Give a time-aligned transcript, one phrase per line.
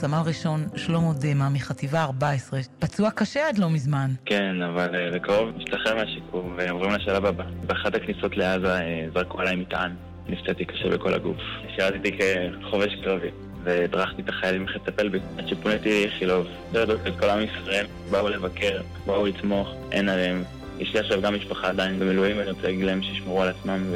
[0.00, 4.10] סמל ראשון שלמה דמה מחטיבה 14, פצוע קשה עד לא מזמן.
[4.26, 7.44] כן, אבל בקרוב משתחרר מהשיקום ועוברים לשלב הבא.
[7.66, 8.80] באחת הכניסות לעזה
[9.14, 9.94] זרקו עליי מטען.
[10.28, 11.36] נפצעתי קשה בכל הגוף.
[11.74, 13.28] שירתתי כחובש קרבי.
[13.62, 15.18] והדרכתי את החיילים איך לטפל בי.
[15.38, 20.44] עד שפוניתי איכילוב, להודות לכל עם ישראל, באו לבקר, באו לתמוך, אין עליהם.
[20.78, 23.94] יש לי עכשיו גם משפחה עדיין במילואים, ואני רוצה להגיד להם שישמרו על עצמם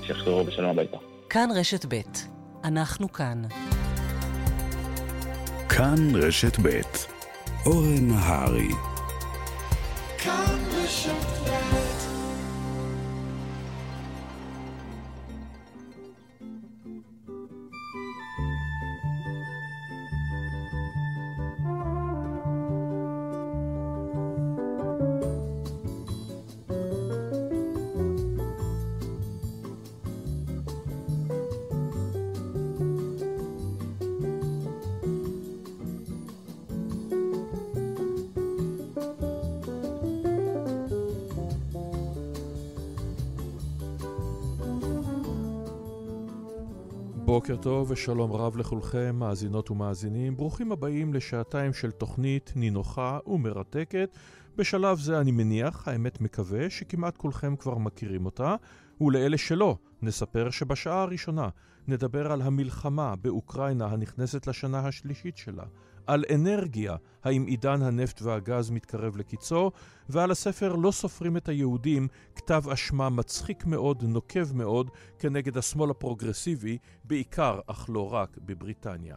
[0.00, 0.96] ושיחזרו בשלום הביתה.
[1.30, 2.00] כאן רשת ב'
[2.64, 3.42] אנחנו כאן.
[5.76, 6.80] כאן רשת ב'
[7.66, 8.68] אורן נהרי.
[10.18, 11.48] כאן רשת
[47.52, 50.36] בוקר טוב ושלום רב לכולכם, מאזינות ומאזינים.
[50.36, 54.16] ברוכים הבאים לשעתיים של תוכנית נינוחה ומרתקת.
[54.56, 58.54] בשלב זה אני מניח, האמת מקווה, שכמעט כולכם כבר מכירים אותה,
[59.00, 61.48] ולאלה שלא, נספר שבשעה הראשונה
[61.88, 65.64] נדבר על המלחמה באוקראינה הנכנסת לשנה השלישית שלה,
[66.06, 69.70] על אנרגיה, האם עידן הנפט והגז מתקרב לקיצו,
[70.08, 76.78] ועל הספר לא סופרים את היהודים, כתב אשמה מצחיק מאוד, נוקב מאוד, כנגד השמאל הפרוגרסיבי,
[77.04, 79.16] בעיקר, אך לא רק, בבריטניה.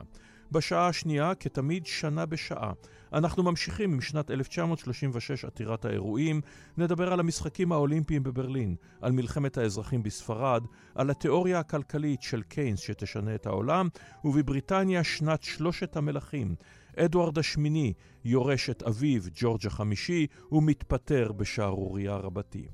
[0.52, 2.72] בשעה השנייה, כתמיד, שנה בשעה.
[3.14, 6.42] אנחנו ממשיכים עם שנת 1936 עתירת האירועים,
[6.78, 10.64] נדבר על המשחקים האולימפיים בברלין, על מלחמת האזרחים בספרד,
[10.96, 13.88] על התיאוריה הכלכלית של קיינס שתשנה את העולם,
[14.24, 16.56] ובבריטניה שנת שלושת המלכים.
[16.98, 17.94] אדוארד השמיני
[18.26, 22.68] יורש את אביו, ג'ורג' החמישי, ומתפטר בשערורייה רבתי.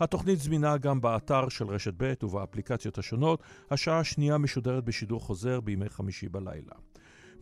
[0.00, 3.42] התוכנית זמינה גם באתר של רשת ב' ובאפליקציות השונות.
[3.70, 6.72] השעה השנייה משודרת בשידור חוזר בימי חמישי בלילה.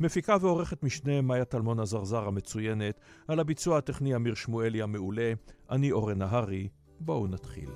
[0.01, 5.33] מפיקה ועורכת משנה מאיה טלמון עזרזר המצוינת, על הביצוע הטכני אמיר שמואלי המעולה,
[5.71, 6.69] אני אורן נהרי,
[7.01, 7.71] בואו נתחיל.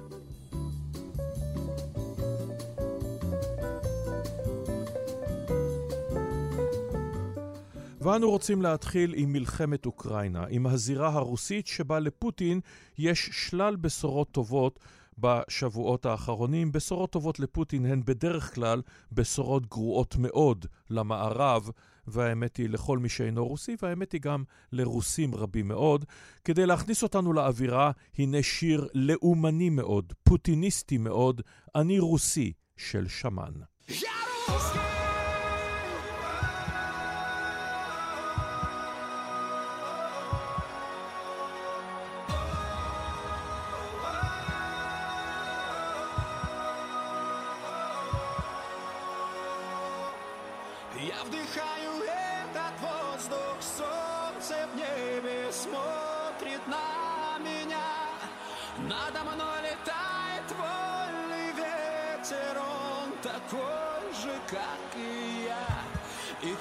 [8.00, 12.60] ואנו רוצים להתחיל עם מלחמת אוקראינה, עם הזירה הרוסית שבה לפוטין
[12.98, 14.80] יש שלל בשורות טובות
[15.18, 16.72] בשבועות האחרונים.
[16.72, 21.70] בשורות טובות לפוטין הן בדרך כלל בשורות גרועות מאוד למערב,
[22.10, 26.04] והאמת היא לכל מי שאינו רוסי, והאמת היא גם לרוסים רבים מאוד.
[26.44, 31.40] כדי להכניס אותנו לאווירה, הנה שיר לאומני מאוד, פוטיניסטי מאוד,
[31.74, 33.52] אני רוסי, של שמן.
[33.88, 34.37] יאללה!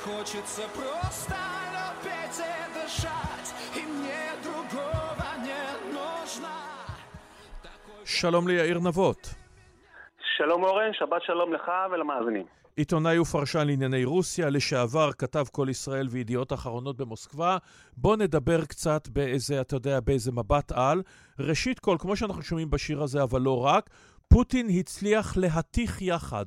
[0.05, 1.35] Хочется просто
[1.77, 6.55] любить и дышать, и мне другого не нужно.
[8.05, 9.35] שלום ליאיר נבות.
[10.37, 12.47] שלום אורן, שבת שלום לך ולמאזינים.
[12.77, 17.57] עיתונאי ופרשן לענייני רוסיה, לשעבר כתב כל ישראל וידיעות אחרונות במוסקבה.
[17.97, 21.03] בוא נדבר קצת באיזה, אתה יודע, באיזה מבט על.
[21.39, 23.91] ראשית כל, כמו שאנחנו שומעים בשיר הזה, אבל לא רק,
[24.34, 26.46] פוטין הצליח להתיך יחד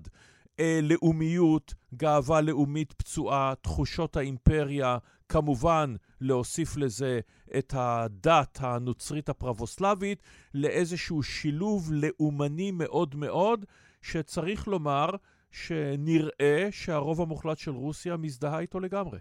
[0.60, 4.98] אה, לאומיות, גאווה לאומית פצועה, תחושות האימפריה,
[5.28, 7.20] כמובן להוסיף לזה
[7.58, 10.22] את הדת הנוצרית הפרבוסלבית,
[10.54, 13.64] לאיזשהו שילוב לאומני מאוד מאוד,
[14.02, 15.08] שצריך לומר
[15.52, 19.18] שנראה שהרוב המוחלט של רוסיה מזדהה איתו לגמרי.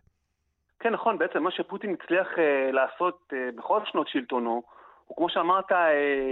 [0.80, 4.63] כן, נכון, בעצם מה שפוטין הצליח uh, לעשות uh, בכל שנות שלטונו,
[5.09, 5.75] הוא כמו שאמרת, uh,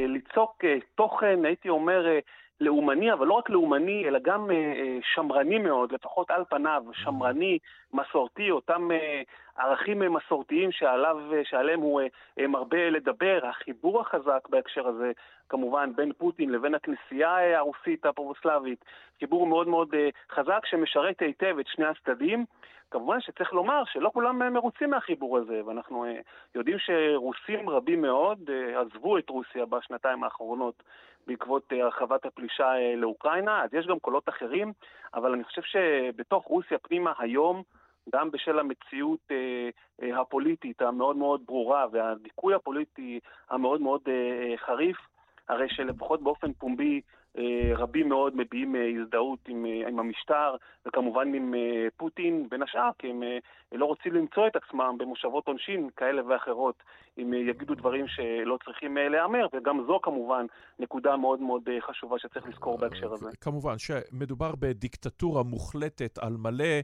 [0.07, 2.21] ליצוק uh, תוכן, הייתי אומר, uh,
[2.62, 4.50] לאומני, אבל לא רק לאומני, אלא גם
[5.01, 7.57] שמרני מאוד, לפחות על פניו, שמרני,
[7.94, 8.89] מסורתי, אותם
[9.57, 12.01] ערכים מסורתיים שעליו, שעליהם הוא
[12.38, 13.39] מרבה לדבר.
[13.44, 15.12] החיבור החזק בהקשר הזה,
[15.50, 18.85] כמובן, בין פוטין לבין הכנסייה הרוסית הפרובוסלבית,
[19.19, 19.89] חיבור מאוד מאוד
[20.31, 22.45] חזק שמשרת היטב את שני הצדדים.
[22.92, 26.06] כמובן שצריך לומר שלא כולם מרוצים מהחיבור הזה, ואנחנו
[26.56, 30.84] יודעים שרוסים רבים מאוד עזבו את רוסיה בשנתיים האחרונות
[31.28, 34.74] בעקבות אה, הרחבת הפלישה אה, לאוקראינה, אז יש גם קולות אחרים,
[35.13, 37.63] אבל אני חושב שבתוך רוסיה פנימה היום
[38.13, 39.69] גם בשל המציאות אה,
[40.01, 43.19] אה, הפוליטית המאוד מאוד ברורה והדיכוי הפוליטי
[43.50, 44.98] המאוד מאוד אה, חריף,
[45.50, 47.01] הרי שלפחות באופן פומבי אה,
[47.75, 51.53] רבים מאוד מביעים אה, הזדהות עם, אה, עם המשטר, וכמובן עם
[51.97, 53.24] פוטין, בין השאר, כי הם
[53.71, 56.83] לא רוצים למצוא את עצמם במושבות עונשין כאלה ואחרות,
[57.18, 60.45] אם יגידו דברים שלא צריכים להיאמר, וגם זו כמובן
[60.79, 63.29] נקודה מאוד מאוד חשובה שצריך לזכור בהקשר הזה.
[63.41, 66.75] כמובן שמדובר בדיקטטורה מוחלטת על מלא,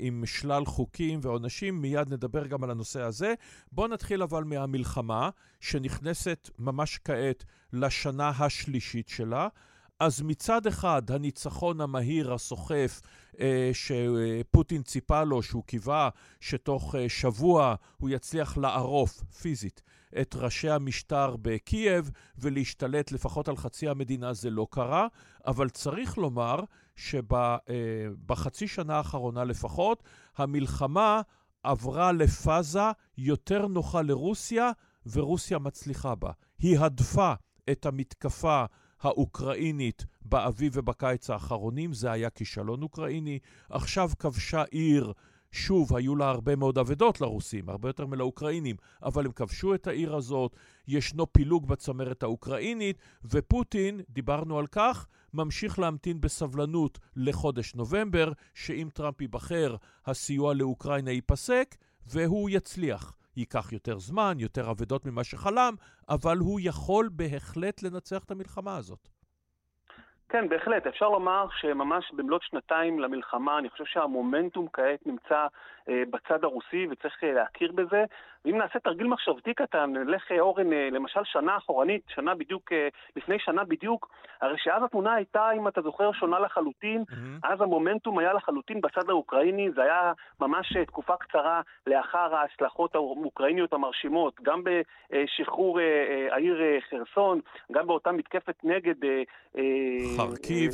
[0.00, 3.34] עם שלל חוקים ועונשים, מיד נדבר גם על הנושא הזה.
[3.72, 5.30] בואו נתחיל אבל מהמלחמה,
[5.60, 9.48] שנכנסת ממש כעת לשנה השלישית שלה.
[10.00, 13.00] אז מצד אחד, הניצחון המהיר, הסוחף,
[13.40, 16.08] אה, שפוטין ציפה לו, שהוא קיווה
[16.40, 19.82] שתוך אה, שבוע הוא יצליח לערוף פיזית
[20.20, 25.06] את ראשי המשטר בקייב ולהשתלט לפחות על חצי המדינה, זה לא קרה,
[25.46, 26.60] אבל צריך לומר
[26.96, 30.02] שבחצי אה, שנה האחרונה לפחות,
[30.36, 31.20] המלחמה
[31.62, 32.80] עברה לפאזה
[33.18, 34.70] יותר נוחה לרוסיה,
[35.12, 36.30] ורוסיה מצליחה בה.
[36.58, 37.32] היא הדפה
[37.70, 38.64] את המתקפה
[39.00, 43.38] האוקראינית באביב ובקיץ האחרונים, זה היה כישלון אוקראיני.
[43.70, 45.12] עכשיו כבשה עיר,
[45.52, 50.16] שוב, היו לה הרבה מאוד אבדות לרוסים, הרבה יותר מלאוקראינים, אבל הם כבשו את העיר
[50.16, 50.56] הזאת,
[50.88, 59.20] ישנו פילוג בצמרת האוקראינית, ופוטין, דיברנו על כך, ממשיך להמתין בסבלנות לחודש נובמבר, שאם טראמפ
[59.20, 59.76] ייבחר,
[60.06, 61.76] הסיוע לאוקראינה ייפסק,
[62.06, 63.16] והוא יצליח.
[63.36, 65.74] ייקח יותר זמן, יותר אבדות ממה שחלם,
[66.08, 69.08] אבל הוא יכול בהחלט לנצח את המלחמה הזאת.
[70.28, 70.86] כן, בהחלט.
[70.86, 75.46] אפשר לומר שממש במלאת שנתיים למלחמה, אני חושב שהמומנטום כעת נמצא
[75.88, 78.04] אה, בצד הרוסי וצריך אה, להכיר בזה.
[78.46, 83.38] ואם נעשה תרגיל מחשבתי קטן, נלך אורן, אה, למשל שנה אחורנית, שנה בדיוק, אה, לפני
[83.38, 84.10] שנה בדיוק,
[84.40, 87.04] הרי שאז התמונה הייתה, אם אתה זוכר, שונה לחלוטין.
[87.10, 87.48] Mm-hmm.
[87.48, 93.72] אז המומנטום היה לחלוטין בצד האוקראיני, זה היה ממש אה, תקופה קצרה לאחר ההצלחות האוקראיניות
[93.72, 95.78] המרשימות, גם בשחרור
[96.30, 97.40] העיר חרסון,
[97.72, 98.94] גם באותה מתקפת נגד...
[100.16, 100.72] חרקיב.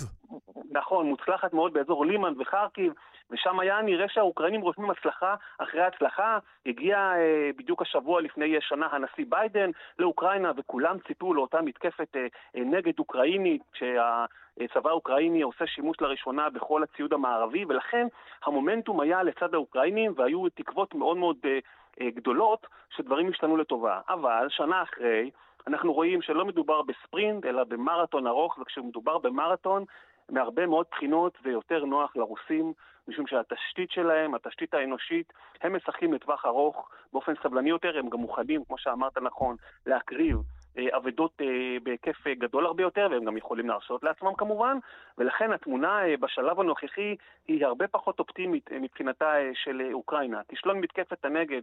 [0.70, 2.92] נכון, מוצלחת מאוד באזור לימן וחרקיב,
[3.30, 6.38] ושם היה נראה שהאוקראינים רושמים הצלחה אחרי הצלחה.
[6.66, 12.26] הגיע אה, בדיוק השבוע לפני שנה הנשיא ביידן לאוקראינה, וכולם ציפו לאותה מתקפת אה,
[12.56, 18.06] אה, נגד אוקראינית, שהצבא האוקראיני עושה שימוש לראשונה בכל הציוד המערבי, ולכן
[18.44, 21.58] המומנטום היה לצד האוקראינים, והיו תקוות מאוד מאוד אה,
[22.00, 24.00] אה, גדולות שדברים השתנו לטובה.
[24.08, 25.30] אבל שנה אחרי,
[25.66, 29.84] אנחנו רואים שלא מדובר בספרינט, אלא במרתון ארוך, וכשמדובר במרתון,
[30.30, 32.72] מהרבה מאוד בחינות זה יותר נוח לרוסים,
[33.08, 35.32] משום שהתשתית שלהם, התשתית האנושית,
[35.62, 40.36] הם משחקים לטווח ארוך באופן סבלני יותר, הם גם מוכנים, כמו שאמרת נכון, להקריב
[40.78, 41.46] אה, אבדות אה,
[41.82, 44.78] בהיקף אה, גדול הרבה יותר, והם גם יכולים להרשות לעצמם כמובן,
[45.18, 47.16] ולכן התמונה בשלב הנוכחי
[47.48, 50.40] היא הרבה פחות אופטימית מבחינתה של אוקראינה.
[50.48, 51.62] כישלון מתקפת הנגד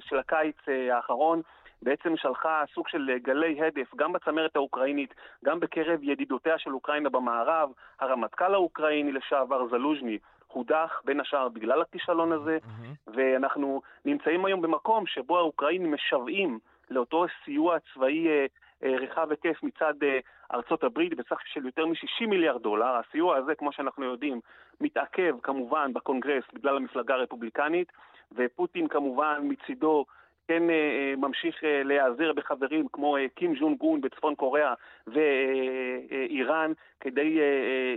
[0.00, 0.56] של הקיץ
[0.92, 1.42] האחרון
[1.82, 5.14] בעצם שלחה סוג של גלי הדף גם בצמרת האוקראינית,
[5.44, 7.70] גם בקרב ידידותיה של אוקראינה במערב.
[8.00, 10.18] הרמטכ"ל האוקראיני לשעבר, זלוז'ני,
[10.52, 13.10] הודח בין השאר בגלל הכישלון הזה, mm-hmm.
[13.14, 16.58] ואנחנו נמצאים היום במקום שבו האוקראינים משוועים
[16.90, 18.46] לאותו סיוע צבאי אה,
[18.84, 20.18] אה, רחב היקף מצד אה,
[20.54, 22.96] ארצות הברית בסך של יותר מ-60 מיליארד דולר.
[22.96, 24.40] הסיוע הזה, כמו שאנחנו יודעים,
[24.80, 27.92] מתעכב כמובן בקונגרס בגלל המפלגה הרפובליקנית,
[28.32, 30.04] ופוטין כמובן מצידו
[30.48, 34.74] כן אה, אה, ממשיך אה, להיעזר בחברים כמו קים ז'ון גון בצפון קוריאה
[35.06, 37.38] ואיראן כדי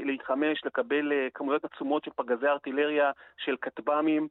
[0.04, 4.28] להתחמש, לקבל כמויות עצומות של פגזי ארטילריה, של כטב"מים,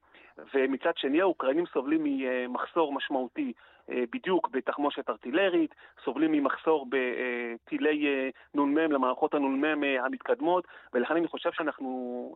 [0.55, 3.53] ומצד שני האוקראינים סובלים ממחסור משמעותי
[3.89, 12.35] בדיוק בתחמושת ארטילרית, סובלים ממחסור בטילי נ"מ למערכות הנ"מ המתקדמות, ולכן אני חושב שאנחנו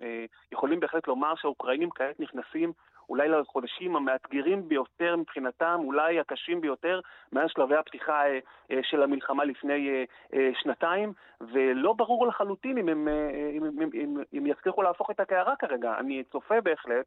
[0.53, 2.73] יכולים בהחלט לומר שהאוקראינים כעת נכנסים
[3.09, 7.01] אולי לחודשים המאתגרים ביותר מבחינתם, אולי הקשים ביותר,
[7.33, 8.39] מאז שלבי הפתיחה אה,
[8.71, 13.09] אה, של המלחמה לפני אה, שנתיים, ולא ברור לחלוטין אם הם,
[13.57, 15.95] אם, אם, אם, אם יצליחו להפוך את הקערה כרגע.
[15.99, 17.07] אני צופה בהחלט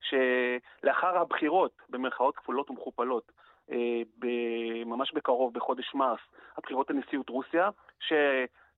[0.00, 3.32] שלאחר הבחירות, במרכאות כפולות ומכופלות,
[4.86, 6.20] ממש בקרוב, בחודש מרס,
[6.56, 8.12] הבחירות לנשיאות רוסיה, ש...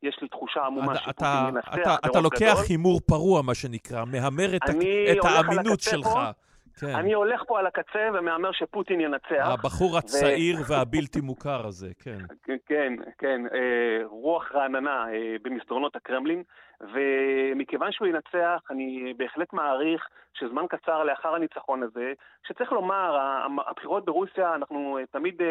[0.03, 4.63] יש לי תחושה עמומה שפוטין ינצח אתה, אתה לוקח הימור פרוע, מה שנקרא, מהמר את,
[5.13, 6.07] את האמינות שלך.
[6.07, 6.31] פה,
[6.81, 6.95] כן.
[6.95, 9.49] אני הולך פה על הקצה ומהמר שפוטין ינצח.
[9.53, 10.63] הבחור הצעיר ו...
[10.69, 12.19] והבלתי מוכר הזה, כן.
[12.67, 16.43] כן, כן, אה, רוח רעננה אה, במסדרונות הקרמלין,
[16.81, 22.13] ומכיוון שהוא ינצח, אני בהחלט מעריך שזמן קצר לאחר הניצחון הזה,
[22.47, 23.19] שצריך לומר,
[23.67, 25.43] הבחירות ברוסיה, אנחנו אה, תמיד,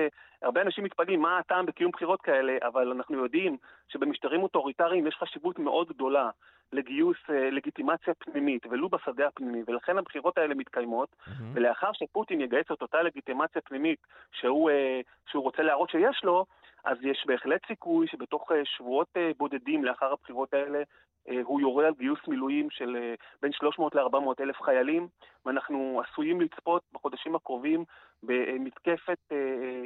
[0.41, 3.57] הרבה אנשים מתפלאים מה הטעם בקיום בחירות כאלה, אבל אנחנו יודעים
[3.87, 6.29] שבמשטרים אוטוריטריים יש חשיבות מאוד גדולה
[6.73, 11.43] לגיוס אה, לגיטימציה פנימית, ולו בשדה הפנימי, ולכן הבחירות האלה מתקיימות, mm-hmm.
[11.53, 13.99] ולאחר שפוטין יגייס את אותה לגיטימציה פנימית
[14.31, 16.45] שהוא, אה, שהוא רוצה להראות שיש לו,
[16.87, 20.83] אז יש בהחלט סיכוי שבתוך אה, שבועות אה, בודדים לאחר הבחירות האלה
[21.29, 25.07] אה, הוא יורה על גיוס מילואים של בין 300 ל-400 אלף חיילים,
[25.45, 27.83] ואנחנו עשויים לצפות בחודשים הקרובים
[28.23, 29.17] במתקפת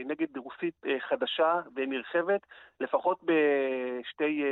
[0.05, 2.41] נגד רוסית חדשה ונרחבת,
[2.79, 4.43] לפחות בשתי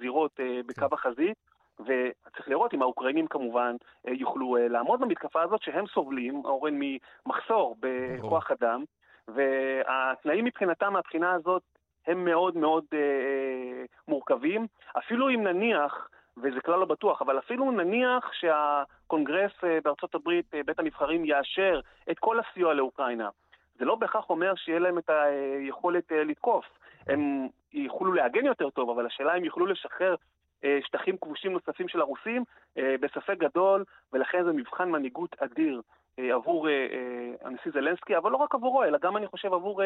[0.00, 1.36] זירות בקו החזית.
[1.80, 8.84] וצריך לראות אם האוקראינים כמובן יוכלו לעמוד במתקפה הזאת שהם סובלים, אורן, ממחסור בכוח אדם,
[9.34, 11.62] והתנאים מבחינתם, מהבחינה הזאת,
[12.06, 14.66] הם מאוד מאוד אה, מורכבים.
[14.98, 20.60] אפילו אם נניח, וזה כלל לא בטוח, אבל אפילו נניח שהקונגרס אה, בארצות הברית, אה,
[20.66, 21.80] בית הנבחרים, יאשר
[22.10, 23.28] את כל הסיוע לאוקראינה.
[23.78, 26.64] זה לא בהכרח אומר שיהיה להם את היכולת אה, לתקוף.
[27.06, 30.14] הם יוכלו להגן יותר טוב, אבל השאלה אם יוכלו לשחרר
[30.64, 32.44] אה, שטחים כבושים נוספים של הרוסים,
[32.78, 35.80] אה, בספק גדול, ולכן זה מבחן מנהיגות אדיר.
[36.18, 36.68] אה, עבור
[37.42, 39.82] הנשיא זלנסקי, אבל לא רק עבורו, אלא גם אני חושב עבור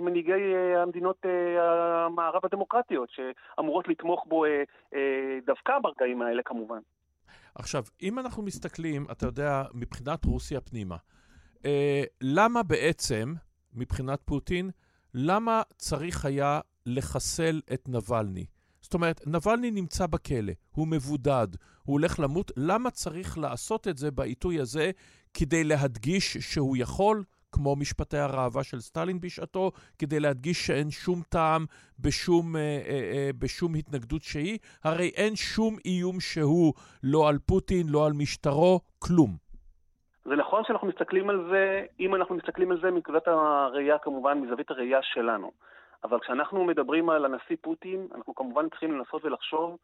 [0.00, 1.26] מנהיגי המדינות
[1.58, 4.44] המערב הדמוקרטיות, שאמורות לתמוך בו
[5.46, 6.78] דווקא ברגעים האלה כמובן.
[7.54, 10.96] עכשיו, אם אנחנו מסתכלים, אתה יודע, מבחינת רוסיה פנימה,
[12.20, 13.34] למה בעצם,
[13.74, 14.70] מבחינת פוטין,
[15.14, 18.46] למה צריך היה לחסל את נבלני?
[18.84, 21.48] זאת אומרת, נבלני נמצא בכלא, הוא מבודד,
[21.84, 24.90] הוא הולך למות, למה צריך לעשות את זה בעיתוי הזה
[25.34, 27.22] כדי להדגיש שהוא יכול,
[27.52, 31.64] כמו משפטי הראווה של סטלין בשעתו, כדי להדגיש שאין שום טעם
[31.98, 34.58] בשום, אה, אה, אה, בשום התנגדות שהיא?
[34.84, 39.30] הרי אין שום איום שהוא לא על פוטין, לא על משטרו, כלום.
[40.24, 44.70] זה נכון שאנחנו מסתכלים על זה, אם אנחנו מסתכלים על זה מנקודת הראייה, כמובן, מזווית
[44.70, 45.50] הראייה שלנו.
[46.04, 49.78] אבל כשאנחנו מדברים על הנשיא פוטין, אנחנו כמובן צריכים לנסות ולחשוב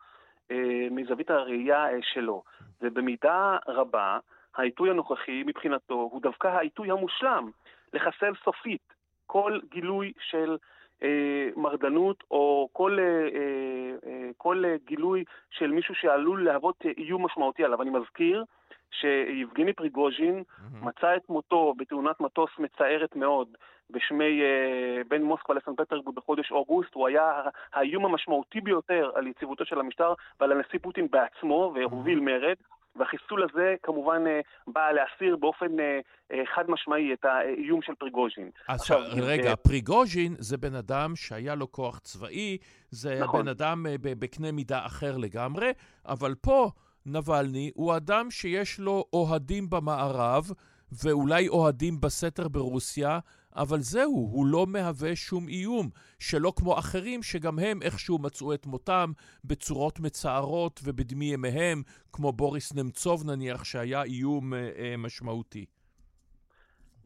[0.50, 2.42] אה, מזווית הראייה אה, שלו.
[2.82, 4.18] ובמידה רבה,
[4.56, 7.50] העיתוי הנוכחי מבחינתו הוא דווקא העיתוי המושלם
[7.92, 8.94] לחסל סופית
[9.26, 10.56] כל גילוי של
[11.02, 17.24] אה, מרדנות או כל, אה, אה, אה כל אה, גילוי של מישהו שעלול להוות איום
[17.24, 17.82] משמעותי עליו.
[17.82, 18.44] אני מזכיר
[18.90, 20.84] שיבגני פריגוז'ין mm-hmm.
[20.84, 23.48] מצא את מותו בתאונת מטוס מצערת מאוד
[23.90, 26.94] בשמי uh, בין מוסקבה לסן פטרבורג בחודש אוגוסט.
[26.94, 27.42] הוא היה
[27.72, 32.22] האיום המשמעותי ביותר על יציבותו של המשטר ועל הנשיא פוטין בעצמו, והוביל mm-hmm.
[32.22, 32.56] מרד.
[32.96, 38.50] והחיסול הזה כמובן uh, בא להסיר באופן uh, חד משמעי את האיום של פריגוז'ין.
[38.68, 42.58] אז עכשיו, רגע, פריגוז'ין זה בן אדם שהיה לו כוח צבאי,
[42.90, 43.42] זה נכון.
[43.42, 45.72] בן אדם בקנה מידה אחר לגמרי,
[46.06, 46.70] אבל פה...
[47.06, 50.50] נבלני הוא אדם שיש לו אוהדים במערב
[50.92, 53.18] ואולי אוהדים בסתר ברוסיה,
[53.56, 58.66] אבל זהו, הוא לא מהווה שום איום, שלא כמו אחרים שגם הם איכשהו מצאו את
[58.66, 59.12] מותם
[59.44, 65.64] בצורות מצערות ובדמי ימיהם, כמו בוריס נמצוב נניח, שהיה איום אה, אה, משמעותי.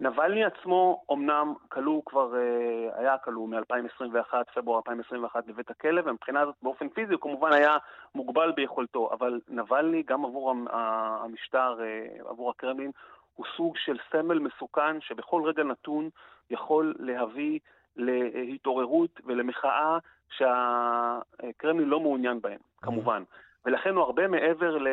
[0.01, 6.55] נבלני עצמו אומנם כלוא כבר, אה, היה כלוא מ-2021, פברואר 2021 בבית הכלא, ומבחינה הזאת
[6.63, 7.77] באופן פיזי הוא כמובן היה
[8.15, 12.91] מוגבל ביכולתו, אבל נבלני, גם עבור המשטר, אה, עבור הקרמלין,
[13.35, 16.09] הוא סוג של סמל מסוכן שבכל רגע נתון
[16.51, 17.59] יכול להביא
[17.97, 19.99] להתעוררות ולמחאה
[20.31, 23.23] שהקרמלין לא מעוניין בהם, כמובן.
[23.65, 24.89] ולכן הוא הרבה מעבר ל,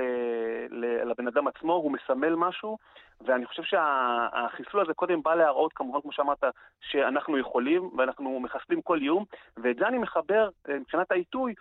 [0.70, 2.78] ל, לבן אדם עצמו, הוא מסמל משהו,
[3.26, 6.44] ואני חושב שהחיסול הזה קודם בא להראות, כמובן, כמו שאמרת,
[6.82, 9.26] שאנחנו יכולים, ואנחנו מחסלים כל איום,
[9.58, 11.54] ואת זה אני מחבר, אה, מבחינת העיתוי,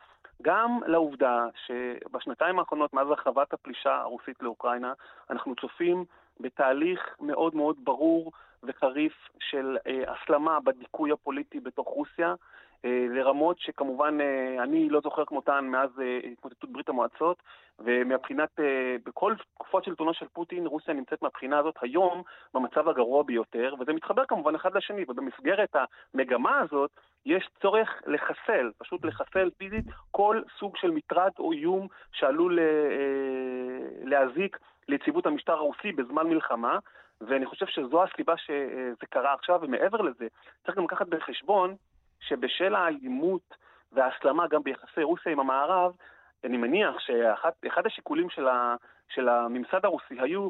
[0.43, 4.93] גם לעובדה שבשנתיים האחרונות, מאז הרחבת הפלישה הרוסית לאוקראינה,
[5.31, 6.05] אנחנו צופים
[6.41, 12.35] בתהליך מאוד מאוד ברור וחריף של אה, הסלמה בדיכוי הפוליטי בתוך רוסיה.
[12.85, 17.43] אה, לרמות שכמובן אה, אני לא זוכר כמותן מאז אה, התמוטטות ברית המועצות,
[17.79, 18.49] ומבחינת,
[19.05, 22.23] בכל תקופות שלטונו של פוטין, רוסיה נמצאת מהבחינה הזאת היום
[22.55, 25.77] במצב הגרוע ביותר, וזה מתחבר כמובן אחד לשני, ובמסגרת
[26.15, 26.91] המגמה הזאת
[27.27, 32.59] יש צורך לחסל, פשוט לחסל פיזית כל סוג של מטרד או איום שעלול
[34.05, 34.59] להזיק
[34.89, 36.79] ליציבות המשטר הרוסי בזמן מלחמה.
[37.21, 40.27] ואני חושב שזו הסיבה שזה קרה עכשיו, ומעבר לזה,
[40.65, 41.75] צריך גם לקחת בחשבון
[42.21, 43.55] שבשל האלימות
[43.93, 45.93] וההסלמה גם ביחסי רוסיה עם המערב,
[46.45, 48.77] אני מניח שאחד השיקולים של, ה,
[49.09, 50.49] של הממסד הרוסי היו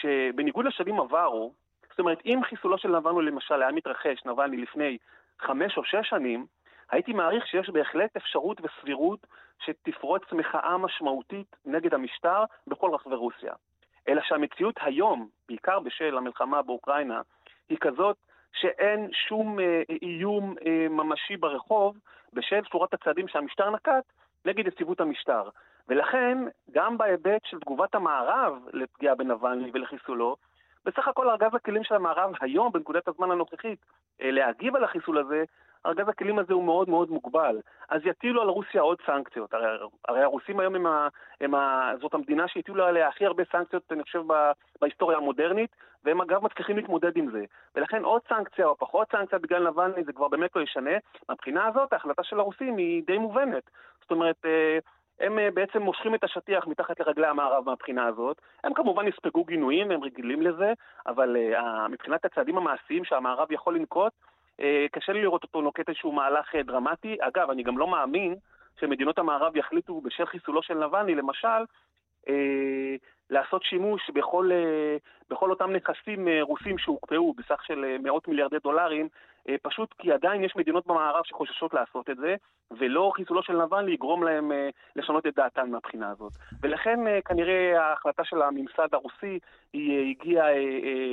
[0.00, 1.52] שבניגוד לשנים עברו,
[1.90, 4.98] זאת אומרת, אם חיסולו של נבלני למשל היה מתרחש, נבלני לפני
[5.40, 6.46] חמש או שש שנים,
[6.90, 9.26] הייתי מעריך שיש בהחלט אפשרות וסבירות
[9.58, 13.52] שתפרוץ מחאה משמעותית נגד המשטר בכל רחבי רוסיה.
[14.08, 17.20] אלא שהמציאות היום, בעיקר בשל המלחמה באוקראינה,
[17.68, 18.16] היא כזאת
[18.52, 21.96] שאין שום אה, איום אה, ממשי ברחוב
[22.32, 24.12] בשל שורת הצעדים שהמשטר נקט
[24.44, 25.48] נגד יציבות המשטר.
[25.88, 26.38] ולכן,
[26.70, 30.36] גם בהיבט של תגובת המערב לפגיעה בנבלני ולחיסולו,
[30.84, 33.78] בסך הכל ארגז הכלים של המערב היום, בנקודת הזמן הנוכחית,
[34.22, 35.44] אה, להגיב על החיסול הזה,
[35.86, 37.60] ארגז הכלים הזה הוא מאוד מאוד מוגבל.
[37.88, 39.54] אז יטילו על רוסיה עוד סנקציות.
[39.54, 39.66] הרי,
[40.08, 41.08] הרי הרוסים היום הם ה,
[41.40, 44.22] הם ה, זאת המדינה שהטילו עליה הכי הרבה סנקציות, אני חושב,
[44.80, 45.70] בהיסטוריה המודרנית,
[46.04, 47.44] והם אגב מצליחים להתמודד עם זה.
[47.74, 50.96] ולכן עוד סנקציה או פחות סנקציה בגלל נבלני זה כבר באמת לא ישנה.
[51.28, 53.70] מהבחינה הזאת ההחלטה של הרוסים היא די מובנת.
[54.00, 54.78] זאת אומרת, אה,
[55.20, 58.40] הם אה, בעצם מושכים את השטיח מתחת לרגלי המערב מהבחינה הזאת.
[58.64, 60.72] הם כמובן יספגו גינויים, הם רגילים לזה,
[61.06, 64.12] אבל uh, מבחינת הצעדים המעשיים שהמערב יכול לנקוט,
[64.92, 67.16] קשה לי לראות אותו נוקט איזשהו מהלך uh, דרמטי.
[67.20, 68.34] אגב, אני גם לא מאמין
[68.80, 71.62] שמדינות המערב יחליטו בשל חיסולו של נבלני, למשל,
[72.26, 72.30] uh,
[73.32, 74.96] לעשות שימוש בכל, אה,
[75.30, 79.08] בכל אותם נכסים אה, רוסים שהוקפאו בסך של אה, מאות מיליארדי דולרים,
[79.62, 82.36] פשוט כי עדיין יש מדינות במערב שחוששות לעשות את זה,
[82.70, 84.52] ולא חיסולו של נבלני יגרום להם
[84.96, 86.32] לשנות את דעתן מהבחינה הזאת.
[86.60, 89.38] ולכן כנראה ההחלטה של הממסד הרוסי
[89.72, 90.46] היא הגיעה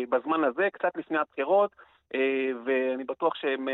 [0.09, 1.71] בזמן הזה, קצת לפני הבחירות,
[2.65, 3.67] ואני בטוח שהם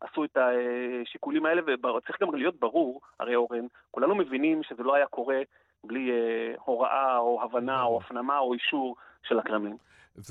[0.00, 5.06] עשו את השיקולים האלה, וצריך גם להיות ברור, הרי אורן, כולנו מבינים שזה לא היה
[5.06, 5.36] קורה
[5.84, 8.96] בלי אה, הוראה או הבנה או הפנמה או אישור
[9.28, 9.76] של הקרמלין.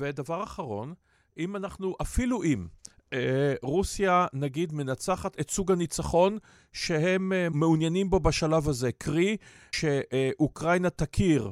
[0.00, 0.94] ודבר אחרון,
[1.38, 2.66] אם אנחנו, אפילו אם,
[3.12, 6.38] אה, רוסיה, נגיד, מנצחת את סוג הניצחון
[6.72, 9.36] שהם אה, מעוניינים בו בשלב הזה, קרי,
[9.72, 11.50] שאוקראינה תכיר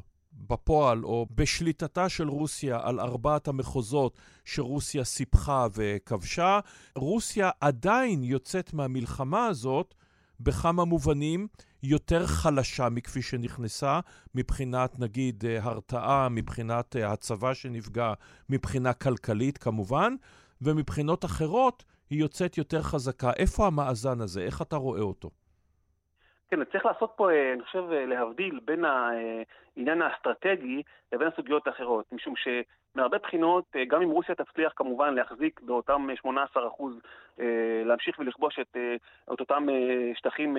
[0.49, 6.61] בפועל או בשליטתה של רוסיה על ארבעת המחוזות שרוסיה סיפחה וכבשה,
[6.97, 9.95] רוסיה עדיין יוצאת מהמלחמה הזאת
[10.41, 11.49] בכמה מובנים
[11.83, 14.01] יותר חלשה מכפי שנכנסה,
[14.35, 18.13] מבחינת נגיד אה, הרתעה, מבחינת אה, הצבא שנפגע,
[18.49, 20.15] מבחינה כלכלית כמובן,
[20.63, 23.33] ומבחינות אחרות היא יוצאת יותר חזקה.
[23.37, 24.41] איפה המאזן הזה?
[24.41, 25.31] איך אתה רואה אותו?
[26.51, 32.35] כן, צריך לעשות פה, אה, אני חושב, להבדיל בין העניין האסטרטגי לבין הסוגיות האחרות, משום
[32.37, 36.29] שמהרבה בחינות, גם אם רוסיה תצליח כמובן להחזיק באותם 18%
[37.41, 38.97] אה, להמשיך ולכבוש את, אה,
[39.35, 40.57] את אותם אה, שטחים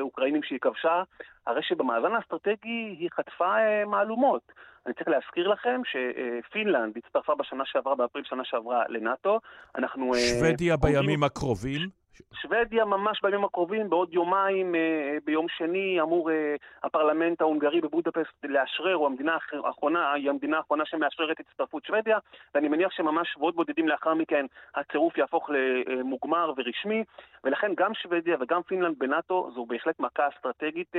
[0.00, 1.02] אוקראינים שהיא כבשה,
[1.46, 3.54] הרי שבמאזן האסטרטגי היא חטפה
[3.86, 4.52] מהלומות.
[4.86, 9.38] אני צריך להזכיר לכם שפינלנד הצטרפה בשנה שעברה, באפריל שנה שעברה, לנאט"ו.
[9.76, 10.14] אנחנו...
[10.14, 11.99] שוודיה בימים הקרובים.
[12.32, 18.96] שוודיה ממש בימים הקרובים, בעוד יומיים, אה, ביום שני, אמור אה, הפרלמנט ההונגרי בבודפסט לאשרר,
[18.96, 22.18] או המדינה האחרונה, היא המדינה האחרונה שמאשררת הצטרפות שוודיה,
[22.54, 27.04] ואני מניח שממש שבועות בודדים לאחר מכן הצירוף יהפוך למוגמר ורשמי,
[27.44, 30.96] ולכן גם שוודיה וגם פינלנד בנאטו זו בהחלט מכה אסטרטגית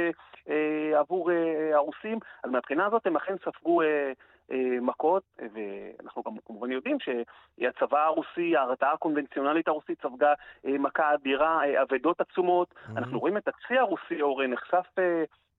[0.50, 1.32] אה, עבור
[1.74, 3.82] הרוסים, אז מהבחינה הזאת הם אכן ספגו...
[4.52, 10.34] אה, מכות, ואנחנו גם כמובן יודעים שהצבא הרוסי, ההרתעה הקונבנציונלית הרוסית ספגה
[10.66, 12.68] אה, מכה אדירה, אה, אבדות עצומות.
[12.72, 12.98] Mm-hmm.
[12.98, 14.88] אנחנו רואים את הצי הרוסי, אורן, נחשף...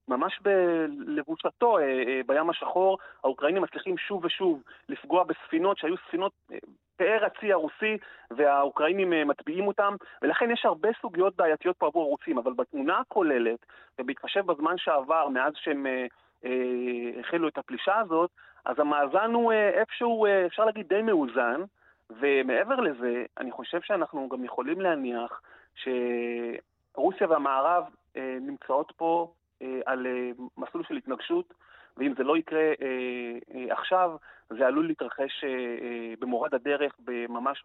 [0.09, 1.79] ממש בלבושתו
[2.27, 6.33] בים השחור, האוקראינים מצליחים שוב ושוב לפגוע בספינות שהיו ספינות
[6.97, 7.97] פאר הצי הרוסי,
[8.31, 13.67] והאוקראינים מטביעים אותם, ולכן יש הרבה סוגיות בעייתיות פה עבור הרוסים, אבל בתמונה הכוללת,
[13.99, 15.87] ובהתחשב בזמן שעבר מאז שהם
[16.45, 18.31] אה, החלו את הפלישה הזאת,
[18.65, 21.61] אז המאזן הוא אה, איפשהו, אה, אפשר להגיד, די מאוזן,
[22.11, 25.43] ומעבר לזה, אני חושב שאנחנו גם יכולים להניח
[25.75, 27.85] שרוסיה והמערב
[28.17, 29.33] אה, נמצאות פה
[29.87, 30.07] על
[30.59, 31.55] מסלול של התנגשות,
[31.97, 32.73] ואם זה לא יקרה
[33.71, 34.17] עכשיו,
[34.51, 35.45] זה עלול להתרחש
[36.19, 36.93] במורד הדרך,
[37.29, 37.65] ממש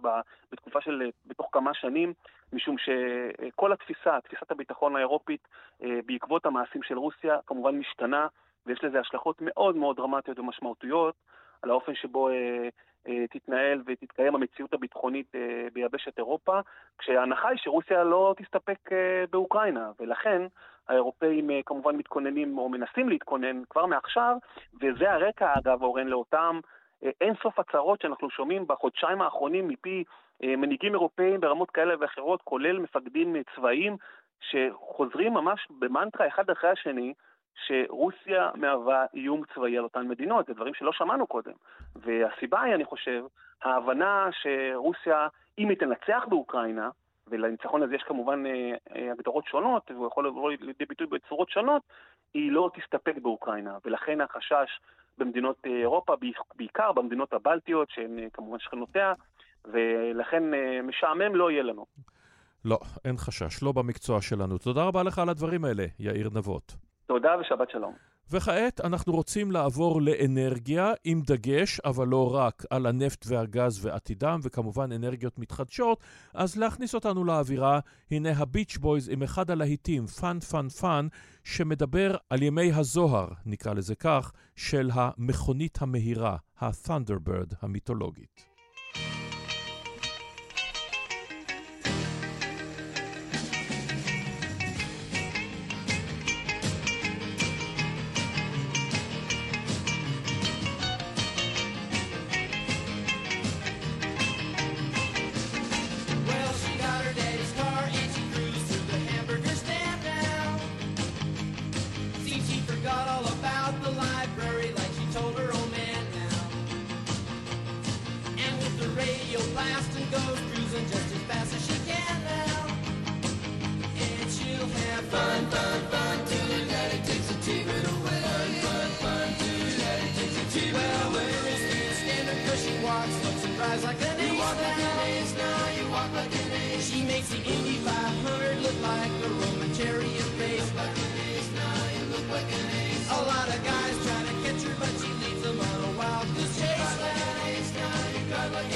[0.52, 2.14] בתקופה של, בתוך כמה שנים,
[2.54, 5.48] משום שכל התפיסה, תפיסת הביטחון האירופית,
[5.80, 8.28] בעקבות המעשים של רוסיה, כמובן משתנה.
[8.68, 11.16] ויש לזה השלכות מאוד מאוד דרמטיות ומשמעותיות
[11.62, 12.70] על האופן שבו אה,
[13.08, 16.60] אה, תתנהל ותתקיים המציאות הביטחונית אה, ביבשת אירופה,
[16.98, 20.42] כשההנחה היא שרוסיה לא תסתפק אה, באוקראינה, ולכן
[20.88, 24.38] האירופאים אה, כמובן מתכוננים או מנסים להתכונן כבר מעכשיו,
[24.82, 26.60] וזה הרקע, אגב, אורן, לאותם
[27.04, 30.04] אה, אין סוף הצהרות שאנחנו שומעים בחודשיים האחרונים מפי
[30.44, 33.98] אה, מנהיגים אירופאים ברמות כאלה ואחרות, כולל מפקדים אה, צבאיים,
[34.40, 37.14] שחוזרים ממש במנטרה אחד אחרי השני,
[37.66, 41.52] שרוסיה מהווה איום צבאי על אותן מדינות, זה דברים שלא שמענו קודם.
[41.96, 43.24] והסיבה היא, אני חושב,
[43.62, 46.90] ההבנה שרוסיה, אם היא תנצח באוקראינה,
[47.28, 51.82] ולניצחון הזה יש כמובן אה, אה, הגדרות שונות, והוא יכול לבוא לידי ביטוי בצורות שונות,
[52.34, 53.78] היא לא תסתפק באוקראינה.
[53.86, 54.80] ולכן החשש
[55.18, 56.14] במדינות אה, אירופה,
[56.56, 59.14] בעיקר במדינות הבלטיות, שהן אה, כמובן שכנותיה,
[59.66, 61.86] ולכן אה, משעמם לא יהיה לנו.
[62.66, 64.58] לא, אין חשש, לא במקצוע שלנו.
[64.58, 66.87] תודה רבה לך על הדברים האלה, יאיר נבות.
[67.08, 67.94] תודה ושבת שלום.
[68.32, 74.92] וכעת אנחנו רוצים לעבור לאנרגיה עם דגש, אבל לא רק, על הנפט והגז ועתידם, וכמובן
[74.92, 76.00] אנרגיות מתחדשות,
[76.34, 77.80] אז להכניס אותנו לאווירה,
[78.12, 81.08] הנה הביץ' בויז עם אחד הלהיטים, Fun Fun Fun,
[81.44, 88.57] שמדבר על ימי הזוהר, נקרא לזה כך, של המכונית המהירה, ה-Thunderbird המיתולוגית.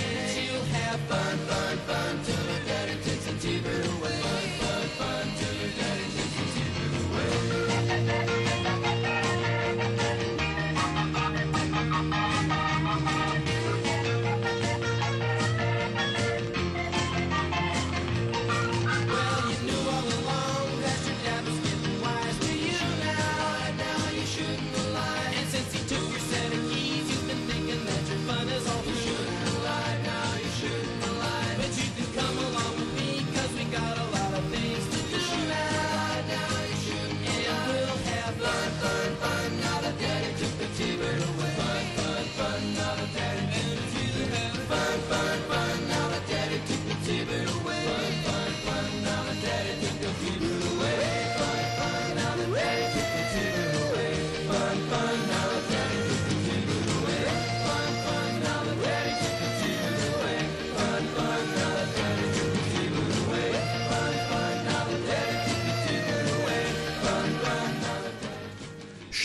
[0.10, 0.31] yeah.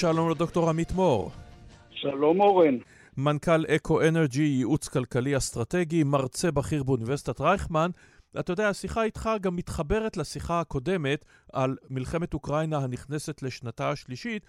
[0.01, 1.31] שלום לדוקטור עמית מור.
[1.91, 2.79] שלום אורן.
[3.17, 7.91] מנכ"ל אקו אנרג'י, ייעוץ כלכלי אסטרטגי, מרצה בכיר באוניברסיטת רייכמן.
[8.41, 14.47] אתה יודע, השיחה איתך גם מתחברת לשיחה הקודמת על מלחמת אוקראינה הנכנסת לשנתה השלישית.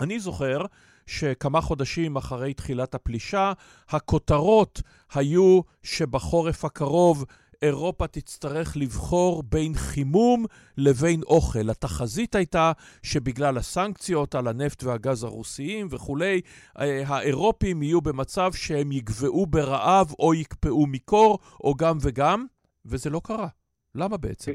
[0.00, 0.64] אני זוכר
[1.06, 3.52] שכמה חודשים אחרי תחילת הפלישה,
[3.88, 4.82] הכותרות
[5.14, 7.24] היו שבחורף הקרוב
[7.62, 10.44] אירופה תצטרך לבחור בין חימום
[10.78, 11.70] לבין אוכל.
[11.70, 12.72] התחזית הייתה
[13.02, 16.40] שבגלל הסנקציות על הנפט והגז הרוסיים וכולי,
[16.80, 22.46] אה, האירופים יהיו במצב שהם יגבעו ברעב או יקפאו מקור, או גם וגם,
[22.86, 23.48] וזה לא קרה.
[23.94, 24.52] למה בעצם?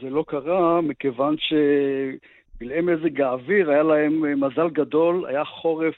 [0.00, 1.52] זה לא קרה מכיוון ש...
[2.60, 5.94] פלאי מזג האוויר, היה להם מזל גדול, היה חורף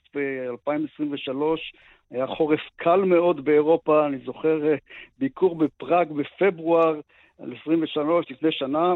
[0.51, 1.81] 2023, אה,
[2.13, 4.75] היה חורף קל מאוד באירופה, אני זוכר אה,
[5.19, 7.01] ביקור בפראג בפברואר
[7.39, 8.95] 23, לפני שנה,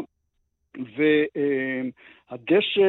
[2.29, 2.81] והדשא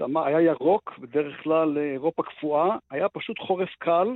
[0.00, 4.08] אה, היה ירוק, בדרך כלל אירופה קפואה, היה פשוט חורף קל,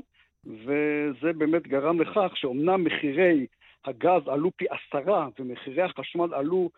[0.44, 3.46] וזה באמת גרם לכך שאומנם מחירי
[3.84, 6.70] הגז עלו פי עשרה ומחירי החשמל עלו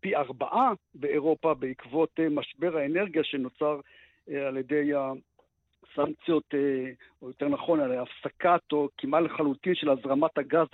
[0.00, 3.80] פי ארבעה באירופה בעקבות אה, משבר האנרגיה שנוצר
[4.46, 4.92] על ידי
[5.98, 6.90] סנקציות, אה,
[7.22, 10.66] או יותר נכון, על הפסקת או כמעט לחלוטין של הזרמת הגז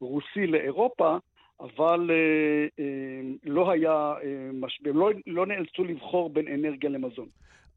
[0.00, 1.16] הרוסי לאירופה,
[1.60, 4.14] אבל אה, אה, לא היה
[4.52, 7.28] משבר, לא, לא נאלצו לבחור בין אנרגיה למזון.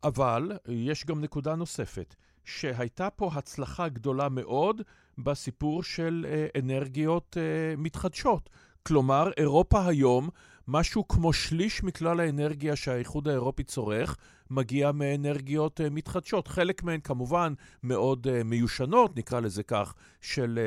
[0.04, 4.82] אבל יש גם נקודה נוספת, שהייתה פה הצלחה גדולה מאוד
[5.18, 6.26] בסיפור של
[6.60, 7.38] אנרגיות
[7.78, 8.50] מתחדשות.
[8.88, 10.30] כלומר, אירופה היום,
[10.68, 14.18] משהו כמו שליש מכלל האנרגיה שהאיחוד האירופי צורך,
[14.52, 16.48] מגיע מאנרגיות uh, מתחדשות.
[16.48, 20.60] חלק מהן כמובן מאוד uh, מיושנות, נקרא לזה כך, של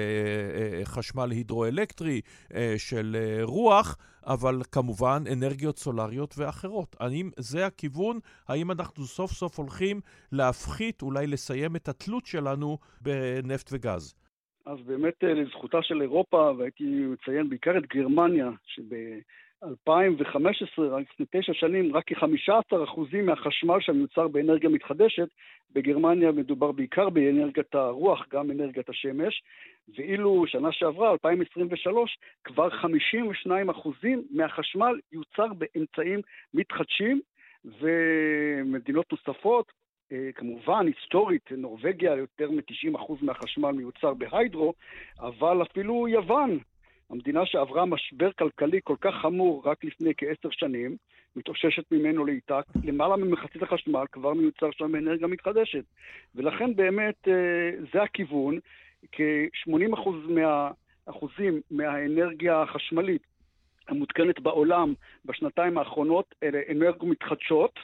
[0.83, 2.21] uh, חשמל הידרואלקטרי,
[2.77, 6.97] של רוח, אבל כמובן אנרגיות סולריות ואחרות.
[7.01, 8.19] האם זה הכיוון?
[8.49, 10.01] האם אנחנו סוף סוף הולכים
[10.33, 14.15] להפחית, אולי לסיים את התלות שלנו בנפט וגז?
[14.67, 18.83] אז באמת לזכותה של אירופה, והייתי מציין בעיקר את גרמניה, שב...
[19.63, 25.29] 2015, רק לפני תשע שנים, רק כ-15% מהחשמל שמיוצר באנרגיה מתחדשת,
[25.73, 29.43] בגרמניה מדובר בעיקר באנרגיית הרוח, גם אנרגיית השמש,
[29.97, 36.21] ואילו שנה שעברה, 2023, כבר 52% מהחשמל יוצר באמצעים
[36.55, 37.21] מתחדשים,
[37.65, 39.73] ומדינות נוספות,
[40.13, 44.75] אה, כמובן, היסטורית, נורבגיה, יותר מ-90% מהחשמל מיוצר בהיידרו,
[45.21, 46.59] אבל אפילו יוון,
[47.11, 50.97] המדינה שעברה משבר כלכלי כל כך חמור רק לפני כעשר שנים,
[51.37, 55.85] מתאוששת ממנו לאיטה, למעלה ממחצית החשמל כבר מיוצר שם באנרגיה מתחדשת.
[56.35, 58.59] ולכן באמת אה, זה הכיוון,
[59.13, 63.23] כ-80% מהאחוזים מהאנרגיה החשמלית
[63.89, 67.79] המותקנת בעולם בשנתיים האחרונות אלה אנרגיות מתחדשות,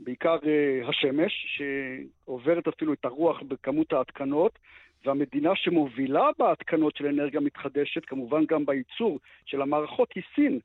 [0.00, 4.58] בעיקר uh, השמש, שעוברת אפילו את הרוח בכמות ההתקנות,
[5.04, 10.58] והמדינה שמובילה בהתקנות של אנרגיה מתחדשת, כמובן גם בייצור של המערכות, היא סין.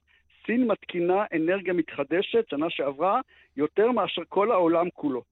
[0.45, 3.21] סין מתקינה אנרגיה מתחדשת שנה שעברה
[3.57, 5.23] יותר מאשר כל העולם כולו.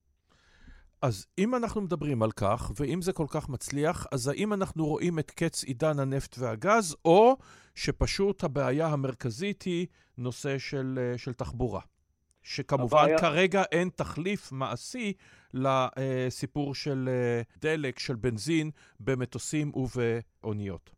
[1.01, 5.19] אז אם אנחנו מדברים על כך, ואם זה כל כך מצליח, אז האם אנחנו רואים
[5.19, 7.37] את קץ עידן הנפט והגז, או
[7.75, 11.81] שפשוט הבעיה המרכזית היא נושא של, אה, של תחבורה?
[12.47, 13.17] שכמובן הבעיה...
[13.17, 15.13] כרגע אין תחליף מעשי
[15.53, 20.89] לסיפור של אה, דלק, של בנזין, במטוסים ובאוניות.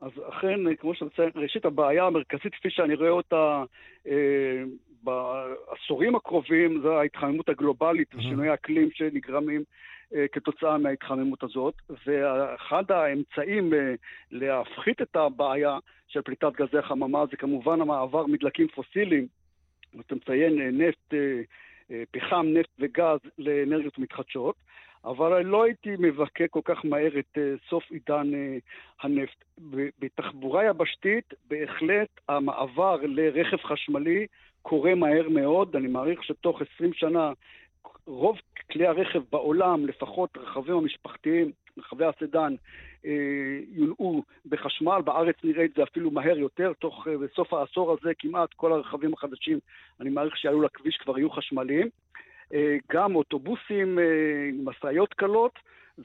[0.00, 3.64] אז אכן, כמו שאתה מציין, ראשית הבעיה המרכזית, כפי שאני רואה אותה
[4.06, 4.62] אה,
[5.02, 9.62] בעשורים הקרובים, זה ההתחממות הגלובלית ושינוי האקלים שנגרמים
[10.14, 11.74] אה, כתוצאה מההתחממות הזאת.
[12.06, 13.94] ואחד האמצעים אה,
[14.30, 19.26] להפחית את הבעיה של פליטת גזי החממה זה כמובן המעבר מדלקים פוסיליים
[20.00, 21.40] אתה מציין אה, נפט, אה,
[21.90, 24.56] אה, פחם, נפט וגז לאנרגיות מתחדשות,
[25.04, 28.30] אבל לא הייתי מבכה כל כך מהר את סוף עידן
[29.00, 29.44] הנפט.
[29.98, 34.26] בתחבורה יבשתית, בהחלט המעבר לרכב חשמלי
[34.62, 35.76] קורה מהר מאוד.
[35.76, 37.32] אני מעריך שתוך 20 שנה
[38.06, 38.38] רוב
[38.72, 42.54] כלי הרכב בעולם, לפחות רכבים המשפחתיים, רכבי הסדן,
[43.68, 48.54] יונעו בחשמל, בארץ נראה את זה אפילו מהר יותר, תוך, אה, בסוף העשור הזה כמעט
[48.54, 49.58] כל הרכבים החדשים,
[50.00, 51.88] אני מעריך שיעלו לכביש כבר יהיו חשמליים.
[52.54, 53.98] אה, גם אוטובוסים,
[54.64, 55.58] משאיות קלות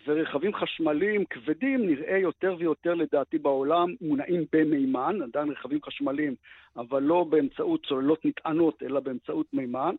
[0.08, 6.36] ורכבים חשמליים כבדים נראה יותר ויותר לדעתי בעולם מונעים במימן, עדיין רכבים חשמליים,
[6.78, 9.96] אבל לא באמצעות צוללות נטענות, אלא באמצעות מימן.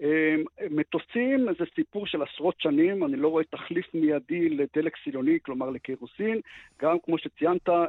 [0.00, 5.70] אמ, מטוסים זה סיפור של עשרות שנים, אני לא רואה תחליף מיידי לדלק סילוני, כלומר
[5.70, 6.40] לקרוסין.
[6.82, 7.84] גם כמו ציינת, אה,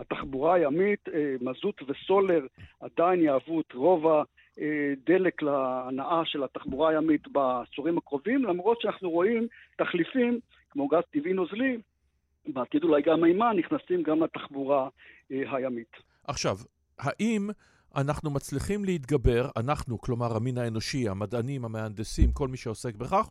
[0.00, 2.46] התחבורה הימית, אה, מזוט וסולר
[2.80, 10.40] עדיין יהוו את רוב הדלק להנאה של התחבורה הימית בעשורים הקרובים, למרות שאנחנו רואים תחליפים
[10.70, 11.78] כמו גז טבעי נוזלי,
[12.46, 14.88] בעתיד אולי גם מימן, נכנסים גם לתחבורה
[15.32, 15.96] אה, הימית.
[16.26, 16.56] עכשיו,
[16.98, 17.50] האם...
[17.96, 23.28] אנחנו מצליחים להתגבר, אנחנו, כלומר המין האנושי, המדענים, המהנדסים, כל מי שעוסק בכך,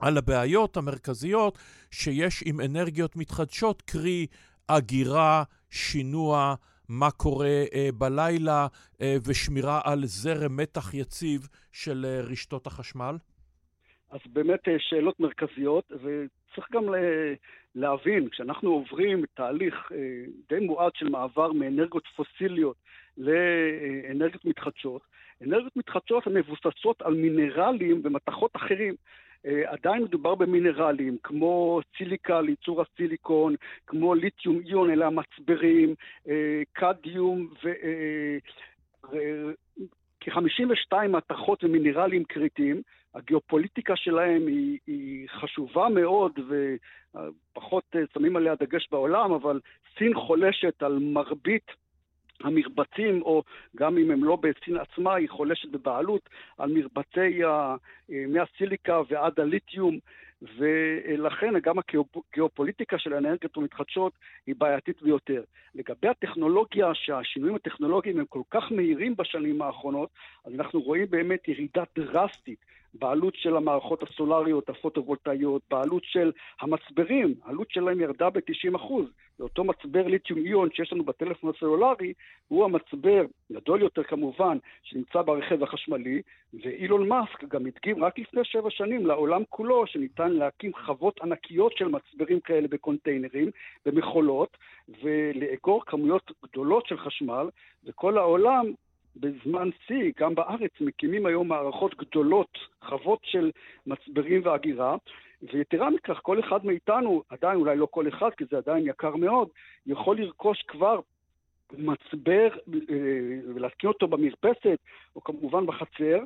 [0.00, 1.58] על הבעיות המרכזיות
[1.90, 4.26] שיש עם אנרגיות מתחדשות, קרי
[4.66, 6.54] אגירה, שינוע,
[6.88, 8.66] מה קורה אה, בלילה
[9.02, 13.16] אה, ושמירה על זרם מתח יציב של אה, רשתות החשמל?
[14.10, 16.84] אז באמת אה, שאלות מרכזיות, וצריך גם
[17.74, 19.98] להבין, כשאנחנו עוברים תהליך אה,
[20.48, 22.76] די מועד של מעבר מאנרגיות פוסיליות
[23.18, 25.02] לאנרגיות מתחדשות.
[25.42, 28.94] אנרגיות מתחדשות הן מבוססות על מינרלים ומתכות אחרים.
[29.46, 33.54] Uh, עדיין מדובר במינרלים, כמו סיליקה לייצור הסיליקון,
[33.86, 35.94] כמו ליתיום איון, אלה המצברים,
[36.24, 36.30] uh,
[36.72, 37.72] קדיום ו...
[37.72, 39.12] Uh,
[40.20, 42.82] כ-52 מתכות ומינרלים קריטיים,
[43.14, 49.60] הגיאופוליטיקה שלהם היא, היא חשובה מאוד ופחות שמים עליה דגש בעולם, אבל
[49.98, 51.70] סין חולשת על מרבית
[52.44, 53.42] המרבצים, או
[53.76, 56.28] גם אם הם לא בסין עצמה, היא חולשת בבעלות
[56.58, 57.76] על מרבצי, ה...
[58.08, 59.98] מהסיליקה ועד הליתיום,
[60.56, 64.12] ולכן גם הגיאופוליטיקה של האנרגיות המתחדשות
[64.46, 65.42] היא בעייתית ביותר.
[65.74, 70.10] לגבי הטכנולוגיה, שהשינויים הטכנולוגיים הם כל כך מהירים בשנים האחרונות,
[70.44, 72.58] אז אנחנו רואים באמת ירידה דרסטית
[72.94, 78.92] בעלות של המערכות הסולריות, הפוטו-וולטאיות, בעלות של המצברים, העלות שלהם ירדה ב-90%.
[79.38, 82.12] ואותו מצבר ליתיום איון שיש לנו בטלפון הסלולרי,
[82.48, 86.22] הוא המצבר, גדול יותר כמובן, שנמצא ברכב החשמלי,
[86.54, 91.88] ואילון מאסק גם הדגים רק לפני שבע שנים לעולם כולו, שניתן להקים חוות ענקיות של
[91.88, 93.50] מצברים כאלה בקונטיינרים,
[93.86, 94.56] במכולות,
[95.02, 97.48] ולאגור כמויות גדולות של חשמל,
[97.84, 98.72] וכל העולם
[99.16, 103.50] בזמן שיא, גם בארץ, מקימים היום מערכות גדולות, חוות של
[103.86, 104.96] מצברים והגירה,
[105.52, 109.48] ויתרה מכך, כל אחד מאיתנו, עדיין אולי לא כל אחד, כי זה עדיין יקר מאוד,
[109.86, 111.00] יכול לרכוש כבר
[111.78, 114.78] מצבר אה, ולהתקין אותו במרפסת,
[115.16, 116.18] או כמובן בחצר,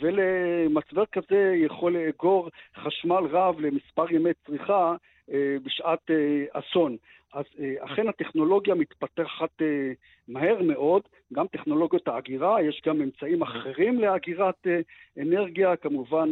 [0.00, 4.96] ולמצבר כזה יכול לאגור חשמל רב למספר ימי צריכה
[5.32, 6.96] אה, בשעת אה, אסון.
[7.32, 7.44] אז
[7.78, 9.62] אכן הטכנולוגיה מתפתחת
[10.28, 14.66] מהר מאוד, גם טכנולוגיות האגירה, יש גם אמצעים אחרים לאגירת
[15.18, 16.30] אנרגיה, כמובן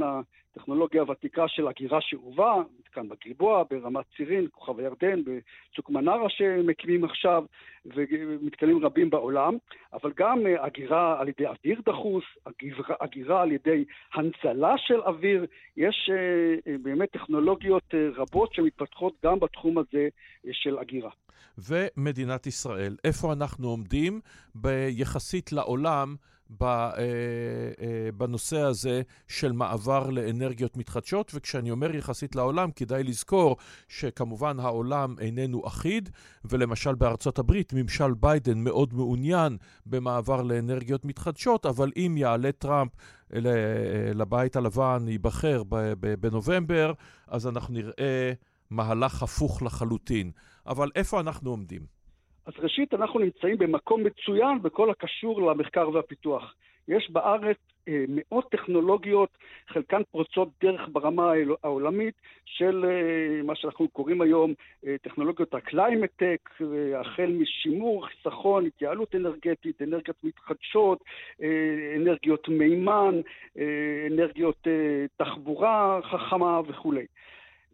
[0.56, 2.54] הטכנולוגיה הוותיקה של אגירה שאובה,
[2.92, 7.44] כאן בגלבוע, ברמת צירין, כוכב הירדן, בצוק מנרה שמקימים עכשיו,
[7.86, 9.56] ומתקנים רבים בעולם,
[9.92, 12.24] אבל גם אה, אגירה על ידי אוויר דחוס,
[13.00, 19.78] אגירה על ידי הנצלה של אוויר, יש אה, אה, באמת טכנולוגיות רבות שמתפתחות גם בתחום
[19.78, 20.08] הזה
[20.52, 21.10] של אגירה.
[21.58, 24.20] ומדינת ישראל, איפה אנחנו עומדים
[24.54, 26.16] ביחסית לעולם?
[26.62, 33.56] אה, אה, בנושא הזה של מעבר לאנרגיות מתחדשות, וכשאני אומר יחסית לעולם, כדאי לזכור
[33.88, 36.10] שכמובן העולם איננו אחיד,
[36.44, 39.56] ולמשל בארצות הברית ממשל ביידן מאוד מעוניין
[39.86, 42.92] במעבר לאנרגיות מתחדשות, אבל אם יעלה טראמפ
[44.14, 45.62] לבית הלבן, ייבחר
[46.20, 46.92] בנובמבר,
[47.26, 48.32] אז אנחנו נראה
[48.70, 50.30] מהלך הפוך לחלוטין.
[50.66, 51.95] אבל איפה אנחנו עומדים?
[52.46, 56.54] אז ראשית, אנחנו נמצאים במקום מצוין בכל הקשור למחקר והפיתוח.
[56.88, 57.56] יש בארץ
[57.88, 61.32] אה, מאות טכנולוגיות, חלקן פורצות דרך ברמה
[61.64, 64.54] העולמית של אה, מה שאנחנו קוראים היום
[64.86, 71.04] אה, טכנולוגיות ה climate tech, אה, החל משימור, חיסכון, התייעלות אנרגטית, אנרגיות מתחדשות,
[71.42, 73.20] אה, אנרגיות מימן,
[73.58, 77.06] אה, אנרגיות אה, תחבורה חכמה וכולי.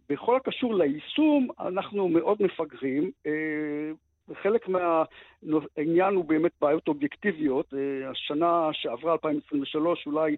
[0.08, 3.10] בכל הקשור ליישום, אנחנו מאוד מפגרים.
[3.26, 3.92] אה,
[4.28, 7.74] וחלק מהעניין הוא באמת בעיות אובייקטיביות.
[7.74, 10.36] אה, השנה שעברה, 2023, אולי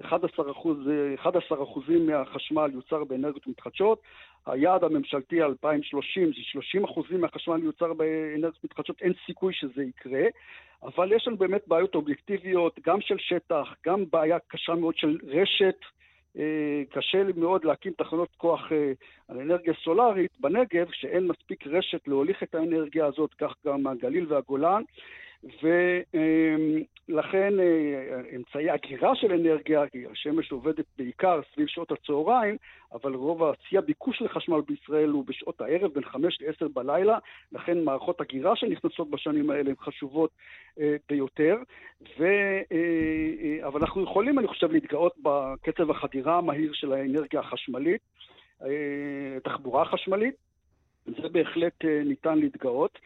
[0.00, 0.78] 11, אחוז,
[1.14, 4.02] 11 אחוזים מהחשמל יוצר באנרגיות מתחדשות.
[4.46, 10.22] היעד הממשלתי 2030 זה 30 אחוזים מהחשמל יוצר באנרגיות מתחדשות, אין סיכוי שזה יקרה,
[10.82, 15.78] אבל יש לנו באמת בעיות אובייקטיביות, גם של שטח, גם בעיה קשה מאוד של רשת.
[16.38, 18.92] אה, קשה מאוד להקים תחנות כוח אה,
[19.28, 24.82] על אנרגיה סולארית בנגב, כשאין מספיק רשת להוליך את האנרגיה הזאת, כך גם הגליל והגולן.
[25.44, 32.56] ולכן אה, אמצעי אגירה של אנרגיה, כי השמש עובדת בעיקר סביב שעות הצהריים,
[32.92, 37.18] אבל רוב השיא הביקוש לחשמל בישראל הוא בשעות הערב, בין 5 ל-10 בלילה,
[37.52, 40.30] לכן מערכות אגירה שנכנסות בשנים האלה הן חשובות
[40.80, 41.56] אה, ביותר.
[42.18, 42.24] ו,
[42.72, 48.00] אה, אבל אנחנו יכולים, אני חושב, להתגאות בקצב החדירה המהיר של האנרגיה החשמלית,
[49.44, 50.34] תחבורה חשמלית,
[51.06, 52.98] זה בהחלט ניתן להתגאות.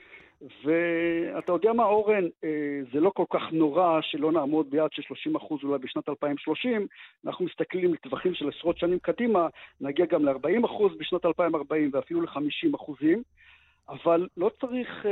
[0.43, 5.37] ואתה יודע מה, אורן, אה, זה לא כל כך נורא שלא נעמוד ביעד של 30
[5.37, 6.87] אחוז אולי בשנת 2030,
[7.27, 9.49] אנחנו מסתכלים לטווחים של עשרות שנים קדימה,
[9.81, 13.23] נגיע גם ל-40 אחוז בשנת 2040 ואפילו ל-50 אחוזים.
[13.89, 15.11] אבל לא צריך אה,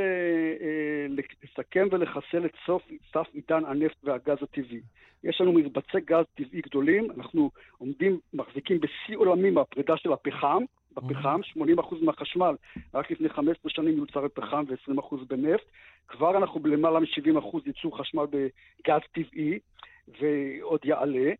[0.61, 4.81] אה, לסכם ולחסל את סוף סף עידן הנפט והגז הטבעי.
[5.23, 10.63] יש לנו מרבצי גז טבעי גדולים, אנחנו עומדים, מחזיקים בשיא עולמי מהפרידה של הפחם,
[10.97, 12.55] בפחם, 80% מהחשמל
[12.93, 15.65] רק לפני 15 שנים יוצר בפחם ו-20% בנפט.
[16.07, 19.59] כבר אנחנו בלמעלה מ-70% ייצור חשמל בגז טבעי,
[20.21, 21.31] ועוד יעלה.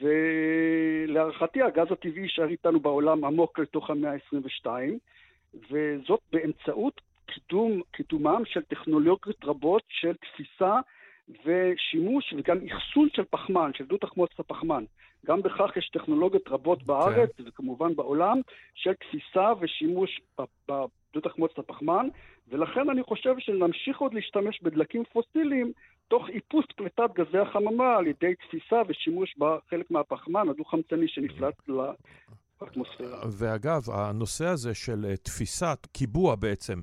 [0.00, 4.66] ולהערכתי הגז הטבעי יישאר איתנו בעולם עמוק לתוך המאה ה-22,
[5.70, 10.80] וזאת באמצעות קידום, קידומם של טכנולוגיות רבות של תפיסה
[11.28, 14.84] ושימוש וגם אחסון של פחמן, של דו תחמוצת הפחמן.
[15.26, 17.42] גם בכך יש טכנולוגיות רבות בארץ כן.
[17.46, 18.40] וכמובן בעולם
[18.74, 20.20] של תפיסה ושימוש
[20.68, 22.08] בדו תחמוצת הפחמן,
[22.48, 25.72] ולכן אני חושב שנמשיך עוד להשתמש בדלקים פוסיליים
[26.08, 33.20] תוך איפוס פליטת גזי החממה על ידי תפיסה ושימוש בחלק מהפחמן הדו-חמצני שנפלט לאטמוספירה.
[33.38, 36.80] ואגב, הנושא הזה של אה, תפיסת, קיבוע בעצם,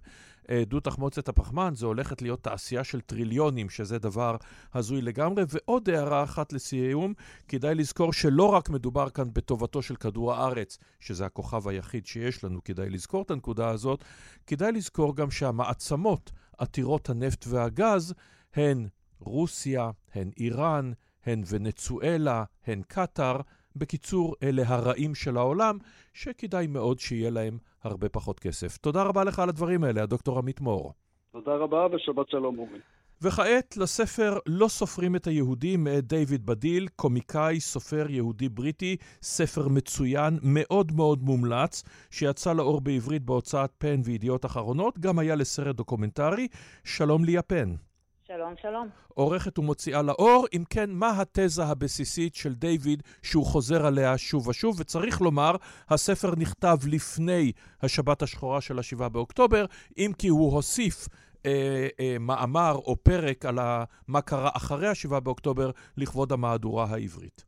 [0.49, 4.35] אה, דו תחמוצת הפחמן, זה הולכת להיות תעשייה של טריליונים, שזה דבר
[4.73, 5.43] הזוי לגמרי.
[5.49, 7.13] ועוד הערה אחת לסיום,
[7.47, 12.63] כדאי לזכור שלא רק מדובר כאן בטובתו של כדור הארץ, שזה הכוכב היחיד שיש לנו,
[12.63, 14.03] כדאי לזכור את הנקודה הזאת,
[14.47, 18.13] כדאי לזכור גם שהמעצמות עתירות הנפט והגז
[18.53, 18.87] הן
[19.19, 20.91] רוסיה, הן איראן,
[21.25, 23.41] הן ונצואלה, הן קטאר.
[23.75, 25.77] בקיצור, אלה הרעים של העולם,
[26.13, 28.77] שכדאי מאוד שיהיה להם הרבה פחות כסף.
[28.77, 30.93] תודה רבה לך על הדברים האלה, הדוקטור עמית מור.
[31.31, 32.79] תודה רבה ושבת שלום, אורי.
[33.21, 40.39] וכעת לספר "לא סופרים את היהודים" מאת דיוויד בדיל, קומיקאי, סופר יהודי בריטי, ספר מצוין,
[40.43, 46.47] מאוד מאוד מומלץ, שיצא לאור בעברית בהוצאת פן וידיעות אחרונות, גם היה לסרט דוקומנטרי.
[46.83, 47.75] שלום ליה פן.
[48.27, 48.87] שלום, שלום.
[49.13, 54.79] עורכת ומוציאה לאור, אם כן, מה התזה הבסיסית של דיוויד שהוא חוזר עליה שוב ושוב,
[54.79, 55.51] וצריך לומר,
[55.89, 59.65] הספר נכתב לפני השבת השחורה של השבעה באוקטובר,
[59.97, 61.07] אם כי הוא הוסיף
[61.45, 63.55] אה, אה, מאמר או פרק על
[64.07, 67.45] מה קרה אחרי השבעה באוקטובר לכבוד המהדורה העברית.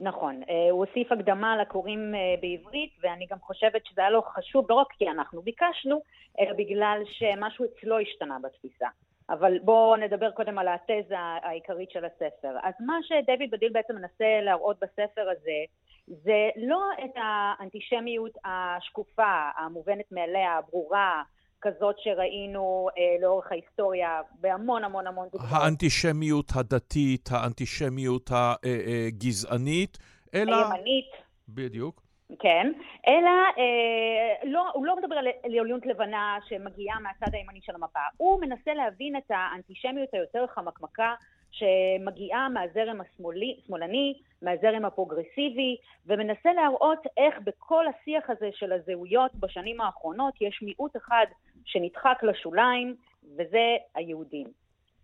[0.00, 4.66] נכון, אה, הוא הוסיף הקדמה לקוראים אה, בעברית, ואני גם חושבת שזה היה לו חשוב,
[4.68, 6.00] לא רק כי אנחנו ביקשנו,
[6.40, 8.88] אלא בגלל שמשהו אצלו השתנה בתפיסה.
[9.30, 12.56] אבל בואו נדבר קודם על התזה העיקרית של הספר.
[12.62, 15.64] אז מה שדויד בדיל בעצם מנסה להראות בספר הזה,
[16.06, 21.22] זה לא את האנטישמיות השקופה, המובנת מאליה, הברורה,
[21.60, 25.52] כזאת שראינו אה, לאורך ההיסטוריה בהמון המון המון דוגמאות.
[25.52, 29.98] האנטישמיות הדתית, האנטישמיות הגזענית,
[30.34, 30.56] אלא...
[30.56, 31.10] הימנית.
[31.48, 32.07] בדיוק.
[32.38, 32.72] כן,
[33.06, 38.40] אלא אה, לא, הוא לא מדבר על עליונות לבנה שמגיעה מהצד הימני של המפה, הוא
[38.40, 41.14] מנסה להבין את האנטישמיות היותר חמקמקה
[41.50, 45.76] שמגיעה מהזרם השמאלני, מהזרם הפרוגרסיבי,
[46.06, 51.26] ומנסה להראות איך בכל השיח הזה של הזהויות בשנים האחרונות יש מיעוט אחד
[51.64, 52.96] שנדחק לשוליים,
[53.36, 54.46] וזה היהודים.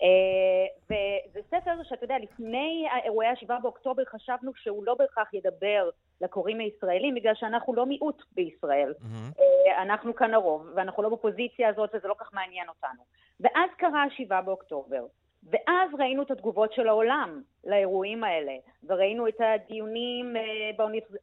[0.02, 5.90] אה, וזה ספר שאתה יודע, לפני אירועי השבעה באוקטובר חשבנו שהוא לא בהכרח ידבר
[6.20, 8.94] לקוראים הישראלים, בגלל שאנחנו לא מיעוט בישראל.
[9.00, 9.82] Mm-hmm.
[9.82, 13.02] אנחנו כאן הרוב, ואנחנו לא בפוזיציה הזאת, וזה לא כך מעניין אותנו.
[13.40, 15.04] ואז קרה השבעה באוקטובר.
[15.50, 18.52] ואז ראינו את התגובות של העולם לאירועים האלה,
[18.86, 20.42] וראינו את הדיונים אה,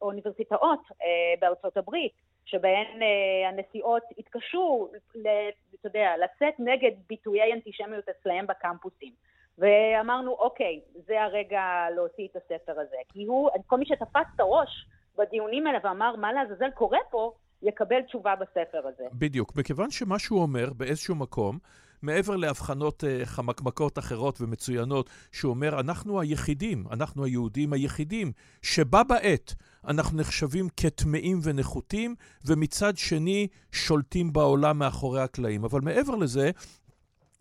[0.00, 1.06] באוניברסיטאות אה,
[1.40, 2.12] בארצות הברית,
[2.44, 9.12] שבהן אה, הנשיאות התקשו, אתה יודע, לצאת נגד ביטויי אנטישמיות אצלהם בקמפוסים.
[9.58, 11.62] ואמרנו, אוקיי, זה הרגע
[11.94, 12.96] להוציא את הספר הזה.
[13.08, 14.86] כי הוא, כל מי שתפס את הראש
[15.18, 19.04] בדיונים האלה ואמר, מה לעזאזל קורה פה, יקבל תשובה בספר הזה.
[19.12, 19.56] בדיוק.
[19.56, 21.58] מכיוון שמה שהוא אומר באיזשהו מקום,
[22.02, 28.32] מעבר להבחנות uh, חמקמקות אחרות ומצוינות, שהוא אומר, אנחנו היחידים, אנחנו היהודים היחידים,
[28.62, 29.54] שבה בעת
[29.88, 35.64] אנחנו נחשבים כטמאים ונחותים, ומצד שני שולטים בעולם מאחורי הקלעים.
[35.64, 36.50] אבל מעבר לזה,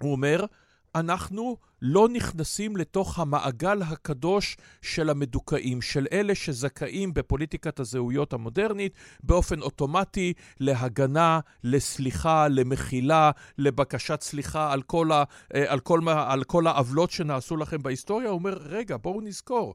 [0.02, 0.46] הוא אומר,
[0.96, 9.62] אנחנו לא נכנסים לתוך המעגל הקדוש של המדוכאים, של אלה שזכאים בפוליטיקת הזהויות המודרנית באופן
[9.62, 15.24] אוטומטי להגנה, לסליחה, למחילה, לבקשת סליחה על כל, ה,
[15.56, 18.30] אה, על כל, על כל העוולות שנעשו לכם בהיסטוריה.
[18.30, 19.74] הוא אומר, רגע, בואו נזכור.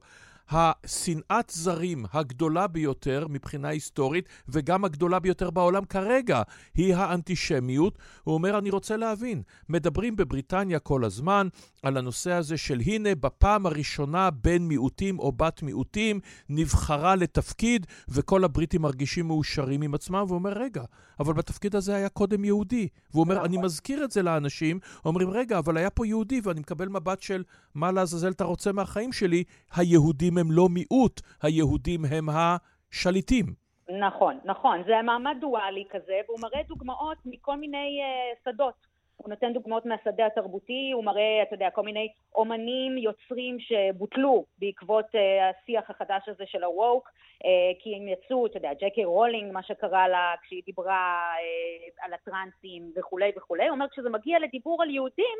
[0.49, 6.41] השנאת זרים הגדולה ביותר מבחינה היסטורית, וגם הגדולה ביותר בעולם כרגע,
[6.75, 7.97] היא האנטישמיות.
[8.23, 11.47] הוא אומר, אני רוצה להבין, מדברים בבריטניה כל הזמן
[11.83, 16.19] על הנושא הזה של הנה, בפעם הראשונה בן מיעוטים או בת מיעוטים
[16.49, 20.83] נבחרה לתפקיד, וכל הבריטים מרגישים מאושרים עם עצמם, והוא אומר, רגע,
[21.19, 22.87] אבל בתפקיד הזה היה קודם יהודי.
[23.11, 26.87] והוא אומר, אני מזכיר את זה לאנשים, אומרים, רגע, אבל היה פה יהודי, ואני מקבל
[26.87, 27.43] מבט של,
[27.75, 29.43] מה לעזאזל אתה רוצה מהחיים שלי?
[29.75, 33.45] היהודים הם לא מיעוט, היהודים הם השליטים.
[33.89, 34.83] נכון, נכון.
[34.85, 38.86] זה מעמד דואלי כזה, והוא מראה דוגמאות מכל מיני uh, שדות.
[39.17, 45.05] הוא נותן דוגמאות מהשדה התרבותי, הוא מראה, אתה יודע, כל מיני אומנים, יוצרים שבוטלו בעקבות
[45.05, 47.45] uh, השיח החדש הזה של ה-woke, uh,
[47.79, 52.13] כי הם יצאו, אתה יודע, ג'יי קיי רולינג, מה שקרה לה כשהיא דיברה uh, על
[52.13, 55.37] הטרנסים וכולי וכולי, הוא אומר, כשזה מגיע לדיבור על יהודים,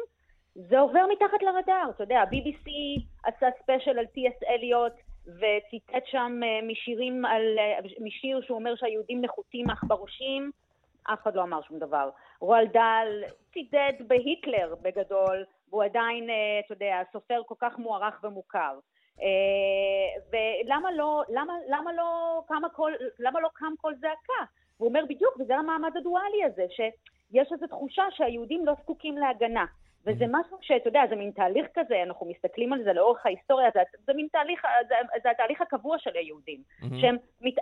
[0.55, 2.71] זה עובר מתחת לרדאר, אתה יודע, ה-BBC
[3.23, 4.93] עשה ספיישל על טי.אס אליוט
[5.25, 7.57] וציטט שם משירים על,
[7.99, 10.51] משיר שהוא אומר שהיהודים נחותים מעכברושים,
[11.13, 12.09] אף אחד לא אמר שום דבר.
[12.39, 18.79] רואלד דאל צידד בהיטלר בגדול, והוא עדיין, אה, אתה יודע, סופר כל כך מוערך ומוכר.
[19.21, 24.43] אה, ולמה לא, למה, למה לא קם כל, למה לא קם כל זעקה?
[24.77, 29.65] הוא אומר בדיוק, וזה המעמד הדואלי הזה, שיש איזו תחושה שהיהודים לא זקוקים להגנה.
[30.05, 30.27] וזה mm-hmm.
[30.31, 34.13] משהו שאתה יודע, זה מין תהליך כזה, אנחנו מסתכלים על זה לאורך ההיסטוריה, זה, זה
[34.13, 37.01] מין תהליך, זה, זה התהליך הקבוע של היהודים, mm-hmm.
[37.01, 37.53] שהם מת,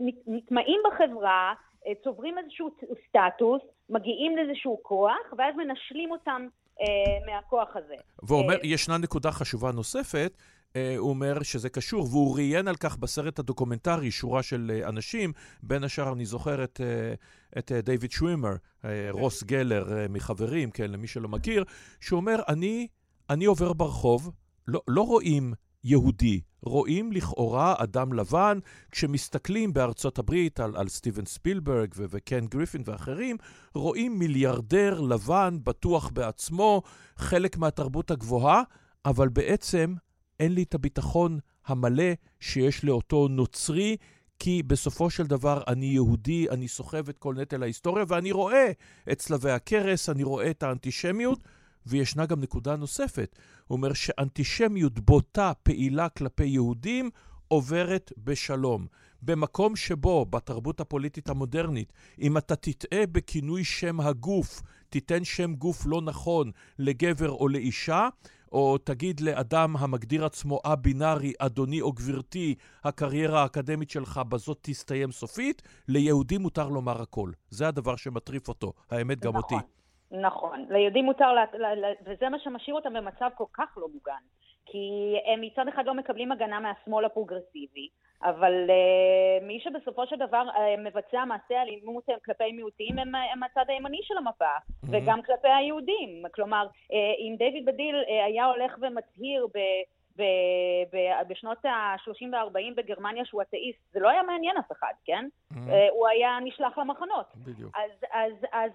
[0.00, 1.54] מת, נטמעים בחברה,
[2.04, 2.70] צוברים איזשהו
[3.08, 6.46] סטטוס, מגיעים לאיזשהו כוח, ואז מנשלים אותם
[6.80, 6.86] אה,
[7.26, 7.94] מהכוח הזה.
[8.22, 10.32] והוא אומר, אה, ישנה נקודה חשובה נוספת,
[10.76, 15.32] אה, הוא אומר שזה קשור, והוא ראיין על כך בסרט הדוקומנטרי שורה של אה, אנשים,
[15.62, 17.14] בין השאר אני זוכר את, אה,
[17.58, 18.54] את דיוויד שווימר,
[19.10, 21.64] רוס גלר מחברים, כן, למי שלא מכיר,
[22.00, 22.88] שהוא אומר, אני,
[23.30, 24.30] אני עובר ברחוב,
[24.68, 25.52] לא, לא רואים
[25.84, 28.58] יהודי, רואים לכאורה אדם לבן,
[28.90, 33.36] כשמסתכלים בארצות הברית על, על סטיבן ספילברג ו- וקן גריפין ואחרים,
[33.74, 36.82] רואים מיליארדר לבן, בטוח בעצמו,
[37.16, 38.62] חלק מהתרבות הגבוהה,
[39.04, 39.94] אבל בעצם
[40.40, 43.96] אין לי את הביטחון המלא שיש לאותו נוצרי,
[44.38, 48.70] כי בסופו של דבר אני יהודי, אני סוחב את כל נטל ההיסטוריה, ואני רואה
[49.12, 51.38] את צלבי הקרס, אני רואה את האנטישמיות,
[51.86, 53.36] וישנה גם נקודה נוספת.
[53.66, 57.10] הוא אומר שאנטישמיות בוטה, פעילה כלפי יהודים,
[57.48, 58.86] עוברת בשלום.
[59.22, 66.00] במקום שבו, בתרבות הפוליטית המודרנית, אם אתה תטעה בכינוי שם הגוף, תיתן שם גוף לא
[66.02, 68.08] נכון לגבר או לאישה,
[68.52, 72.54] או תגיד לאדם המגדיר עצמו א-בינארי, אדוני או גברתי,
[72.84, 77.32] הקריירה האקדמית שלך בזאת תסתיים סופית, ליהודי מותר לומר הכל.
[77.50, 79.66] זה הדבר שמטריף אותו, האמת גם נכון, אותי.
[80.20, 80.66] נכון.
[80.70, 84.22] ליהודים מותר, לה, לה, לה, וזה מה שמשאיר אותם במצב כל כך לא מוגן.
[84.66, 87.88] כי הם מצד אחד לא מקבלים הגנה מהשמאל הפרוגרסיבי,
[88.22, 93.64] אבל uh, מי שבסופו של דבר uh, מבצע מעשי אלימות כלפי מיעוטים הם, הם הצד
[93.68, 94.86] הימני של המפה, mm-hmm.
[94.90, 96.22] וגם כלפי היהודים.
[96.34, 99.58] כלומר, uh, אם דיוויד בדיל uh, היה הולך ומצהיר ב...
[100.16, 105.28] ב- ב- בשנות ה-30 וה-40 בגרמניה שהוא אתאיסט, זה לא היה מעניין אף אחד, כן?
[105.52, 105.56] Mm-hmm.
[105.90, 107.26] הוא היה נשלח למחנות.
[107.36, 107.76] בדיוק.
[107.76, 108.72] אז, אז, אז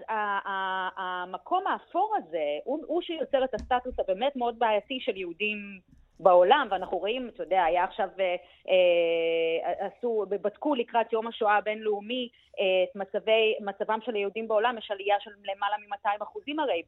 [0.97, 5.79] המקום האפור הזה, הוא, הוא שיוצר את הסטטוס הבאמת מאוד בעייתי של יהודים
[6.19, 8.35] בעולם, ואנחנו רואים, אתה יודע, היה עכשיו, אה,
[8.69, 12.29] אה, עשו, בדקו לקראת יום השואה הבינלאומי
[12.59, 16.81] אה, את מצבי, מצבם של היהודים בעולם, יש עלייה של למעלה מ-200 אחוזים הרי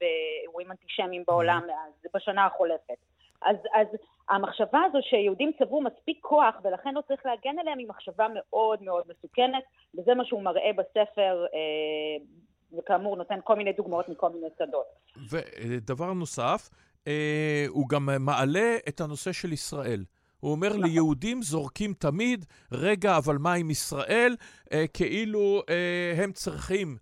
[0.00, 2.08] באירועים אנטישמיים בעולם mm-hmm.
[2.14, 3.15] בשנה החולפת.
[3.42, 3.86] אז, אז
[4.28, 9.04] המחשבה הזו שיהודים צברו מספיק כוח ולכן לא צריך להגן עליהם היא מחשבה מאוד מאוד
[9.08, 9.64] מסוכנת,
[9.98, 12.24] וזה מה שהוא מראה בספר, אה,
[12.78, 14.86] וכאמור נותן כל מיני דוגמאות מכל מיני שדות.
[15.30, 16.70] ודבר נוסף,
[17.06, 20.04] אה, הוא גם מעלה את הנושא של ישראל.
[20.40, 20.84] הוא אומר, נכון.
[20.84, 24.36] ליהודים זורקים תמיד, רגע, אבל מה עם ישראל?
[24.72, 26.96] אה, כאילו אה, הם צריכים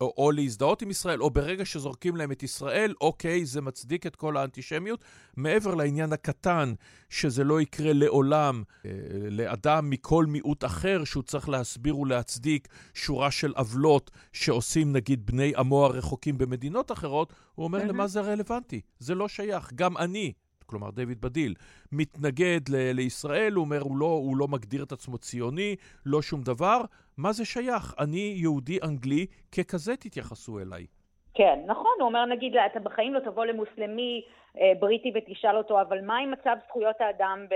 [0.00, 4.16] או, או להזדהות עם ישראל, או ברגע שזורקים להם את ישראל, אוקיי, זה מצדיק את
[4.16, 5.00] כל האנטישמיות.
[5.36, 6.74] מעבר לעניין הקטן,
[7.10, 8.90] שזה לא יקרה לעולם אה,
[9.30, 15.84] לאדם מכל מיעוט אחר, שהוא צריך להסביר ולהצדיק שורה של עוולות שעושים נגיד בני עמו
[15.84, 17.86] הרחוקים במדינות אחרות, הוא אומר, mm-hmm.
[17.86, 18.80] למה זה רלוונטי?
[18.98, 19.72] זה לא שייך.
[19.74, 20.32] גם אני,
[20.66, 21.54] כלומר דיוויד בדיל,
[21.92, 26.42] מתנגד ל- לישראל, הוא אומר, הוא לא, הוא לא מגדיר את עצמו ציוני, לא שום
[26.42, 26.80] דבר.
[27.16, 27.94] מה זה שייך?
[27.98, 30.86] אני יהודי אנגלי, ככזה תתייחסו אליי.
[31.34, 34.22] כן, נכון, הוא אומר, נגיד, אתה בחיים לא תבוא למוסלמי
[34.60, 37.46] אה, בריטי ותשאל אותו, אבל מה עם מצב זכויות האדם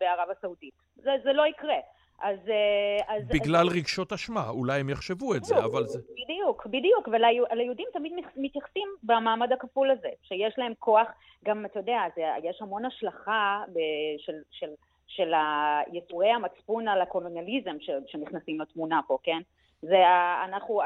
[0.00, 0.74] בערב הסעודית?
[0.96, 1.76] זה, זה לא יקרה.
[2.20, 2.48] אז...
[2.48, 3.76] אה, אז בגלל אז...
[3.76, 5.98] רגשות אשמה, אולי הם יחשבו את זה, אבל זה...
[6.24, 11.06] בדיוק, בדיוק, וליהודים תמיד מתייחסים במעמד הכפול הזה, שיש להם כוח,
[11.44, 13.62] גם, אתה יודע, זה, יש המון השלכה
[14.18, 14.70] של, של,
[15.06, 15.32] של
[15.92, 19.40] יצורי המצפון על הקולוניאליזם שנכנסים לתמונה פה, כן?
[19.82, 20.02] זה
[20.44, 20.82] אנחנו,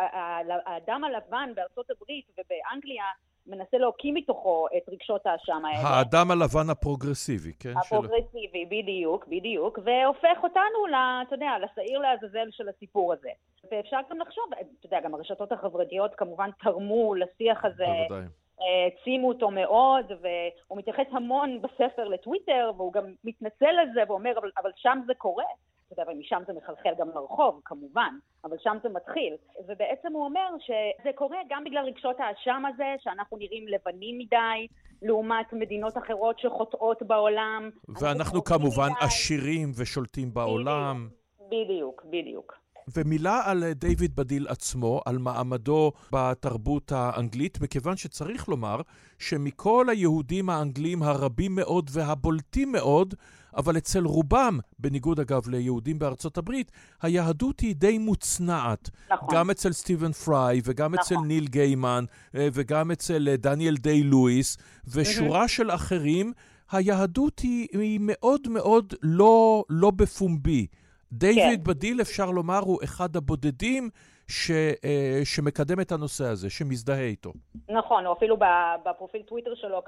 [0.66, 3.04] האדם הלבן בארצות הברית ובאנגליה
[3.46, 5.88] מנסה להוקיא מתוכו את רגשות האשם האלה.
[5.88, 7.72] האדם הלבן הפרוגרסיבי, כן?
[7.76, 8.76] הפרוגרסיבי, של...
[8.76, 10.86] בדיוק, בדיוק, והופך אותנו,
[11.26, 13.30] אתה יודע, לשעיר לעזאזל של הסיפור הזה.
[13.70, 14.44] ואפשר גם לחשוב,
[14.80, 17.86] אתה יודע, גם הרשתות החברתיות כמובן תרמו לשיח הזה.
[18.08, 18.26] בוודאי.
[18.60, 24.50] העצימו אותו מאוד, והוא מתייחס המון בספר לטוויטר, והוא גם מתנצל על זה ואומר, אבל,
[24.62, 25.44] אבל שם זה קורה.
[25.92, 28.14] אתה יודע, ומשם זה מחלחל גם לרחוב, כמובן,
[28.44, 29.36] אבל שם זה מתחיל.
[29.68, 34.66] ובעצם הוא אומר שזה קורה גם בגלל רגשות האשם הזה, שאנחנו נראים לבנים מדי,
[35.02, 37.70] לעומת מדינות אחרות שחוטאות בעולם.
[38.00, 39.04] ואנחנו כמובן מדי.
[39.06, 41.08] עשירים ושולטים בעולם.
[41.48, 42.62] בדיוק, בדיוק.
[42.96, 48.80] ומילה על דיוויד בדיל עצמו, על מעמדו בתרבות האנגלית, מכיוון שצריך לומר
[49.18, 53.14] שמכל היהודים האנגלים הרבים מאוד והבולטים מאוד,
[53.56, 56.72] אבל אצל רובם, בניגוד אגב ליהודים בארצות הברית,
[57.02, 58.90] היהדות היא די מוצנעת.
[59.10, 59.28] נכון.
[59.32, 60.98] גם אצל סטיבן פריי, וגם נכון.
[61.00, 64.58] אצל ניל גיימן, אה, וגם אצל אה, דניאל דיי לואיס,
[64.94, 66.32] ושורה של אחרים,
[66.72, 70.66] היהדות היא, היא מאוד מאוד לא, לא בפומבי.
[71.12, 71.64] דיוויד כן.
[71.64, 73.90] בדיל, אפשר לומר, הוא אחד הבודדים
[74.28, 74.50] ש,
[74.84, 77.32] אה, שמקדם את הנושא הזה, שמזדהה איתו.
[77.68, 78.36] נכון, או אפילו
[78.84, 79.82] בפרופיל טוויטר שלו,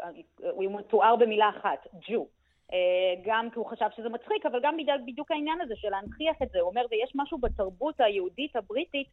[0.51, 2.27] הוא מתואר במילה אחת, ג'ו.
[2.75, 6.37] אה, גם כי הוא חשב שזה מצחיק, אבל גם בגלל בדיוק העניין הזה של להנכיח
[6.43, 6.61] את זה.
[6.61, 9.09] הוא אומר, ויש משהו בתרבות היהודית הבריטית,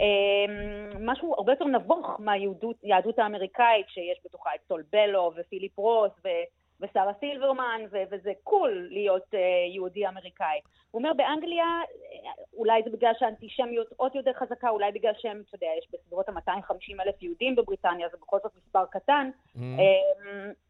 [0.00, 0.54] אה,
[1.00, 6.28] משהו הרבה יותר נבוך מהיהדות האמריקאית, שיש בתוכה את סול בלו ופיליפ רוס ו...
[6.80, 9.36] ושרה סילברמן, ו- וזה cool להיות uh,
[9.74, 10.60] יהודי אמריקאי.
[10.90, 11.80] הוא אומר, באנגליה,
[12.56, 17.02] אולי זה בגלל שהאנטישמיות עוד יותר חזקה, אולי בגלל שהם, אתה יודע, יש בסביבות ה-250
[17.06, 19.30] אלף יהודים בבריטניה, זה בכל זאת מספר קטן.
[19.56, 19.58] Mm.
[19.58, 20.65] Um,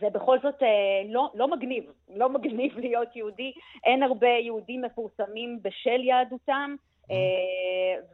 [0.00, 0.66] זה בכל זאת uh,
[1.08, 3.52] לא, לא מגניב, לא מגניב להיות יהודי.
[3.84, 6.76] אין הרבה יהודים מפורסמים בשל יהדותם.
[6.76, 7.12] Mm.
[7.12, 7.12] Uh,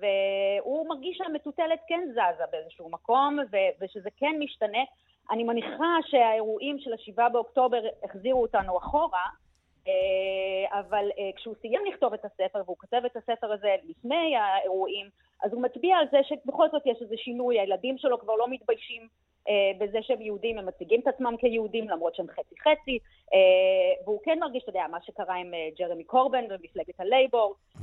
[0.01, 3.39] והוא מרגיש שהמטוטלת כן זזה באיזשהו מקום,
[3.81, 4.83] ושזה כן משתנה.
[5.31, 9.27] אני מניחה שהאירועים של השבעה באוקטובר החזירו אותנו אחורה,
[9.89, 15.07] אה, אבל אה, כשהוא סיים לכתוב את הספר, והוא כותב את הספר הזה לפני האירועים,
[15.43, 19.03] אז הוא מצביע על זה שבכל זאת יש איזה שינוי, הילדים שלו כבר לא מתביישים
[19.03, 19.09] אה,
[19.79, 22.99] בזה שהם יהודים, הם מציגים את עצמם כיהודים למרות שהם חצי-חצי,
[24.05, 27.81] והוא כן מרגיש, אתה יודע, מה שקרה עם ג'רמי קורבן ומפלגת הלייבור, mm-hmm.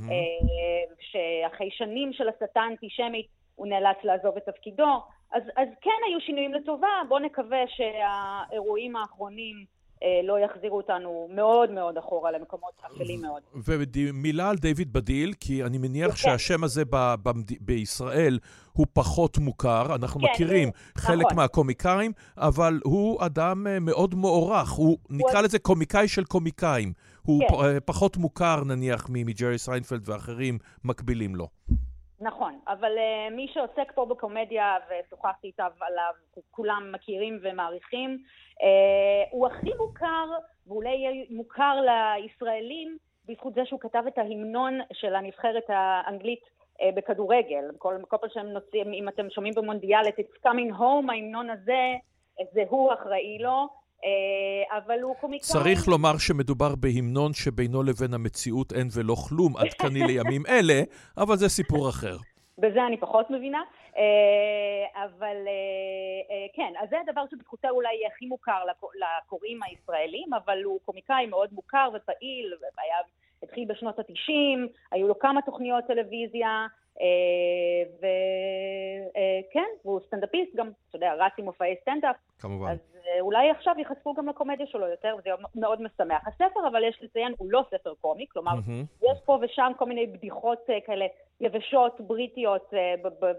[1.00, 5.00] שאחרי שנים של הסתה אנטישמית הוא נאלץ לעזוב את תפקידו,
[5.32, 9.73] אז, אז כן היו שינויים לטובה, בואו נקווה שהאירועים האחרונים אה,
[10.24, 13.42] לא יחזירו אותנו מאוד מאוד אחורה למקומות אפלים מאוד.
[13.94, 16.16] ומילה על דיוויד בדיל, כי אני מניח כן.
[16.16, 17.30] שהשם הזה ב- ב-
[17.60, 18.38] בישראל
[18.72, 21.36] הוא פחות מוכר, אנחנו כן, מכירים הוא, חלק נכון.
[21.36, 26.92] מהקומיקאים, אבל הוא אדם אה, מאוד מוערך, הוא, הוא נקרא לזה קומיקאי של קומיקאים.
[27.22, 27.54] הוא כן.
[27.54, 31.48] אה, פחות מוכר נניח מג'רי סיינפלד ואחרים מקבילים לו.
[32.20, 36.12] נכון, אבל uh, מי שעוסק פה בקומדיה, ושוחחתי איתיו עליו,
[36.50, 38.18] כולם מכירים ומעריכים,
[38.60, 38.64] uh,
[39.30, 40.28] הוא הכי מוכר,
[40.66, 42.98] ואולי יהיה מוכר לישראלים,
[43.28, 47.64] בזכות זה שהוא כתב את ההמנון של הנבחרת האנגלית uh, בכדורגל.
[47.78, 51.94] כל, כל פעם שהם נוצאים, אם אתם שומעים במונדיאל את It's Coming Home, ההמנון הזה,
[52.52, 53.83] זה הוא אחראי לו.
[54.70, 55.48] אבל הוא קומיקאי.
[55.48, 60.82] צריך לומר שמדובר בהמנון שבינו לבין המציאות אין ולא כלום עדכני לימים אלה,
[61.16, 62.16] אבל זה סיפור אחר.
[62.58, 63.62] בזה אני פחות מבינה,
[64.94, 65.36] אבל
[66.56, 68.62] כן, אז זה הדבר שבזכותו אולי יהיה הכי מוכר
[68.94, 72.96] לקוראים הישראלים, אבל הוא קומיקאי מאוד מוכר ופעיל, והיה,
[73.42, 76.66] התחיל בשנות התשעים, היו לו כמה תוכניות טלוויזיה,
[77.98, 82.16] וכן, והוא סטנדאפיסט גם, אתה יודע, רץ עם מופעי סטנדאפ.
[82.38, 82.70] כמובן.
[82.70, 82.78] אז
[83.20, 86.28] אולי עכשיו ייחשפו גם לקומדיה שלו יותר, וזה מאוד משמח.
[86.28, 89.06] הספר, אבל יש לציין, הוא לא ספר קומי, כלומר, mm-hmm.
[89.10, 91.06] יש פה ושם כל מיני בדיחות כאלה
[91.40, 92.72] יבשות, בריטיות,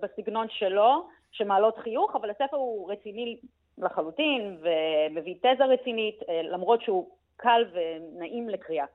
[0.01, 3.38] בסגנון שלו, שמעלות חיוך, אבל הספר הוא רציני
[3.78, 8.86] לחלוטין, ומביא תזה רצינית, למרות שהוא קל ונעים לקריאה.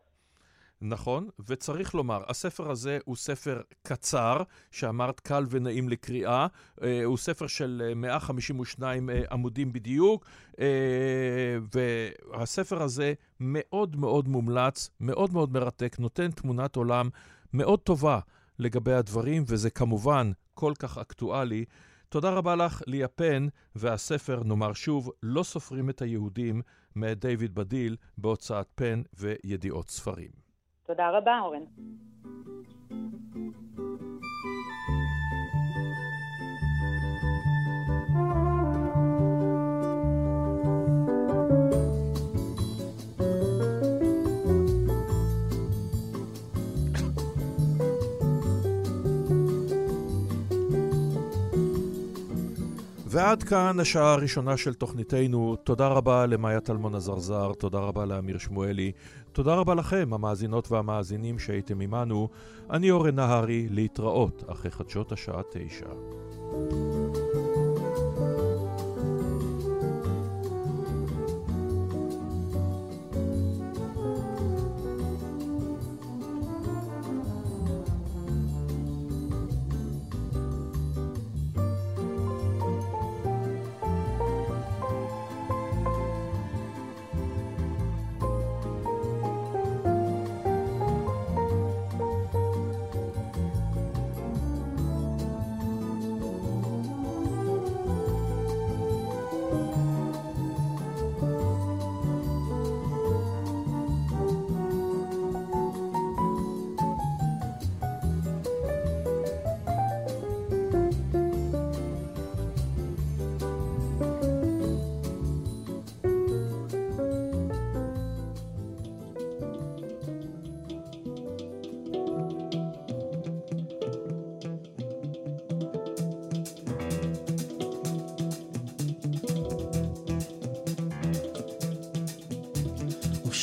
[0.82, 6.46] נכון, וצריך לומר, הספר הזה הוא ספר קצר, שאמרת קל ונעים לקריאה,
[6.82, 10.24] אה, הוא ספר של 152 אה, אה, עמודים בדיוק,
[11.72, 17.08] והספר הזה מאוד מאוד מומלץ, מאוד מאוד מרתק, נותן תמונת עולם
[17.52, 18.18] מאוד טובה
[18.58, 21.64] לגבי הדברים, וזה כמובן כל כך אקטואלי.
[22.08, 26.62] תודה רבה לך, ליה פן, והספר, נאמר שוב, לא סופרים את היהודים,
[26.96, 30.39] מאת דיוויד בדיל, בהוצאת פן וידיעות ספרים.
[30.90, 31.64] תודה רבה, אורן.
[53.12, 55.56] ועד כאן השעה הראשונה של תוכניתנו.
[55.64, 58.92] תודה רבה למאיה טלמון עזרזר, תודה רבה לאמיר שמואלי,
[59.32, 62.28] תודה רבה לכם, המאזינות והמאזינים שהייתם עמנו.
[62.70, 66.89] אני אורן נהרי, להתראות אחרי חדשות השעה תשע.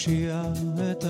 [0.07, 1.07] לעולם.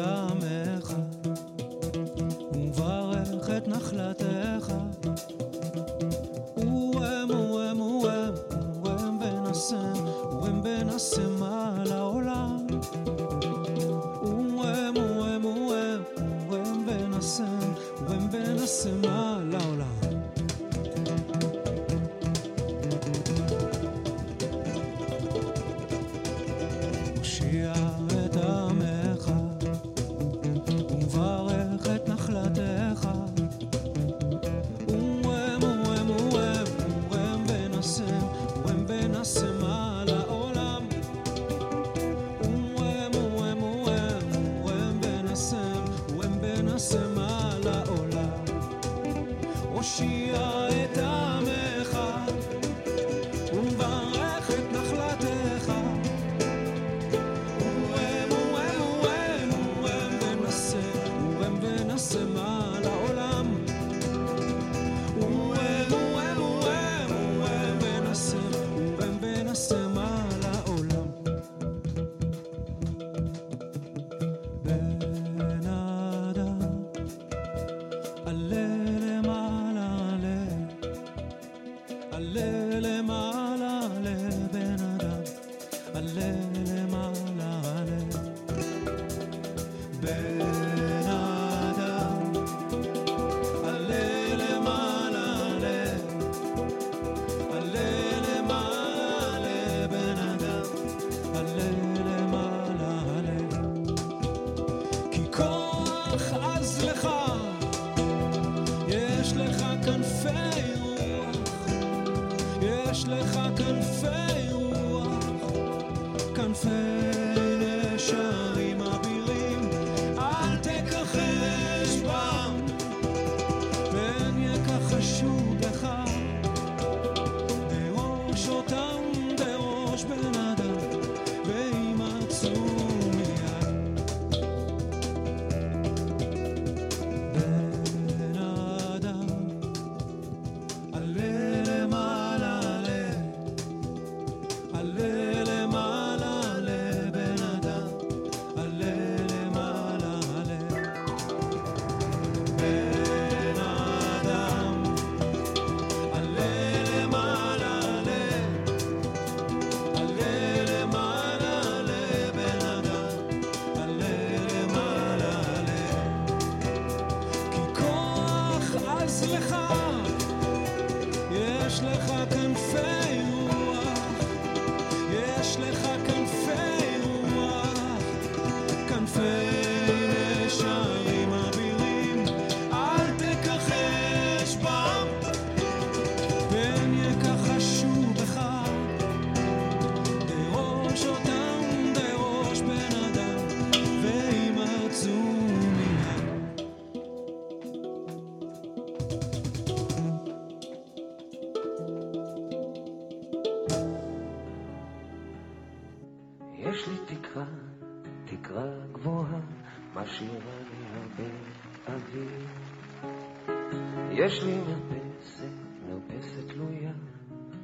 [214.28, 215.50] יש לי מרפסת,
[215.90, 216.92] מרפסת תלויה,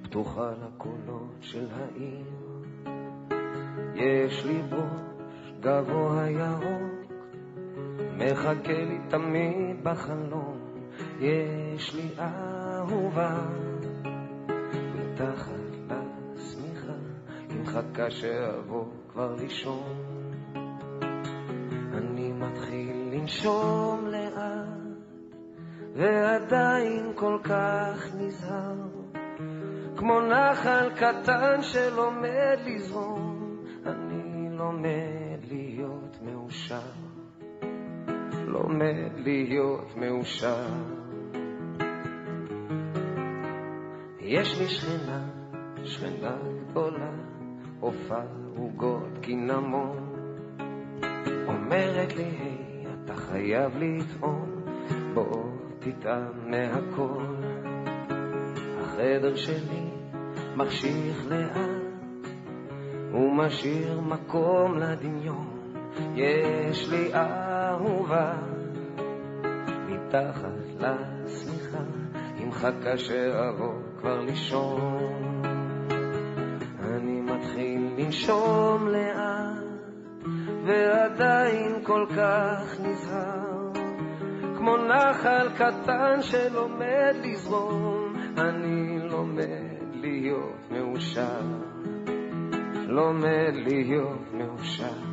[0.02, 2.26] פתוחה לקולות של העיר.
[3.96, 5.14] יש לי בראש
[5.60, 7.12] גבוה ירוק,
[8.18, 10.60] מחכה לי תמיד בחלום.
[11.20, 13.38] יש לי אהובה,
[14.96, 15.92] מתחת
[16.36, 16.94] לשמיכה,
[17.50, 19.98] היא מחכה שאבוא כבר לישון.
[21.94, 23.93] אני מתחיל לנשום
[26.50, 28.76] ועדיין כל כך נזהר,
[29.96, 36.92] כמו נחל קטן שלומד לזרום, אני לומד להיות מאושר,
[38.48, 40.66] לומד להיות מאושר.
[44.20, 45.28] יש לי שכנה,
[45.84, 46.36] שכנה
[46.70, 47.12] גדולה,
[47.80, 48.22] עופה
[48.58, 49.98] עוגות קינמון.
[51.48, 54.50] אומרת לי, היי, אתה חייב לטעום,
[55.14, 55.53] בוא
[55.84, 57.24] תטעם מהכל.
[58.82, 59.90] החדר שלי
[60.56, 61.60] מחשיך לאט,
[63.14, 65.48] ומשאיר מקום לדמיון.
[66.16, 68.34] יש לי אהובה,
[69.90, 71.84] מתחת לשמיכה,
[72.38, 75.42] היא מחכה שאבוא כבר לישון.
[76.80, 79.64] אני מתחיל לנשום לאט,
[80.66, 83.53] ועדיין כל כך נזהר,
[84.64, 91.42] כמו נחל קטן שלומד לזרום, אני לומד להיות מאושר,
[92.88, 95.13] לומד להיות מאושר.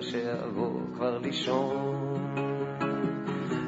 [0.00, 2.34] שאבוא כבר לישון.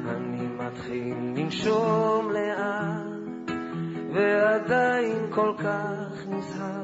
[0.07, 3.51] אני מתחיל לנשום לאט,
[4.13, 6.83] ועדיין כל כך נזהר,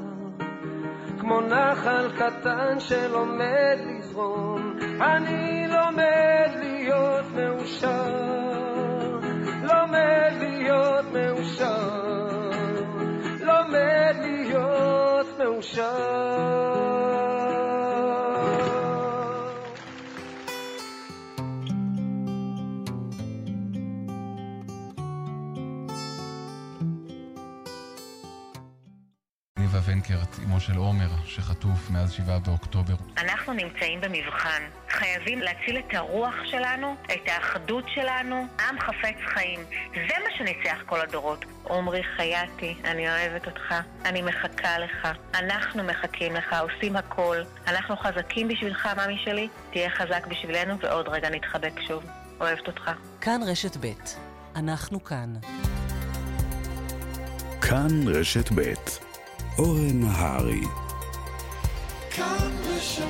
[1.20, 4.78] כמו נחל קטן שלומד לזרום.
[5.02, 9.20] אני לומד להיות מאושר,
[9.64, 12.50] לומד להיות מאושר,
[13.42, 16.09] לומד להיות מאושר.
[29.90, 32.94] ונקרט, אמו של עומר, שחטוף מאז 7 באוקטובר.
[33.18, 34.62] אנחנו נמצאים במבחן.
[34.90, 38.48] חייבים להציל את הרוח שלנו, את האחדות שלנו.
[38.70, 39.60] עם חפץ חיים.
[39.94, 41.46] זה מה שניצח כל הדורות.
[41.64, 43.76] עומרי חייתי, אני אוהבת אותך.
[44.06, 45.08] אני מחכה לך.
[45.34, 47.38] אנחנו מחכים לך, עושים הכל.
[47.68, 49.48] אנחנו חזקים בשבילך, ממי שלי.
[49.72, 52.04] תהיה חזק בשבילנו, ועוד רגע נתחבק שוב.
[52.42, 52.92] אוהבת אותך.
[53.22, 53.94] כאן רשת ב'
[54.56, 55.34] אנחנו כאן.
[57.62, 58.74] כאן רשת ב'
[59.60, 60.62] אורן נהרי.
[62.16, 63.04] כאן רשת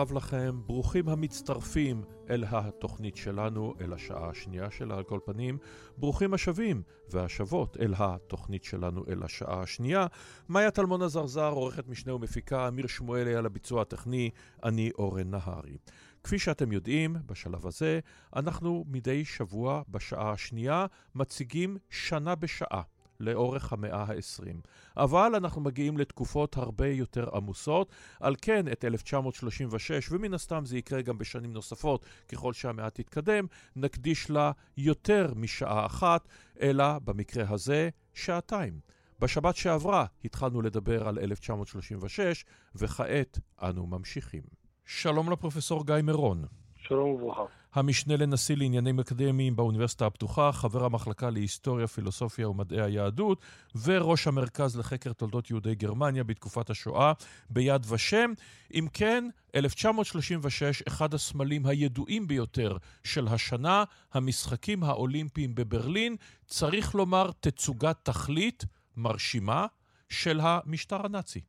[0.00, 5.58] רב לכם, ברוכים המצטרפים אל התוכנית שלנו, אל השעה השנייה שלה על כל פנים.
[5.96, 10.06] ברוכים השבים והשבות אל התוכנית שלנו, אל השעה השנייה.
[10.48, 14.30] מאיה טלמון עזרזר, עורכת משנה ומפיקה, אמיר שמואלי על הביצוע הטכני,
[14.64, 15.76] אני אורן נהרי.
[16.24, 18.00] כפי שאתם יודעים, בשלב הזה,
[18.36, 22.82] אנחנו מדי שבוע בשעה השנייה מציגים שנה בשעה.
[23.20, 24.68] לאורך המאה ה-20.
[24.96, 31.02] אבל אנחנו מגיעים לתקופות הרבה יותר עמוסות, על כן את 1936, ומן הסתם זה יקרה
[31.02, 33.46] גם בשנים נוספות ככל שהמאה תתקדם,
[33.76, 36.28] נקדיש לה יותר משעה אחת,
[36.60, 38.80] אלא במקרה הזה שעתיים.
[39.20, 42.44] בשבת שעברה התחלנו לדבר על 1936,
[42.74, 44.42] וכעת אנו ממשיכים.
[44.86, 46.59] שלום לפרופסור גיא מירון.
[46.88, 47.42] שלום וברכה.
[47.74, 53.40] המשנה לנשיא לעניינים אקדמיים באוניברסיטה הפתוחה, חבר המחלקה להיסטוריה, פילוסופיה ומדעי היהדות,
[53.82, 57.12] וראש המרכז לחקר תולדות יהודי גרמניה בתקופת השואה
[57.50, 58.32] ביד ושם.
[58.74, 66.16] אם כן, 1936, אחד הסמלים הידועים ביותר של השנה, המשחקים האולימפיים בברלין,
[66.46, 68.64] צריך לומר תצוגת תכלית
[68.96, 69.66] מרשימה
[70.08, 71.40] של המשטר הנאצי.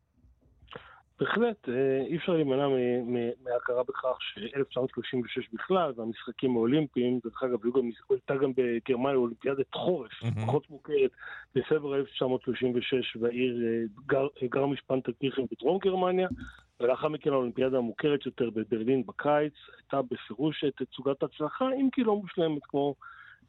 [1.22, 2.68] בהחלט, אה, אי אפשר להימנע
[3.44, 7.60] מהכרה בכך ש-1936 בכלל, והמשחקים האולימפיים, דרך אגב,
[8.10, 10.12] הייתה גם בגרמניה אולימפיאדת חורף.
[10.46, 11.12] פחות מוכרת,
[11.56, 13.64] בפברואר 1936, והעיר
[14.14, 16.28] אה, גרמיש פנטלקירכן בדרום גרמניה,
[16.80, 22.62] ולאחר מכן האולימפיאדה המוכרת יותר בברלין בקיץ, הייתה בפירוש תצוגת הצלחה, אם כי לא מושלמת
[22.64, 22.96] כמו...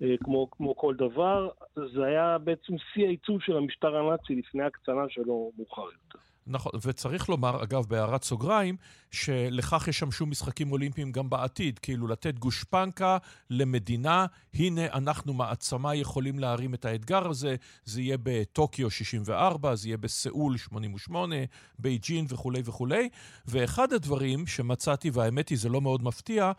[0.02, 1.48] אה, כמו, כמו כל דבר,
[1.94, 6.31] זה היה בעצם שיא העיצוב של המשטר הנאצי לפני הקצנה שלו מאוחר יותר.
[6.46, 8.76] נכון, וצריך לומר, אגב, בהערת סוגריים,
[9.10, 13.18] שלכך ישמשו משחקים אולימפיים גם בעתיד, כאילו לתת גושפנקה
[13.50, 19.96] למדינה, הנה אנחנו מעצמה יכולים להרים את האתגר הזה, זה יהיה בטוקיו 64, זה יהיה
[19.96, 21.36] בסיאול 88,
[21.78, 23.08] בייג'ין וכולי וכולי.
[23.46, 26.52] ואחד הדברים שמצאתי, והאמת היא זה לא מאוד מפתיע,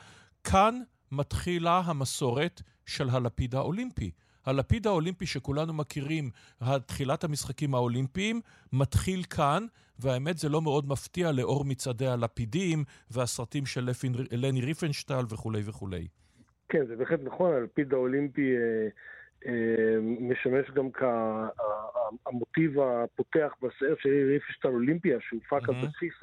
[0.43, 0.79] כאן
[1.11, 4.11] מתחילה המסורת של הלפיד האולימפי.
[4.45, 6.29] הלפיד האולימפי שכולנו מכירים,
[6.85, 8.41] תחילת המשחקים האולימפיים,
[8.73, 9.65] מתחיל כאן,
[9.99, 13.89] והאמת זה לא מאוד מפתיע לאור מצעדי הלפידים והסרטים של
[14.31, 16.07] לני ריפנשטל וכולי וכולי.
[16.69, 18.87] כן, זה בהחלט נכון, הלפיד האולימפי אה,
[19.45, 20.89] אה, משמש גם
[22.23, 26.13] כמוטיב הפותח בסרט של ריפנשטל אולימפיה, שהופק על בסיס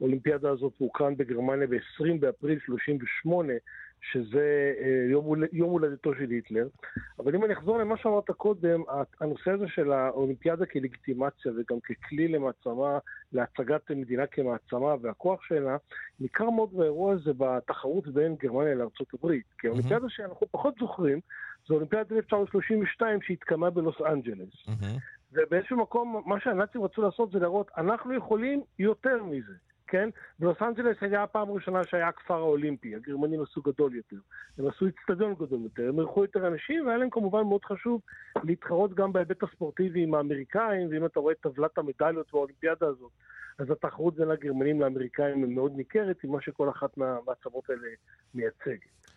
[0.00, 3.52] האולימפיאדה הזאת והוקרן בגרמניה ב-20 באפריל 38.
[4.10, 6.68] שזה אה, יום, יום הולדתו של היטלר.
[7.18, 8.82] אבל אם אני אחזור למה שאמרת קודם,
[9.20, 12.98] הנושא הזה של האולימפיאדה כלגיטימציה וגם ככלי למעצמה,
[13.32, 15.76] להצגת מדינה כמעצמה והכוח שלה,
[16.20, 19.28] ניכר מאוד באירוע הזה בתחרות בין גרמניה לארה"ב.
[19.58, 20.06] כי האולימפיאדה.
[20.08, 21.20] שאנחנו פחות זוכרים,
[21.66, 24.66] זו אולימפיאדה 1932 שהתקיימה בלוס אנג'לס.
[25.32, 29.52] ובאיזשהו מקום, מה שהנאצים רצו לעשות זה להראות, אנחנו יכולים יותר מזה.
[29.86, 30.08] כן?
[30.38, 34.16] בלוס אנג'לס היה הפעם הראשונה שהיה הכפר האולימפי, הגרמנים עשו גדול יותר.
[34.58, 38.00] הם עשו אצטדיון גדול יותר, הם אירחו יותר אנשים, והיה להם כמובן מאוד חשוב
[38.44, 43.10] להתחרות גם בהיבט הספורטיבי עם האמריקאים, ואם אתה רואה את טבלת המדליות באולימפיאדה הזאת,
[43.58, 47.88] אז התחרות בין הגרמנים לאמריקאים היא מאוד ניכרת, עם מה שכל אחת מהמעצמות האלה
[48.34, 49.12] מייצגת.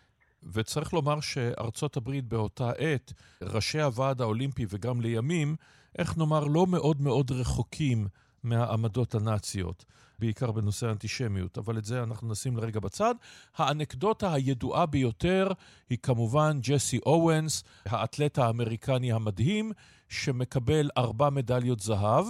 [0.52, 3.12] וצריך לומר שארצות הברית באותה עת,
[3.42, 5.56] ראשי הוועד האולימפי וגם לימים,
[5.98, 8.06] איך נאמר, לא מאוד מאוד רחוקים
[8.44, 9.84] מהעמדות הנאציות.
[10.18, 13.14] בעיקר בנושא האנטישמיות, אבל את זה אנחנו נשים לרגע בצד.
[13.56, 15.48] האנקדוטה הידועה ביותר
[15.90, 19.72] היא כמובן ג'סי אורנס, האתלט האמריקני המדהים,
[20.08, 22.26] שמקבל ארבע מדליות זהב,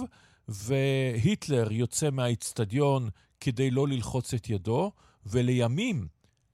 [0.47, 3.09] והיטלר יוצא מהאיצטדיון
[3.39, 4.91] כדי לא ללחוץ את ידו,
[5.25, 6.07] ולימים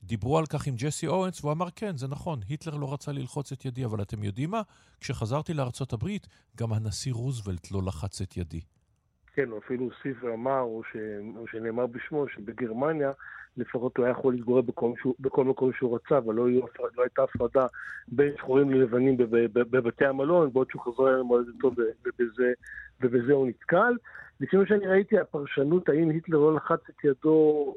[0.03, 3.51] דיברו על כך עם ג'סי אורנס, והוא אמר, כן, זה נכון, היטלר לא רצה ללחוץ
[3.51, 4.61] את ידי, אבל אתם יודעים מה?
[5.01, 6.27] כשחזרתי לארצות הברית,
[6.57, 8.61] גם הנשיא רוזוולט לא לחץ את ידי.
[9.33, 10.97] כן, הוא אפילו הוסיף ואמר, או, ש...
[11.37, 13.11] או שנאמר בשמו, שבגרמניה
[13.57, 16.49] לפחות הוא היה יכול להתגורר בכל, שהוא, בכל מקום שהוא רצה, אבל לא,
[16.97, 17.65] לא הייתה הפרדה
[18.07, 19.17] בין שחורים ללבנים
[19.53, 21.71] בבתי המלון, בעוד שהוא חזר למולדתו
[22.05, 22.53] ובזה,
[23.01, 23.93] ובזה הוא נתקל.
[24.39, 27.75] לפי מה שאני ראיתי, הפרשנות האם היטלר לא לחץ את ידו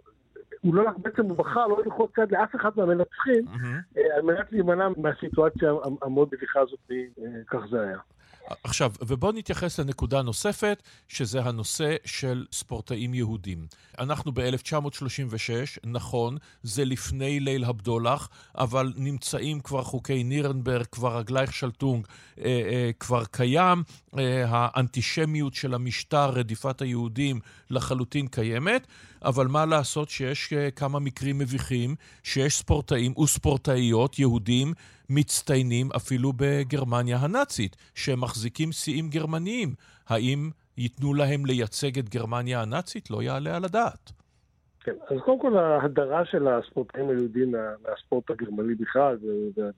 [0.60, 3.44] הוא לא, בעצם הוא בחר לא ללחוץ יד לאף אחד מהמנצחים,
[4.16, 6.90] על מנת להימנע מהסיטואציה המאוד מביכה הזאת,
[7.46, 7.98] כך זה היה.
[8.64, 13.66] עכשיו, ובואו נתייחס לנקודה נוספת, שזה הנושא של ספורטאים יהודים.
[13.98, 18.28] אנחנו ב-1936, נכון, זה לפני ליל הבדולח,
[18.58, 22.06] אבל נמצאים כבר חוקי נירנברג, כבר הגלייך שלטונג
[22.38, 23.82] אה, אה, כבר קיים,
[24.18, 27.40] אה, האנטישמיות של המשטר, רדיפת היהודים,
[27.70, 28.86] לחלוטין קיימת,
[29.22, 34.72] אבל מה לעשות שיש אה, כמה מקרים מביכים, שיש ספורטאים וספורטאיות יהודים
[35.10, 39.74] מצטיינים אפילו בגרמניה הנאצית, שהם מחזיקים שיאים גרמניים.
[40.08, 43.10] האם ייתנו להם לייצג את גרמניה הנאצית?
[43.10, 44.12] לא יעלה על הדעת.
[44.80, 49.16] כן, אז קודם כל ההדרה של הספורטאים היהודים מהספורט הגרמני בכלל,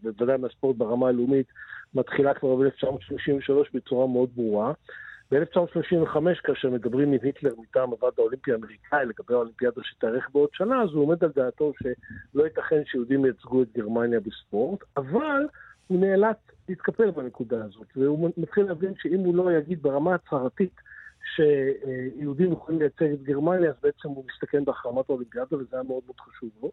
[0.03, 1.47] ובוודאי מהספורט ברמה הלאומית,
[1.95, 4.73] מתחילה כבר ב-1933 בצורה מאוד ברורה.
[5.33, 10.89] ב-1935, כאשר מדברים עם היטלר מטעם הוועד האולימפי האמריקאי לגבי האולימפיאדה שתארך בעוד שנה, אז
[10.93, 15.47] הוא עומד על דעתו שלא ייתכן שיהודים ייצגו את גרמניה בספורט, אבל
[15.87, 16.37] הוא נאלץ
[16.69, 20.75] להתקפל בנקודה הזאת, והוא מתחיל להבין שאם הוא לא יגיד ברמה הצהרתית
[21.35, 26.21] שיהודים יכולים לייצג את גרמניה, אז בעצם הוא מסתכן בהחרמת האולימפיאדה, וזה היה מאוד מאוד
[26.21, 26.71] חשוב לו.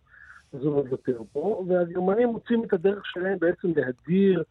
[0.54, 4.44] אז הוא מוותר פה, והגרמנים מוצאים את הדרך שלהם בעצם להדיר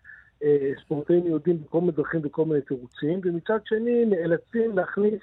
[0.84, 5.20] ספורטאים יהודים בכל מיני דרכים וכל מיני תירוצים, ומצד שני נאלצים להכניס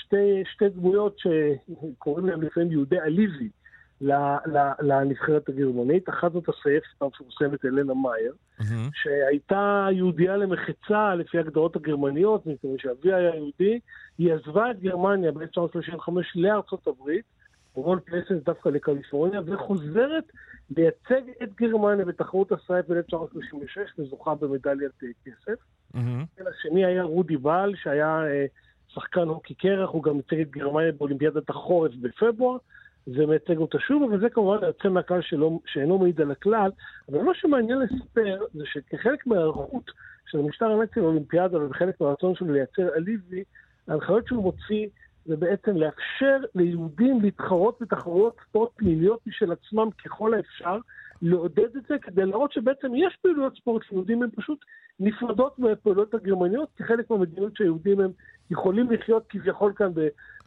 [0.00, 3.48] שתי, שתי דמויות שקוראים להם לפעמים יהודי עליזי
[4.80, 6.08] לנבחרת הגרמנית.
[6.08, 8.90] אחת זאת הסייף המפורסמת אלנה מאייר, mm-hmm.
[8.94, 13.80] שהייתה יהודייה למחצה לפי הגדרות הגרמניות, מפני שאביה היה יהודי.
[14.18, 17.24] היא עזבה את גרמניה ב-1935 לארצות הברית,
[17.74, 20.24] רון פלסנס דווקא לקליפורניה, וחוזרת
[20.76, 25.60] לייצג את גרמניה בתחרות הסייף ב-1936, וזוכה במדליית אה, כסף.
[25.94, 26.48] Mm-hmm.
[26.58, 28.46] השני היה רודי בל, שהיה אה,
[28.88, 32.58] שחקן הוקי קרח, הוא גם ייצג את גרמניה באולימפיאדת החורף בפברואר,
[33.06, 36.70] ומייצג אותה שוב, אבל זה כמובן יוצא מהכלל שלא, שאינו מעיד על הכלל.
[37.08, 39.90] אבל מה שמעניין לספר זה שכחלק מההיערכות
[40.26, 43.44] של המשטר הנאצי לאולימפיאדה ובחלק מהרצון שלו לייצר אליבי,
[43.88, 44.86] ההנחיות שהוא מוציא
[45.26, 50.78] זה בעצם לאפשר ליהודים להתחרות בתחרויות ספורט פנימיות משל עצמם ככל האפשר,
[51.22, 54.64] לעודד את זה כדי להראות שבעצם יש פעילויות ספורט שיהודים הן פשוט
[55.00, 58.10] נפרדות מהפעילויות הגרמניות כחלק מהמדינות שהיהודים הם
[58.50, 59.92] יכולים לחיות כביכול כאן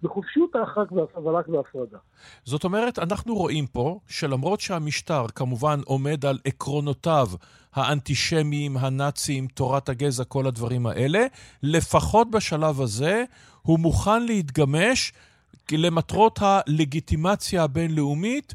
[0.03, 1.97] בחופשיות הרחק והפרק והפרדה.
[2.45, 7.27] זאת אומרת, אנחנו רואים פה שלמרות שהמשטר כמובן עומד על עקרונותיו
[7.73, 11.25] האנטישמיים, הנאציים, תורת הגזע, כל הדברים האלה,
[11.63, 13.23] לפחות בשלב הזה
[13.61, 15.13] הוא מוכן להתגמש
[15.71, 18.53] למטרות הלגיטימציה הבינלאומית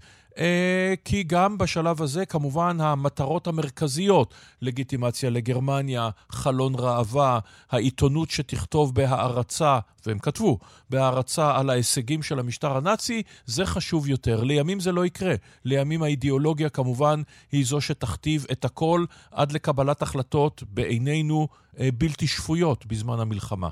[1.05, 7.39] כי גם בשלב הזה, כמובן, המטרות המרכזיות, לגיטימציה לגרמניה, חלון ראווה,
[7.71, 10.59] העיתונות שתכתוב בהערצה, והם כתבו,
[10.91, 14.45] בהערצה על ההישגים של המשטר הנאצי, זה חשוב יותר.
[14.45, 15.35] לימים זה לא יקרה.
[15.65, 17.23] לימים האידיאולוגיה, כמובן,
[17.53, 21.49] היא זו שתכתיב את הכל עד לקבלת החלטות, בעינינו,
[21.81, 23.69] אה, בלתי שפויות בזמן המלחמה.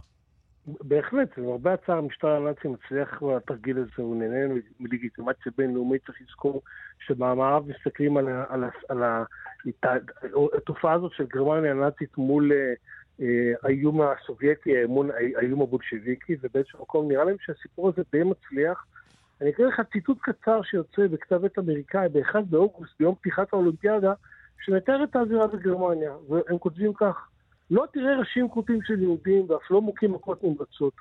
[0.81, 6.62] בהחלט, למרבה הצער המשטר הנאצי מצליח בתרגיל הזה, הוא נהנה מלגיטימציה בינלאומית, צריך לזכור
[7.07, 9.25] שבמערב מסתכלים על, על, על, על
[10.57, 12.53] התופעה הזאת של גרמניה הנאצית מול
[13.21, 14.73] אה, האיום הסובייטי,
[15.37, 18.87] האיום הבולשביקי, ובאיזשהו מקום נראה להם שהסיפור הזה די מצליח.
[19.41, 24.12] אני אקריא לך ציטוט קצר שיוצא בכתב עת אמריקאי ב-1 באוגוסט, ביום פתיחת האולימפיאדה,
[24.64, 27.29] שמתאר את האווירה בגרמניה, והם כותבים כך:
[27.71, 30.93] לא תראה ראשים כרותים של יהודים ואף לא מוכים מכות נמרצות.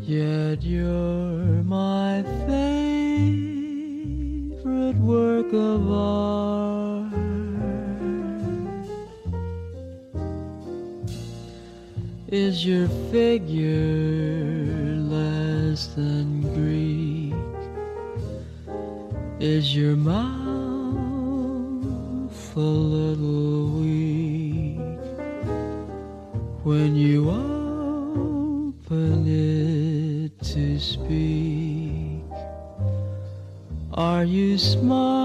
[0.00, 3.76] yet you're my favorite
[4.96, 7.12] work of art.
[12.28, 14.70] Is your figure
[15.10, 16.29] less than
[19.40, 20.20] Is your mouth
[22.56, 24.76] a little weak
[26.62, 32.22] when you open it to speak?
[33.94, 35.19] Are you smart?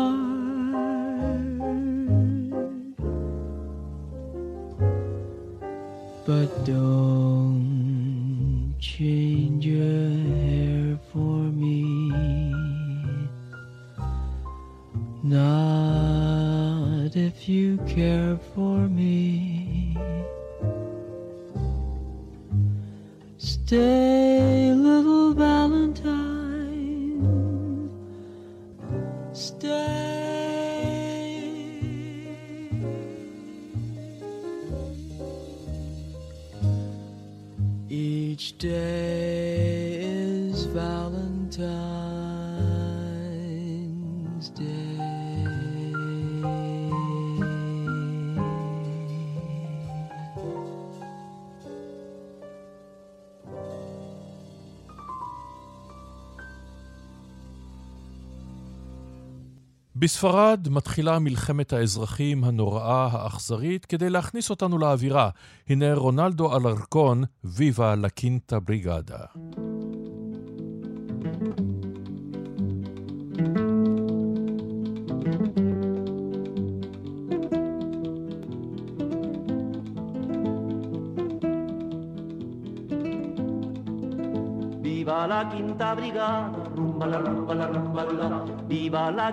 [60.05, 65.29] בספרד מתחילה מלחמת האזרחים הנוראה, האכזרית, כדי להכניס אותנו לאווירה.
[65.69, 69.17] הנה רונלדו אלרקון, ויבה לקינטה בריגדה.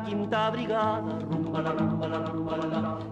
[0.05, 1.19] Quinta brigada.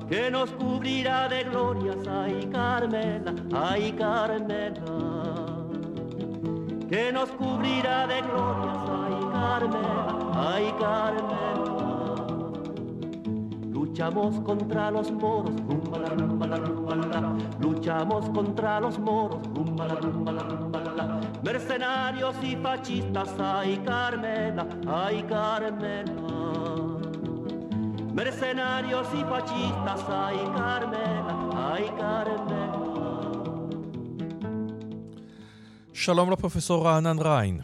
[0.09, 4.81] Que nos cubrirá de glorias, ay Carmela, ay Carmela.
[6.89, 11.51] Que nos cubrirá de glorias, ay Carmela, ay Carmela.
[13.73, 15.55] Luchamos contra los moros.
[17.61, 19.41] Luchamos contra los moros.
[21.43, 26.30] Mercenarios y fascistas, ay Carmela, ay Carmela.
[28.25, 31.35] Mercenarios y fascistas, ay Carmela,
[31.69, 32.81] ay Carmela.
[35.93, 37.61] שלום לפרופסור רענן ריין.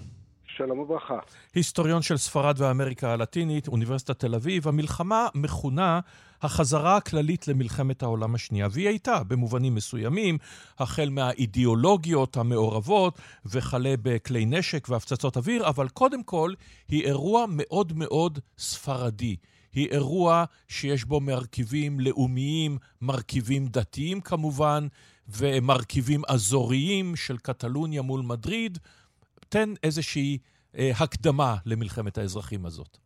[0.46, 1.18] שלום וברכה.
[1.54, 6.00] היסטוריון של ספרד ואמריקה הלטינית, אוניברסיטת תל אביב, המלחמה מכונה
[6.42, 10.38] החזרה הכללית למלחמת העולם השנייה, והיא הייתה במובנים מסוימים,
[10.78, 16.52] החל מהאידיאולוגיות המעורבות וכלה בכלי נשק והפצצות אוויר, אבל קודם כל
[16.88, 19.36] היא אירוע מאוד מאוד ספרדי.
[19.76, 24.86] היא אירוע שיש בו מרכיבים לאומיים, מרכיבים דתיים כמובן,
[25.38, 28.78] ומרכיבים אזוריים של קטלוניה מול מדריד.
[29.48, 30.38] תן איזושהי
[30.78, 32.98] אה, הקדמה למלחמת האזרחים הזאת.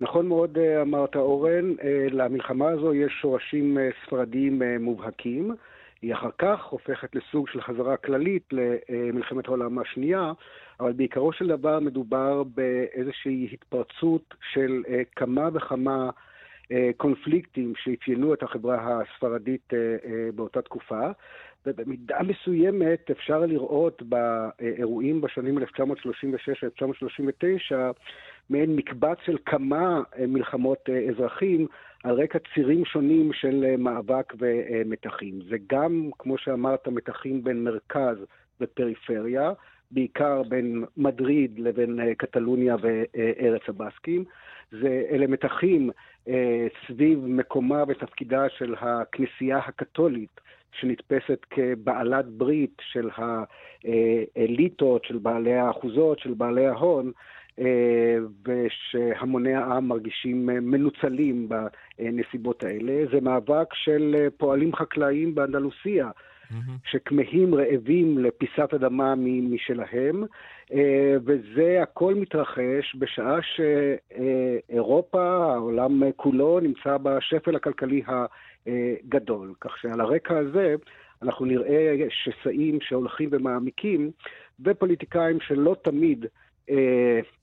[0.00, 5.54] נכון מאוד אה, אמרת אורן, אה, למלחמה הזו יש שורשים אה, ספרדיים מובהקים.
[6.02, 10.32] היא אחר כך הופכת לסוג של חזרה כללית למלחמת העולם השנייה,
[10.80, 16.10] אבל בעיקרו של דבר מדובר באיזושהי התפרצות של אה, כמה וכמה
[16.72, 19.96] אה, קונפליקטים שאפיינו את החברה הספרדית אה,
[20.34, 21.10] באותה תקופה.
[21.66, 25.62] ובמידה מסוימת אפשר לראות באירועים בשנים 1936-1939
[28.50, 31.66] מעין מקבץ של כמה מלחמות אזרחים
[32.04, 35.40] על רקע צירים שונים של מאבק ומתחים.
[35.48, 38.16] זה גם, כמו שאמרת, מתחים בין מרכז
[38.60, 39.52] ופריפריה,
[39.90, 44.24] בעיקר בין מדריד לבין קטלוניה וארץ הבסקים.
[44.70, 45.90] זה, אלה מתחים
[46.28, 50.40] אה, סביב מקומה ותפקידה של הכנסייה הקתולית,
[50.72, 57.12] שנתפסת כבעלת ברית של האליטות, של בעלי האחוזות, של בעלי ההון, אה,
[58.44, 63.04] ושהמוני העם מרגישים מנוצלים בנסיבות האלה.
[63.12, 66.10] זה מאבק של פועלים חקלאיים באנדלוסיה,
[66.84, 70.24] שכמהים רעבים לפיסת אדמה משלהם,
[71.24, 78.02] וזה הכל מתרחש בשעה שאירופה, העולם כולו, נמצא בשפל הכלכלי
[78.66, 79.54] הגדול.
[79.60, 80.74] כך שעל הרקע הזה
[81.22, 84.10] אנחנו נראה שסעים שהולכים ומעמיקים,
[84.64, 86.28] ופוליטיקאים שלא תמיד אה,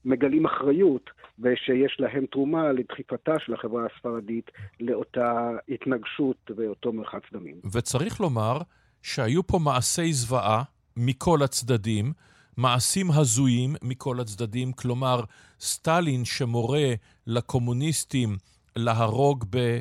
[0.04, 4.50] מגלים אחריות ושיש להם תרומה לדחיפתה של החברה הספרדית
[4.80, 7.56] לאותה התנגשות ואותו מרחץ דמים.
[7.72, 8.58] וצריך לומר
[9.02, 10.62] שהיו פה מעשי זוועה
[10.96, 12.12] מכל הצדדים,
[12.56, 15.20] מעשים הזויים מכל הצדדים, כלומר,
[15.60, 16.94] סטלין שמורה
[17.26, 18.36] לקומוניסטים
[18.76, 19.78] להרוג ב...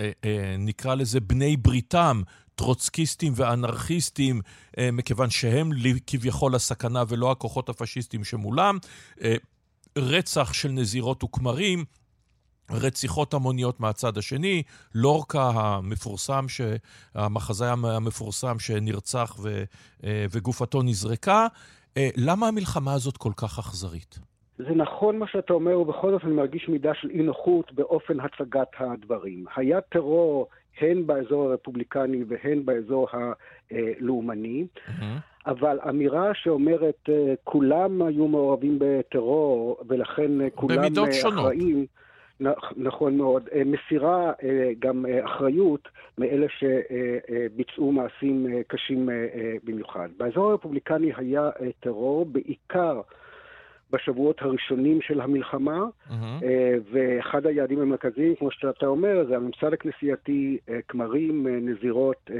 [0.00, 2.22] אה, אה, נקרא לזה בני בריתם,
[2.54, 4.40] טרוצקיסטים ואנרכיסטים,
[4.78, 5.70] אה, מכיוון שהם
[6.06, 8.78] כביכול הסכנה ולא הכוחות הפשיסטים שמולם,
[9.98, 11.84] רצח של נזירות וכמרים,
[12.70, 14.62] רציחות המוניות מהצד השני,
[14.94, 16.60] לורקה המפורסם, ש...
[17.14, 19.64] המחזאי המפורסם שנרצח ו...
[20.06, 21.46] וגופתו נזרקה.
[21.98, 24.18] למה המלחמה הזאת כל כך אכזרית?
[24.58, 28.68] זה נכון מה שאתה אומר, ובכל זאת אני מרגיש מידה של אי נוחות באופן הצגת
[28.78, 29.44] הדברים.
[29.56, 30.48] היה טרור
[30.80, 35.02] הן באזור הרפובליקני והן באזור הלאומני, mm-hmm.
[35.46, 37.08] אבל אמירה שאומרת
[37.44, 41.86] כולם היו מעורבים בטרור ולכן כולם במידות אחראים,
[42.76, 44.32] נכון מאוד, מסירה
[44.78, 45.88] גם אחריות
[46.18, 49.08] מאלה שביצעו מעשים קשים
[49.64, 50.08] במיוחד.
[50.18, 53.00] באזור הרפובליקני היה טרור בעיקר
[53.94, 56.14] בשבועות הראשונים של המלחמה, mm-hmm.
[56.92, 60.58] ואחד היעדים המרכזיים, כמו שאתה אומר, זה הממסד הכנסייתי,
[60.88, 62.30] כמרים, נזירות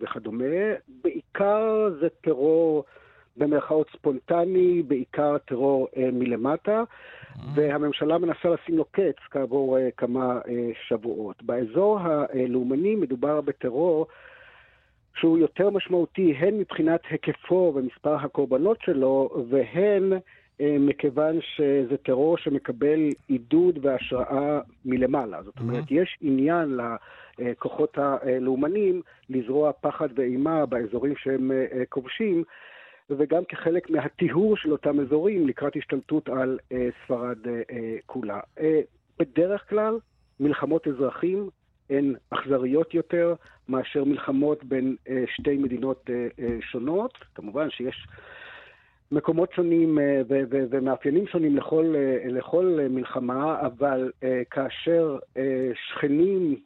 [0.00, 0.44] וכדומה.
[1.02, 2.84] בעיקר זה טרור
[3.36, 7.38] במרכאות ספונטני, בעיקר טרור מלמטה, mm-hmm.
[7.54, 10.40] והממשלה מנסה לשים לו קץ כעבור כמה
[10.88, 11.42] שבועות.
[11.42, 14.06] באזור הלאומני מדובר בטרור
[15.14, 20.18] שהוא יותר משמעותי הן מבחינת היקפו ומספר הקורבנות שלו, והן אה,
[20.60, 25.42] מכיוון שזה טרור שמקבל עידוד והשראה מלמעלה.
[25.42, 25.94] זאת אומרת, mm-hmm.
[25.94, 26.78] יש עניין
[27.38, 32.44] לכוחות הלאומנים לזרוע פחד ואימה באזורים שהם אה, כובשים,
[33.10, 37.38] וגם כחלק מהטיהור של אותם אזורים לקראת השתלטות על אה, ספרד
[38.06, 38.40] כולה.
[39.18, 39.98] בדרך כלל,
[40.40, 41.48] מלחמות אזרחים
[41.90, 43.34] הן אכזריות יותר
[43.68, 44.96] מאשר מלחמות בין
[45.26, 46.10] שתי מדינות
[46.60, 47.18] שונות.
[47.34, 48.06] כמובן שיש
[49.12, 50.22] מקומות שונים אה,
[50.70, 55.18] ומאפיינים שונים לכל, אה, לכל מלחמה, אבל אה, כאשר
[55.88, 56.56] שכנים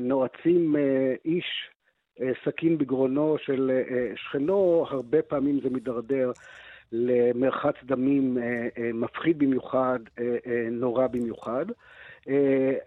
[0.00, 0.76] נועצים
[1.24, 1.70] איש
[2.44, 3.70] סכין בגרונו של
[4.16, 6.32] שכנו, הרבה פעמים זה מידרדר
[6.92, 8.38] למרחץ דמים
[8.94, 9.98] מפחיד במיוחד,
[10.70, 11.66] נורא במיוחד.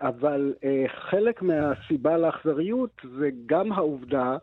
[0.01, 0.53] אבל
[0.87, 4.37] חלק מהסיבה לאכזריות זה גם העובדה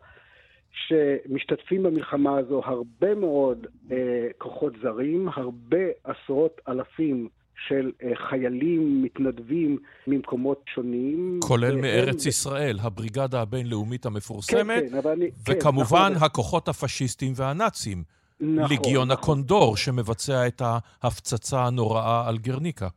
[0.71, 3.97] שמשתתפים במלחמה הזו הרבה מאוד אה,
[4.37, 7.27] כוחות זרים, הרבה עשרות אלפים
[7.67, 9.77] של אה, חיילים מתנדבים
[10.07, 11.39] ממקומות שונים.
[11.43, 11.81] כולל והם...
[11.81, 16.25] מארץ ישראל, הבריגדה הבינלאומית המפורסמת, כן, כן, אני, כן, וכמובן כן, נכון.
[16.25, 18.03] הכוחות הפשיסטים והנאצים.
[18.39, 19.23] נכון, ליגיון נכון.
[19.23, 20.61] הקונדור שמבצע את
[21.01, 22.87] ההפצצה הנוראה על גרניקה.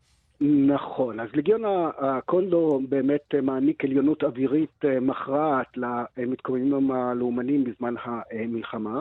[0.44, 1.62] נכון, אז לגיון
[1.98, 5.66] הקונדו באמת מעניק עליונות אווירית אה, מכרעת
[6.16, 9.00] למתקוממים הלאומנים בזמן המלחמה,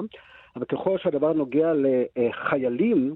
[0.56, 1.72] אבל ככל שהדבר נוגע
[2.16, 3.16] לחיילים,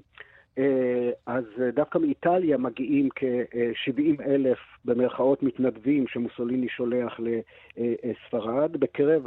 [0.58, 1.44] אה, אז
[1.74, 7.20] דווקא מאיטליה מגיעים כ-70 אלף במרכאות מתנדבים שמוסוליני שולח
[7.76, 8.76] לספרד.
[8.76, 9.26] בקרב.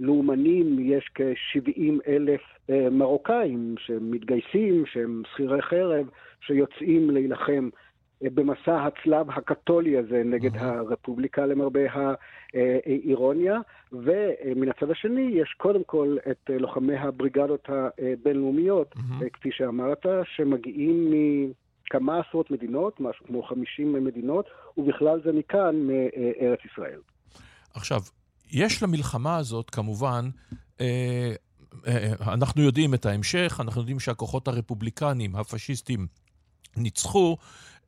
[0.00, 2.40] לאומנים יש כ-70 אלף
[2.70, 6.06] אה, מרוקאים שמתגייסים, שהם שכירי חרב,
[6.40, 7.68] שיוצאים להילחם
[8.24, 10.62] אה, במסע הצלב הקתולי הזה נגד mm-hmm.
[10.62, 11.80] הרפובליקה למרבה
[12.54, 13.58] האירוניה,
[13.92, 19.28] ומן הצד השני יש קודם כל את לוחמי הבריגדות הבינלאומיות, mm-hmm.
[19.32, 24.46] כפי שאמרת, שמגיעים מכמה עשרות מדינות, משהו כמו 50 מדינות,
[24.76, 27.00] ובכלל זה מכאן, מארץ ישראל.
[27.74, 28.00] עכשיו,
[28.50, 30.30] יש למלחמה הזאת, כמובן,
[30.80, 31.32] אה,
[31.86, 36.06] אה, אנחנו יודעים את ההמשך, אנחנו יודעים שהכוחות הרפובליקניים, הפשיסטים,
[36.76, 37.36] ניצחו.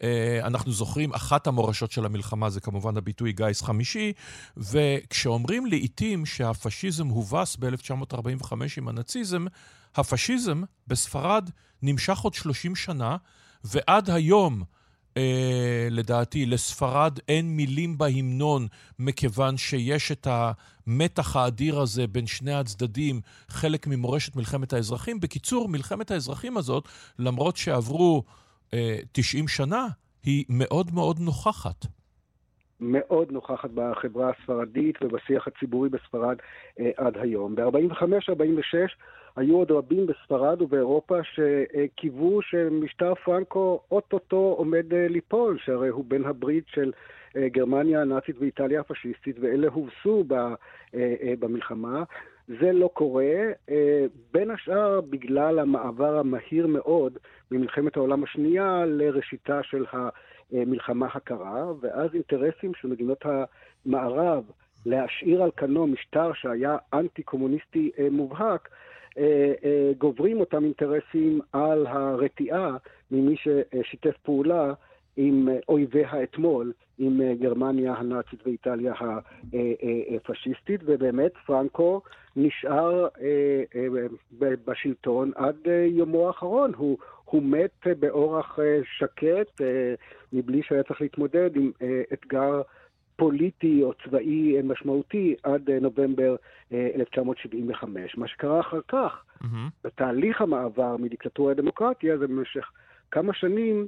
[0.03, 4.12] אה, אנחנו זוכרים, אחת המורשות של המלחמה זה כמובן הביטוי גיס חמישי,
[4.57, 9.47] וכשאומרים לעיתים שהפשיזם הובס ב-1945 עם הנאציזם,
[9.95, 11.51] הפשיזם בספרד
[11.82, 13.16] נמשך עוד 30 שנה,
[13.65, 14.62] ועד היום
[15.16, 18.66] אה, לדעתי, לספרד אין מילים בהמנון,
[18.99, 25.20] מכיוון שיש את המתח האדיר הזה בין שני הצדדים, חלק ממורשת מלחמת האזרחים.
[25.20, 26.89] בקיצור, מלחמת האזרחים הזאת,
[27.19, 28.23] למרות שעברו
[28.74, 29.87] אה, 90 שנה,
[30.24, 31.87] היא מאוד מאוד נוכחת.
[32.81, 36.37] מאוד נוכחת בחברה הספרדית ובשיח הציבורי בספרד
[36.81, 37.55] אה, עד היום.
[37.55, 38.74] ב-45-46
[39.36, 46.24] היו עוד רבים בספרד ובאירופה שקיוו שמשטר פרנקו אוטוטו עומד אה, ליפול, שהרי הוא בן
[46.24, 46.93] הברית של
[47.36, 52.02] אה, גרמניה הנאצית ואיטליה הפשיסטית, ואלה הובסו אה, במלחמה.
[52.61, 53.32] זה לא קורה,
[54.32, 57.19] בין השאר בגלל המעבר המהיר מאוד
[57.51, 59.85] ממלחמת העולם השנייה לראשיתה של
[60.52, 64.44] המלחמה הקרה, ואז אינטרסים של מדינות המערב
[64.86, 68.69] להשאיר על כנו משטר שהיה אנטי-קומוניסטי מובהק,
[69.98, 72.76] גוברים אותם אינטרסים על הרתיעה
[73.10, 74.72] ממי ששיתף פעולה
[75.16, 78.94] עם אויבי האתמול, עם גרמניה הנאצית ואיטליה
[80.16, 82.01] הפשיסטית, ובאמת פרנקו
[82.36, 83.86] נשאר אה, אה,
[84.64, 86.72] בשלטון עד אה, יומו האחרון.
[86.76, 88.59] הוא, הוא מת באורח
[88.98, 89.60] שקט,
[90.32, 91.70] מבלי שהיה צריך להתמודד עם
[92.12, 92.62] אתגר
[93.20, 96.36] פוליטי או צבאי משמעותי עד נובמבר
[96.72, 98.16] 1975.
[98.16, 99.47] מה שקרה אחר כך, mm-hmm.
[99.84, 102.70] בתהליך המעבר מדיקטטורה לדמוקרטיה, זה במשך
[103.10, 103.86] כמה שנים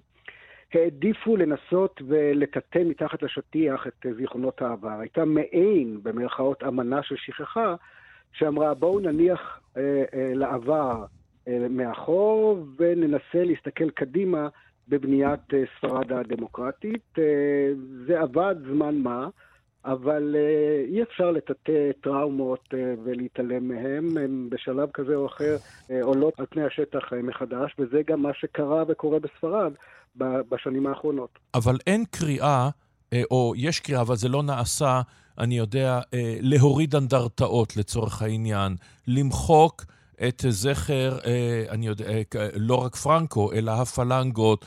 [0.74, 5.00] העדיפו לנסות ולטאטא מתחת לשטיח את זיכרונות העבר.
[5.00, 7.74] הייתה מעין, במרכאות, אמנה של שכחה,
[8.32, 9.82] שאמרה בואו נניח אה,
[10.14, 11.04] אה, לעבר
[11.48, 14.48] אה, מאחור וננסה להסתכל קדימה
[14.92, 17.18] בבניית אה, ספרד הדמוקרטית.
[17.18, 17.24] אה,
[18.06, 19.28] זה עבד זמן מה,
[19.84, 22.74] אבל אה, אי אפשר לטאטא טראומות
[23.04, 24.16] ולהתעלם מהם.
[24.16, 25.56] הן בשלב כזה או אחר
[26.02, 29.72] עולות על פני השטח מחדש, וזה גם מה שקרה וקורה בספרד
[30.16, 31.38] בשנים האחרונות.
[31.54, 32.70] אבל אין קריאה,
[33.12, 35.00] אה, או יש קריאה, אבל זה לא נעשה,
[35.38, 36.00] אני יודע,
[36.40, 38.76] להוריד אנדרטאות לצורך העניין,
[39.08, 39.82] למחוק
[40.28, 42.04] את זכר, אה, אני יודע,
[42.56, 44.64] לא רק פרנקו, אלא הפלנגות,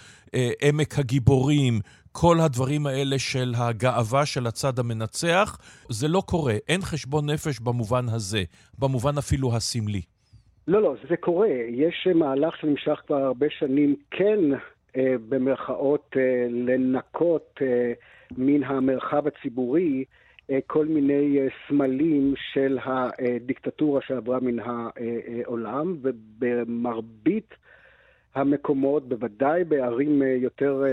[0.62, 1.80] עמק הגיבורים,
[2.12, 5.58] כל הדברים האלה של הגאווה של הצד המנצח,
[5.90, 6.54] זה לא קורה.
[6.68, 8.44] אין חשבון נפש במובן הזה,
[8.80, 10.02] במובן אפילו הסמלי.
[10.68, 11.48] לא, לא, זה קורה.
[11.70, 14.40] יש מהלך שנמשך כבר הרבה שנים, כן
[14.98, 17.94] אה, במרכאות אה, לנקות אה,
[18.38, 20.04] מן המרחב הציבורי
[20.68, 27.54] כל מיני סמלים של הדיקטטורה שעברה מן העולם, ובמרבית
[28.36, 30.84] המקומות, בוודאי בערים יותר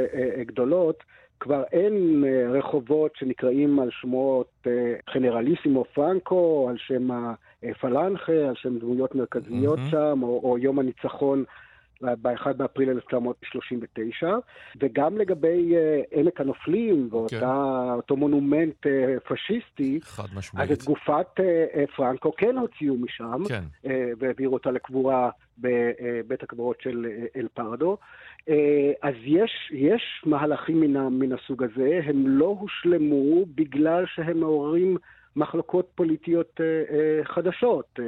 [0.41, 1.03] גדולות,
[1.41, 4.67] כבר אין רחובות שנקראים על שמות
[5.15, 7.09] גנרליסימו פרנקו, על שם
[7.63, 9.91] הפלנחה, על שם דמויות מרכזיות mm-hmm.
[9.91, 11.45] שם, או, או יום הניצחון
[12.03, 14.37] ב-1 באפריל 1939,
[14.81, 17.37] וגם לגבי uh, עמק הנופלים, ואותו.
[18.09, 18.15] כן.
[18.17, 18.89] מונומנט uh,
[19.29, 20.71] פשיסטי, חד משמעית.
[20.71, 23.65] אז את גופת uh, פרנקו כן הוציאו משם, כן.
[24.19, 27.07] והעבירו אותה לקבורה בבית הקברות של
[27.37, 27.97] אל פרדו.
[29.03, 34.97] אז יש, יש מהלכים מן, מן הסוג הזה, הם לא הושלמו בגלל שהם מעוררים
[35.37, 37.99] מחלוקות פוליטיות uh, uh, חדשות.
[37.99, 38.03] Uh,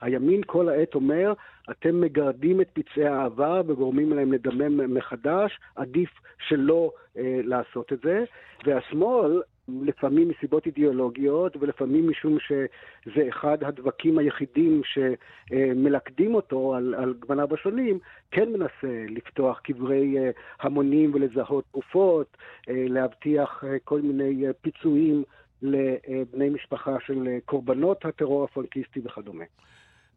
[0.00, 1.32] הימין כל העת אומר,
[1.70, 6.10] אתם מגרדים את פצעי העבר וגורמים להם לדמם מחדש, עדיף
[6.48, 8.24] שלא אה, לעשות את זה.
[8.66, 9.42] והשמאל,
[9.82, 17.98] לפעמים מסיבות אידיאולוגיות ולפעמים משום שזה אחד הדבקים היחידים שמלכדים אותו על, על גווניו השונים,
[18.30, 20.30] כן מנסה לפתוח קברי אה,
[20.60, 22.36] המונים ולזהות תרופות,
[22.68, 25.24] אה, להבטיח אה, כל מיני פיצויים
[25.62, 29.44] לבני משפחה של קורבנות הטרור הפרנקיסטי וכדומה.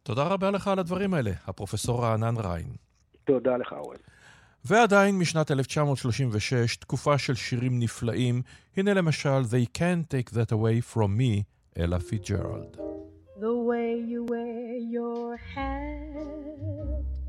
[0.02, 2.68] תודה רבה לך על הדברים האלה, הפרופסור רענן ריין.
[3.24, 3.96] תודה לך, אורן.
[4.64, 8.42] ועדיין משנת 1936, תקופה של שירים נפלאים.
[8.76, 11.42] הנה למשל, They Can't Take That Away From Me,
[11.78, 12.76] אלה פיג'רלד.
[13.36, 16.93] The way you wear your hat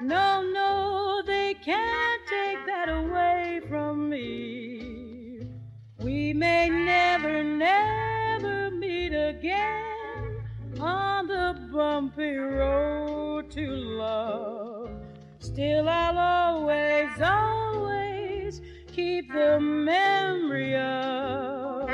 [0.00, 5.46] No, no, they can't take that away from me.
[5.98, 10.42] We may never, never meet again
[10.80, 14.90] on the bumpy road to love.
[15.38, 21.88] Still, I'll always, always keep the memory of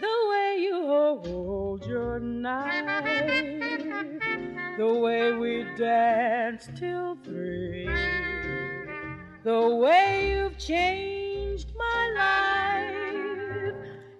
[0.00, 3.02] the way you hold your knife,
[4.78, 7.88] the way we danced till three,
[9.44, 13.74] the way you've changed my life.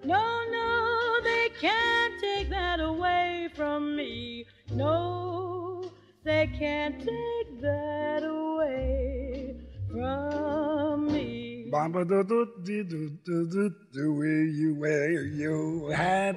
[0.04, 4.44] No, no, they can't take that away from me.
[4.72, 5.90] No,
[6.22, 9.56] they can't take that away
[9.90, 11.70] from me.
[11.72, 16.36] Bamba do do do do do do you wear your hat.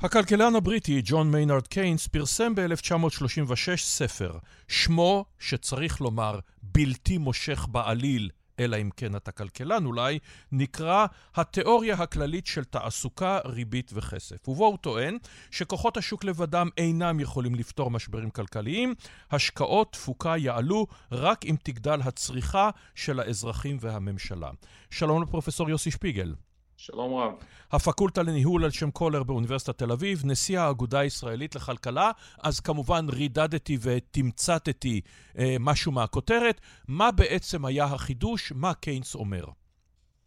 [0.00, 8.30] הכלכלן הבריטי ג'ון מיינארד קיינס פרסם ב-1936 ספר, שמו, שצריך לומר, בלתי מושך בעליל,
[8.64, 10.18] אלא אם כן אתה כלכלן אולי,
[10.52, 14.48] נקרא התיאוריה הכללית של תעסוקה, ריבית וכסף.
[14.48, 15.18] ובו הוא טוען
[15.50, 18.94] שכוחות השוק לבדם אינם יכולים לפתור משברים כלכליים,
[19.30, 24.50] השקעות תפוקה יעלו רק אם תגדל הצריכה של האזרחים והממשלה.
[24.90, 26.34] שלום לפרופסור יוסי שפיגל.
[26.82, 27.32] שלום רב.
[27.72, 32.10] הפקולטה לניהול על שם קולר באוניברסיטת תל אביב, נשיא האגודה הישראלית לכלכלה,
[32.42, 35.00] אז כמובן רידדתי ותמצתתי
[35.38, 36.60] אה, משהו מהכותרת.
[36.88, 38.52] מה בעצם היה החידוש?
[38.52, 39.44] מה קיינס אומר?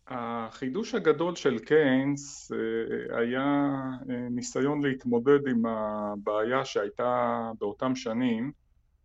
[0.07, 3.43] החידוש הגדול של קיינס אה, היה
[4.09, 8.51] אה, ניסיון להתמודד עם הבעיה שהייתה באותם שנים,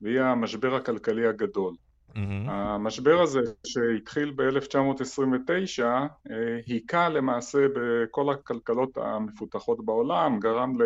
[0.02, 1.74] והיא המשבר הכלכלי הגדול.
[2.14, 2.50] Mm-hmm.
[2.50, 5.82] המשבר הזה שהתחיל ב-1929
[6.66, 10.76] היכה למעשה בכל הכלכלות המפותחות בעולם, גרם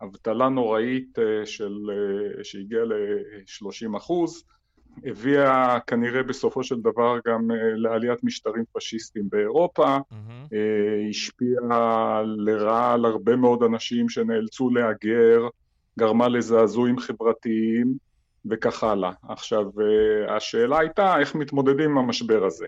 [0.00, 1.74] לאבטלה נוראית של,
[2.42, 4.44] שהגיעה ל-30 אחוז,
[5.04, 10.54] הביאה כנראה בסופו של דבר גם לעליית משטרים פשיסטיים באירופה, mm-hmm.
[11.10, 15.48] השפיעה לרעה על הרבה מאוד אנשים שנאלצו להגר,
[15.98, 17.94] גרמה לזעזועים חברתיים,
[18.50, 19.10] וכך הלאה.
[19.28, 19.64] עכשיו,
[20.28, 22.66] השאלה הייתה איך מתמודדים עם המשבר הזה.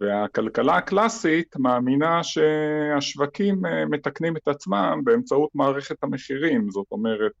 [0.00, 6.70] והכלכלה הקלאסית מאמינה שהשווקים מתקנים את עצמם באמצעות מערכת המחירים.
[6.70, 7.32] זאת אומרת,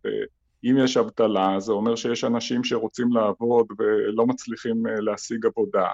[0.64, 5.86] אם יש אבטלה, זה אומר שיש אנשים שרוצים לעבוד ולא מצליחים להשיג עבודה.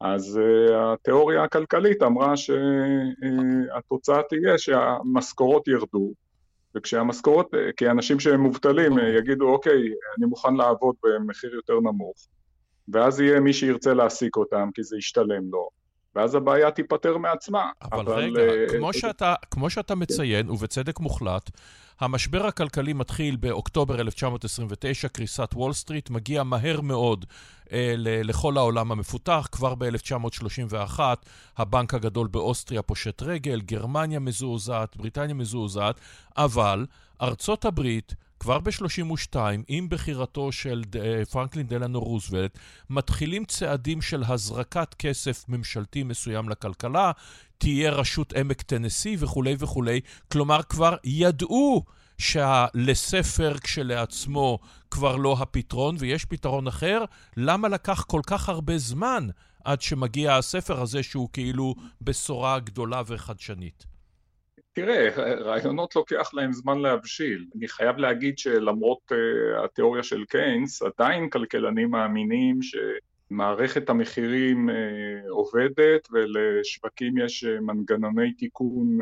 [0.00, 0.40] אז
[0.74, 6.12] התיאוריה הכלכלית אמרה שהתוצאה תהיה שהמשכורות ירדו,
[6.74, 9.82] וכשהמשכורת, כי אנשים שהם מובטלים יגידו, אוקיי,
[10.18, 12.26] אני מוכן לעבוד במחיר יותר נמוך,
[12.88, 15.68] ואז יהיה מי שירצה להעסיק אותם, כי זה ישתלם לו,
[16.16, 17.70] ואז הבעיה תיפתר מעצמה.
[17.82, 20.52] אבל, אבל רגע, uh, כמו, שאתה, כמו שאתה מציין, כן.
[20.52, 21.50] ובצדק מוחלט,
[22.00, 27.24] המשבר הכלכלי מתחיל באוקטובר 1929, קריסת וול סטריט, מגיע מהר מאוד
[27.72, 29.48] אה, לכל העולם המפותח.
[29.52, 31.00] כבר ב-1931
[31.58, 36.00] הבנק הגדול באוסטריה פושט רגל, גרמניה מזועזעת, בריטניה מזועזעת,
[36.36, 36.86] אבל
[37.22, 39.36] ארצות הברית כבר ב-32,
[39.68, 42.58] עם בחירתו של אה, פרנקלין דלנו רוזוולט,
[42.90, 47.12] מתחילים צעדים של הזרקת כסף ממשלתי מסוים לכלכלה,
[47.58, 50.00] תהיה רשות עמק טנסי וכולי וכולי.
[50.32, 51.84] כלומר, כבר ידעו
[52.18, 54.58] שהלספר כשלעצמו
[54.90, 57.04] כבר לא הפתרון ויש פתרון אחר.
[57.36, 59.28] למה לקח כל כך הרבה זמן
[59.64, 63.89] עד שמגיע הספר הזה שהוא כאילו בשורה גדולה וחדשנית?
[64.72, 65.08] תראה,
[65.40, 67.46] רעיונות לוקח להם זמן להבשיל.
[67.56, 74.72] אני חייב להגיד שלמרות uh, התיאוריה של קיינס, עדיין כלכלנים מאמינים שמערכת המחירים uh,
[75.30, 78.98] עובדת ולשווקים יש uh, מנגנוני תיקון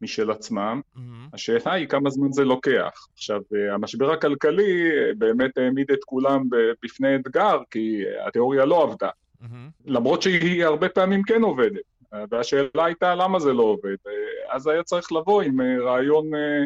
[0.00, 0.80] משל עצמם.
[0.96, 1.00] Mm-hmm.
[1.32, 3.06] השאלה היא כמה זמן זה לוקח.
[3.12, 3.40] עכשיו,
[3.72, 6.42] המשבר הכלכלי באמת העמיד את כולם
[6.82, 9.08] בפני אתגר, כי התיאוריה לא עבדה.
[9.08, 9.46] Mm-hmm.
[9.84, 11.95] למרות שהיא הרבה פעמים כן עובדת.
[12.30, 13.96] והשאלה הייתה למה זה לא עובד.
[14.50, 16.64] אז היה צריך לבוא עם אה, רעיון, אה,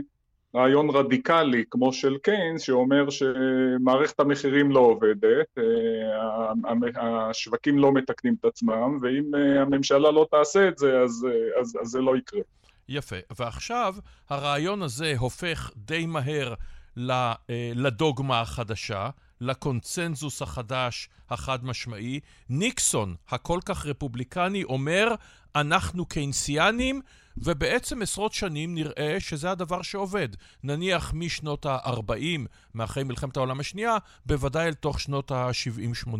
[0.54, 8.44] רעיון רדיקלי כמו של קיינס, שאומר שמערכת המחירים לא עובדת, אה, השווקים לא מתקנים את
[8.44, 11.26] עצמם, ואם הממשלה לא תעשה את זה, אז,
[11.60, 12.40] אז, אז זה לא יקרה.
[12.88, 13.16] יפה.
[13.38, 13.94] ועכשיו
[14.28, 16.54] הרעיון הזה הופך די מהר
[17.74, 19.10] לדוגמה החדשה.
[19.40, 22.20] לקונצנזוס החדש החד משמעי.
[22.50, 25.14] ניקסון, הכל כך רפובליקני, אומר,
[25.56, 27.00] אנחנו קיינסיאנים,
[27.36, 30.28] ובעצם עשרות שנים נראה שזה הדבר שעובד.
[30.64, 32.40] נניח משנות ה-40,
[32.74, 33.96] מאחרי מלחמת העולם השנייה,
[34.26, 36.10] בוודאי אל תוך שנות ה-70-80.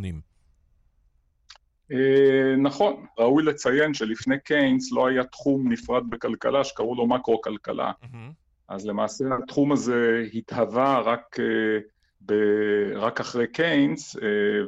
[1.93, 7.93] אה, נכון, ראוי לציין שלפני קיינס לא היה תחום נפרד בכלכלה שקראו לו מקרו-כלכלה.
[8.69, 11.43] אז למעשה התחום הזה התהווה רק uh,
[12.27, 14.23] ב- רק אחרי קיינס, אה,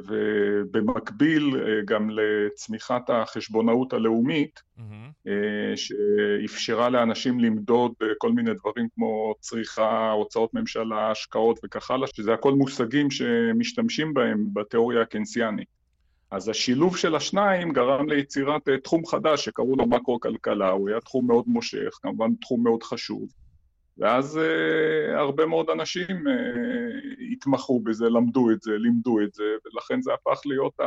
[0.07, 5.31] ובמקביל אה, גם לצמיחת החשבונאות הלאומית, mm-hmm.
[5.75, 12.53] שאפשרה לאנשים למדוד כל מיני דברים כמו צריכה, הוצאות ממשלה, השקעות וכך הלאה, שזה הכל
[12.53, 15.67] מושגים שמשתמשים בהם בתיאוריה הקיינסיאנית.
[16.31, 21.43] אז השילוב של השניים גרם ליצירת תחום חדש שקראו לו מקרו-כלכלה, הוא היה תחום מאוד
[21.47, 23.27] מושך, כמובן תחום מאוד חשוב.
[23.97, 30.01] ואז uh, הרבה מאוד אנשים uh, התמחו בזה, למדו את זה, לימדו את זה, ולכן
[30.01, 30.79] זה הפך להיות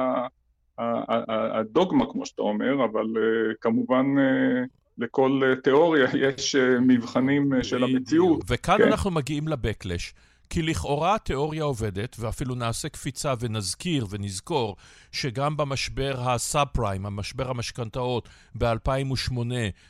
[1.29, 4.69] הדוגמה, כמו שאתה אומר, אבל uh, כמובן uh,
[4.99, 8.41] לכל uh, תיאוריה יש מבחנים של המציאות.
[8.49, 8.85] וכאן כן.
[8.85, 10.15] אנחנו מגיעים לבקלש.
[10.51, 14.77] כי לכאורה התיאוריה עובדת, ואפילו נעשה קפיצה ונזכיר ונזכור
[15.13, 19.33] שגם במשבר הסאב פריים, המשבר המשכנתאות ב-2008,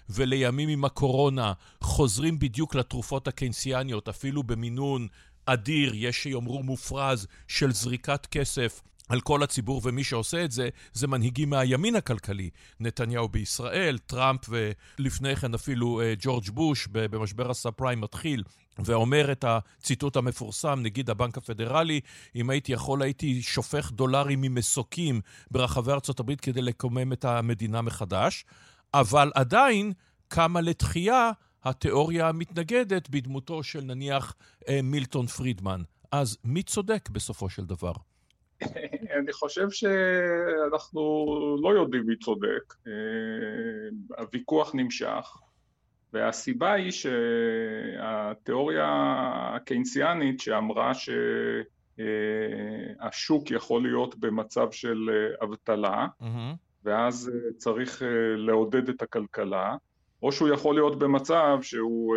[0.08, 5.08] ולימים עם הקורונה, חוזרים בדיוק לתרופות הקיינסיאניות, אפילו במינון
[5.46, 11.06] אדיר, יש שיאמרו מופרז, של זריקת כסף על כל הציבור, ומי שעושה את זה, זה
[11.06, 12.50] מנהיגים מהימין הכלכלי.
[12.80, 18.42] נתניהו בישראל, טראמפ ולפני כן אפילו uh, ג'ורג' בוש במשבר הסאב פריים מתחיל
[18.78, 22.00] ואומר את הציטוט המפורסם, נגיד הבנק הפדרלי,
[22.34, 25.20] אם הייתי יכול הייתי שופך דולרים ממסוקים
[25.50, 28.44] ברחבי הברית כדי לקומם את המדינה מחדש,
[28.94, 29.92] אבל עדיין
[30.28, 31.30] קמה לתחייה
[31.64, 34.34] התיאוריה המתנגדת בדמותו של נניח
[34.68, 35.82] אה, מילטון פרידמן.
[36.12, 37.92] אז מי צודק בסופו של דבר?
[39.18, 41.26] אני חושב שאנחנו
[41.62, 42.74] לא יודעים מי צודק.
[42.86, 42.92] אה,
[44.18, 45.38] הוויכוח נמשך.
[46.12, 48.86] והסיבה היא שהתיאוריה
[49.56, 50.92] הקיינסיאנית שאמרה
[51.94, 55.10] שהשוק יכול להיות במצב של
[55.42, 56.56] אבטלה, mm-hmm.
[56.84, 58.02] ואז צריך
[58.36, 59.76] לעודד את הכלכלה,
[60.22, 62.16] או שהוא יכול להיות במצב שהוא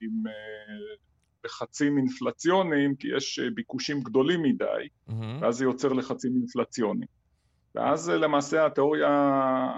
[0.00, 0.22] עם
[1.44, 4.64] לחצים אינפלציוניים, כי יש ביקושים גדולים מדי,
[5.08, 5.12] mm-hmm.
[5.40, 7.24] ואז זה יוצר לחצים אינפלציוניים.
[7.74, 9.08] ואז אה, למעשה התיאוריה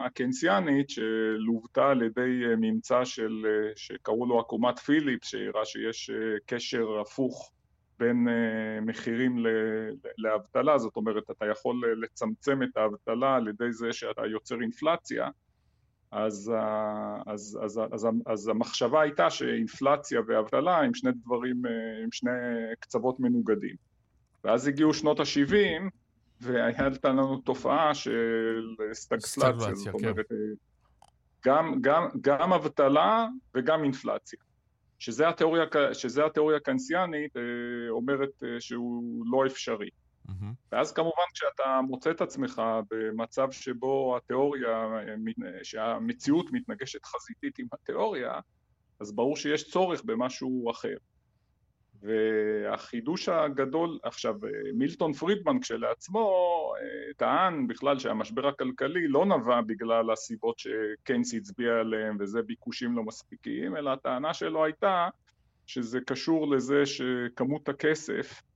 [0.07, 6.11] הקיינסיאנית שלוותה על ידי אה, ממצא של, אה, שקראו לו עקומת פיליפס, שהראה שיש
[6.47, 7.53] קשר הפוך
[7.99, 8.29] בין
[8.83, 9.37] מחירים
[10.19, 15.29] לאבטלה, זאת אומרת אתה יכול לצמצם את האבטלה על ידי זה שאתה יוצר אינפלציה,
[16.11, 16.53] אז,
[17.27, 21.63] אז, אז, אז, אז המחשבה הייתה שאינפלציה ואבטלה הם שני דברים,
[22.05, 22.31] הם שני
[22.81, 23.77] קצוות מנוגדים.
[24.45, 25.83] ואז הגיעו שנות ה-70
[26.41, 29.93] והייתה לנו תופעה של סטגפלציה, זאת כן.
[29.93, 30.35] אומרת, כן.
[31.45, 34.39] גם, גם, גם אבטלה וגם אינפלציה.
[34.99, 37.43] שזה התיאוריה, שזה התיאוריה הקנסיאנית אה,
[37.91, 39.89] אומרת אה, שהוא לא אפשרי.
[40.29, 40.73] Mm-hmm.
[40.73, 44.89] ואז כמובן כשאתה מוצא את עצמך במצב שבו התיאוריה,
[45.63, 48.41] שהמציאות מתנגשת חזיתית עם התיאוריה,
[49.01, 50.97] אז ברור שיש צורך במשהו אחר.
[52.03, 54.35] והחידוש הגדול, עכשיו
[54.75, 56.29] מילטון פרידמן כשלעצמו
[56.81, 63.03] אה, טען בכלל שהמשבר הכלכלי לא נבע בגלל הסיבות שקיינס הצביע עליהם וזה ביקושים לא
[63.03, 65.09] מספיקים, אלא הטענה שלו הייתה
[65.67, 68.56] שזה קשור לזה שכמות הכסף אה,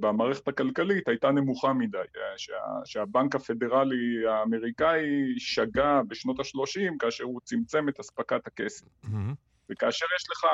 [0.00, 2.52] במערכת הכלכלית הייתה נמוכה מדי, אה, שה,
[2.84, 8.86] שהבנק הפדרלי האמריקאי שגה בשנות ה-30 כאשר הוא צמצם את אספקת הכסף.
[9.04, 9.34] Mm-hmm.
[9.70, 10.46] וכאשר יש לך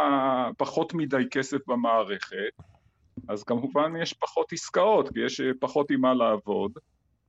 [0.58, 2.62] פחות מדי כסף במערכת,
[3.28, 6.72] אז כמובן יש פחות עסקאות, כי יש פחות עם מה לעבוד,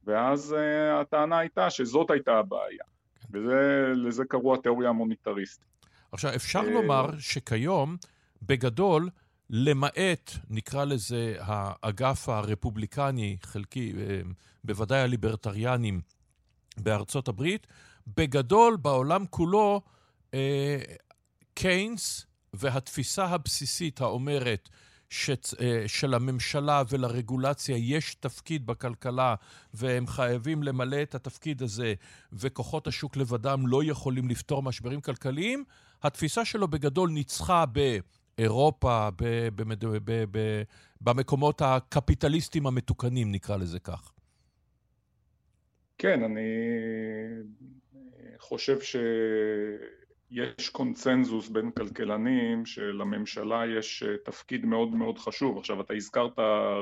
[0.03, 2.83] ואז uh, הטענה הייתה שזאת הייתה הבעיה.
[3.31, 5.65] ולזה קראו התיאוריה המוניטריסטית.
[6.11, 7.97] עכשיו, אפשר לומר שכיום,
[8.41, 9.09] בגדול,
[9.49, 14.21] למעט, נקרא לזה, האגף הרפובליקני, חלקי, אה,
[14.63, 16.01] בוודאי הליברטריאנים
[16.77, 17.67] בארצות הברית,
[18.17, 19.81] בגדול, בעולם כולו,
[21.53, 24.69] קיינס והתפיסה הבסיסית האומרת
[25.87, 29.35] של הממשלה ולרגולציה יש תפקיד בכלכלה
[29.73, 31.93] והם חייבים למלא את התפקיד הזה
[32.33, 35.63] וכוחות השוק לבדם לא יכולים לפתור משברים כלכליים,
[36.03, 37.65] התפיסה שלו בגדול ניצחה
[38.37, 40.63] באירופה, ב- ב- ב-
[41.01, 44.11] במקומות הקפיטליסטיים המתוקנים, נקרא לזה כך.
[45.97, 46.49] כן, אני
[48.39, 48.95] חושב ש...
[50.31, 55.57] יש קונצנזוס בין כלכלנים שלממשלה יש אה, תפקיד מאוד מאוד חשוב.
[55.57, 56.39] עכשיו, אתה הזכרת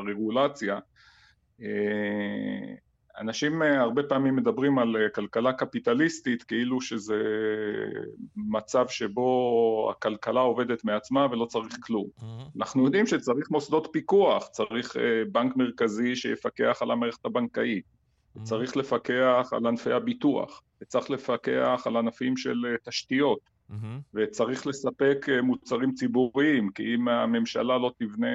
[0.08, 0.80] רגולציה.
[3.16, 7.22] אה, אנשים אה, הרבה פעמים מדברים על כלכלה קפיטליסטית כאילו שזה
[8.36, 12.08] מצב שבו הכלכלה עובדת מעצמה ולא צריך כלום.
[12.20, 12.58] Mm-hmm.
[12.58, 14.96] אנחנו יודעים שצריך מוסדות פיקוח, צריך
[15.32, 18.44] בנק מרכזי שיפקח על המערכת הבנקאית, mm-hmm.
[18.44, 20.62] צריך לפקח על ענפי הביטוח.
[20.84, 23.40] וצריך לפקח על ענפים של אה, תשתיות.
[24.14, 28.28] וצריך לספק אה, מוצרים ציבוריים, כי אם הממשלה לא תבנה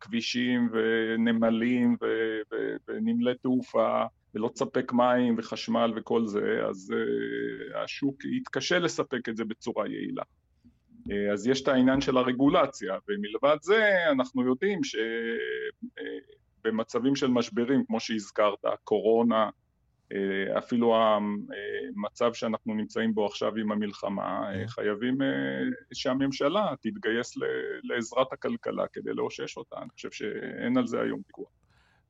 [0.00, 4.04] כבישים ונמלים ו- ו- ונמלי תעופה,
[4.34, 10.22] ולא תספק מים וחשמל וכל זה, אז uh, השוק יתקשה לספק את זה בצורה יעילה.
[11.08, 14.80] Uh, אז יש את העניין של הרגולציה, ומלבד זה אנחנו יודעים
[16.64, 19.50] במצבים של משברים, כמו שהזכרת, קורונה,
[20.58, 25.26] אפילו המצב שאנחנו נמצאים בו עכשיו עם המלחמה, אה, חייבים אה,
[25.94, 27.34] שהממשלה תתגייס
[27.82, 29.76] לעזרת הכלכלה כדי לאושש אותה.
[29.78, 31.48] אני חושב שאין על זה היום ויכוח.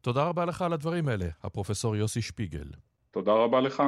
[0.01, 2.67] תודה רבה לך על הדברים האלה, הפרופסור יוסי שפיגל.
[3.11, 3.83] תודה רבה לך.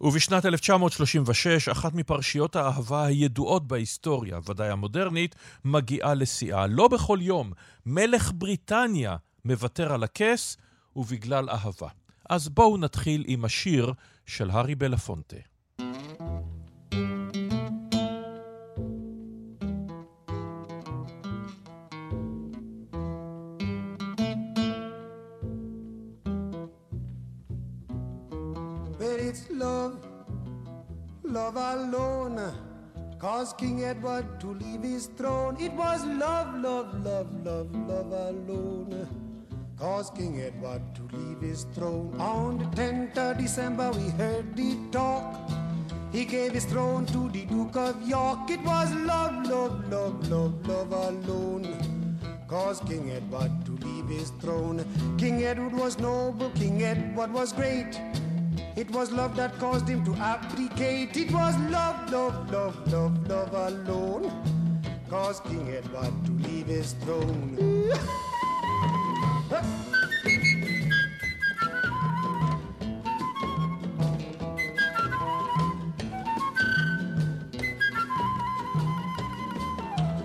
[0.00, 5.34] ובשנת 1936, אחת מפרשיות האהבה הידועות בהיסטוריה, ודאי המודרנית,
[5.64, 6.66] מגיעה לשיאה.
[6.66, 7.52] לא בכל יום,
[7.86, 10.56] מלך בריטניה מוותר על הכס,
[10.96, 11.88] ובגלל אהבה.
[12.32, 13.92] אז בואו נתחיל עם השיר
[14.26, 15.36] של הארי בלפונטה.
[31.38, 32.40] love alone.
[33.18, 39.31] Cause King Edward to leave his throne, it was love, love, love, love, love alone.
[39.82, 42.14] Cause King Edward to leave his throne.
[42.20, 45.50] On the 10th of December, we heard the talk.
[46.12, 48.48] He gave his throne to the Duke of York.
[48.48, 51.66] It was love, love, love, love, love alone.
[52.46, 54.84] Cause King Edward to leave his throne.
[55.18, 58.00] King Edward was noble, King Edward was great.
[58.76, 61.16] It was love that caused him to abdicate.
[61.16, 64.30] It was love, love, love, love, love alone.
[65.10, 67.90] Cause King Edward to leave his throne.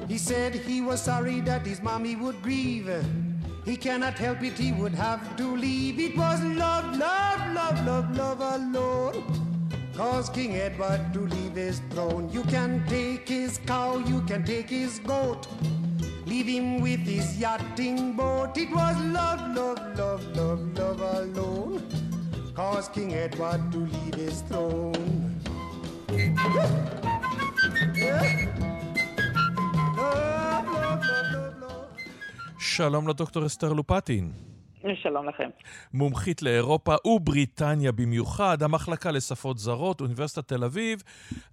[0.07, 2.89] He said he was sorry that his mommy would grieve.
[3.65, 5.99] He cannot help it, he would have to leave.
[5.99, 9.23] It was love, love, love, love, love alone.
[9.95, 12.29] Cause King Edward to leave his throne.
[12.31, 15.47] You can take his cow, you can take his goat.
[16.26, 18.56] Leave him with his yachting boat.
[18.56, 21.82] It was love, love, love, love, love alone.
[22.54, 25.32] Cause King Edward to leave his throne.
[32.58, 34.32] שלום לדוקטור אסתר לופטין.
[34.95, 35.49] שלום לכם.
[35.93, 41.03] מומחית לאירופה ובריטניה במיוחד, המחלקה לשפות זרות, אוניברסיטת תל אביב.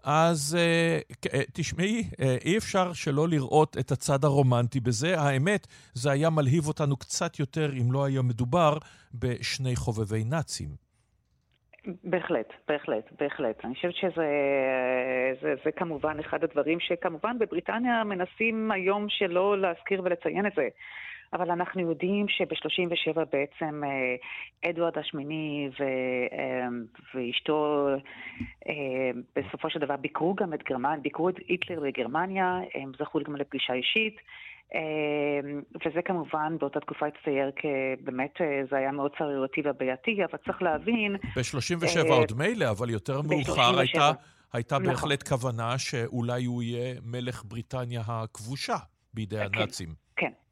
[0.05, 5.21] אז uh, תשמעי, uh, אי אפשר שלא לראות את הצד הרומנטי בזה.
[5.21, 8.79] האמת, זה היה מלהיב אותנו קצת יותר אם לא היה מדובר
[9.15, 10.69] בשני חובבי נאצים.
[12.05, 13.65] בהחלט, בהחלט, בהחלט.
[13.65, 14.29] אני חושבת שזה
[15.43, 20.69] זה, זה כמובן אחד הדברים שכמובן בבריטניה מנסים היום שלא להזכיר ולציין את זה.
[21.33, 25.83] אבל אנחנו יודעים שב-37 בעצם אה, אדוארד השמיני ו,
[26.33, 26.69] אה,
[27.15, 27.89] ואשתו
[28.69, 33.37] אה, בסופו של דבר ביקרו גם את גרמניה, ביקרו את היטלר בגרמניה, הם זכו גם
[33.37, 34.17] לפגישה אישית.
[35.87, 38.35] וזה כמובן באותה תקופה הצטייר כבאמת,
[38.71, 41.17] זה היה מאוד צרירותי ובעייתי, אבל צריך להבין...
[41.17, 44.13] ב-37 עוד מילא, אבל יותר מאוחר הייתה,
[44.53, 44.87] הייתה נכון.
[44.87, 48.77] בהחלט כוונה שאולי הוא יהיה מלך בריטניה הכבושה
[49.15, 50.04] בידי כן, הנאצים.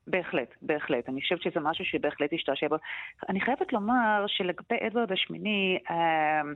[0.06, 1.08] בהחלט, בהחלט.
[1.08, 2.76] אני חושבת שזה משהו שבהחלט השתעשע בו.
[3.28, 6.54] אני חייבת לומר שלגבי אדוארד השמיני, אמ,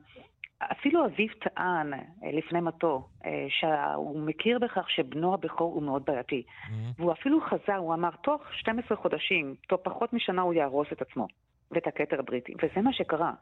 [0.59, 1.99] אפילו אביו טען אה,
[2.33, 6.43] לפני מותו אה, שהוא מכיר בכך שבנו הבכור הוא מאוד בעייתי.
[6.47, 6.71] Mm-hmm.
[6.99, 11.27] והוא אפילו חזר, הוא אמר, תוך 12 חודשים, תוך פחות משנה הוא יהרוס את עצמו
[11.71, 12.53] ואת הכתר הבריטי.
[12.63, 13.33] וזה מה שקרה.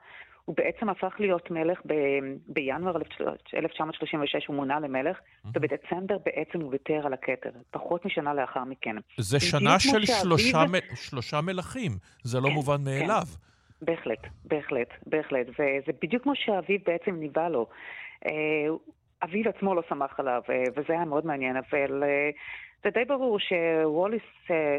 [0.45, 1.93] הוא בעצם הפך להיות מלך ב-
[2.49, 2.97] בינואר
[3.55, 5.49] 1936, הוא מונה למלך, mm-hmm.
[5.55, 8.97] ובדצמבר בעצם הוא ויתר על הכתר, פחות משנה לאחר מכן.
[9.19, 11.93] זה שנה של שלושה, מ- שלושה מלכים,
[12.23, 12.85] זה לא כן, מובן כן.
[12.85, 13.23] מאליו.
[13.27, 13.85] כן.
[13.85, 15.47] בהחלט, בהחלט, בהחלט.
[15.49, 17.67] וזה בדיוק כמו שאביו בעצם ניבא לו.
[18.27, 18.33] אה,
[19.25, 22.31] אביו עצמו לא סמך עליו, אה, וזה היה מאוד מעניין, אבל אה,
[22.85, 24.23] זה די ברור שווליס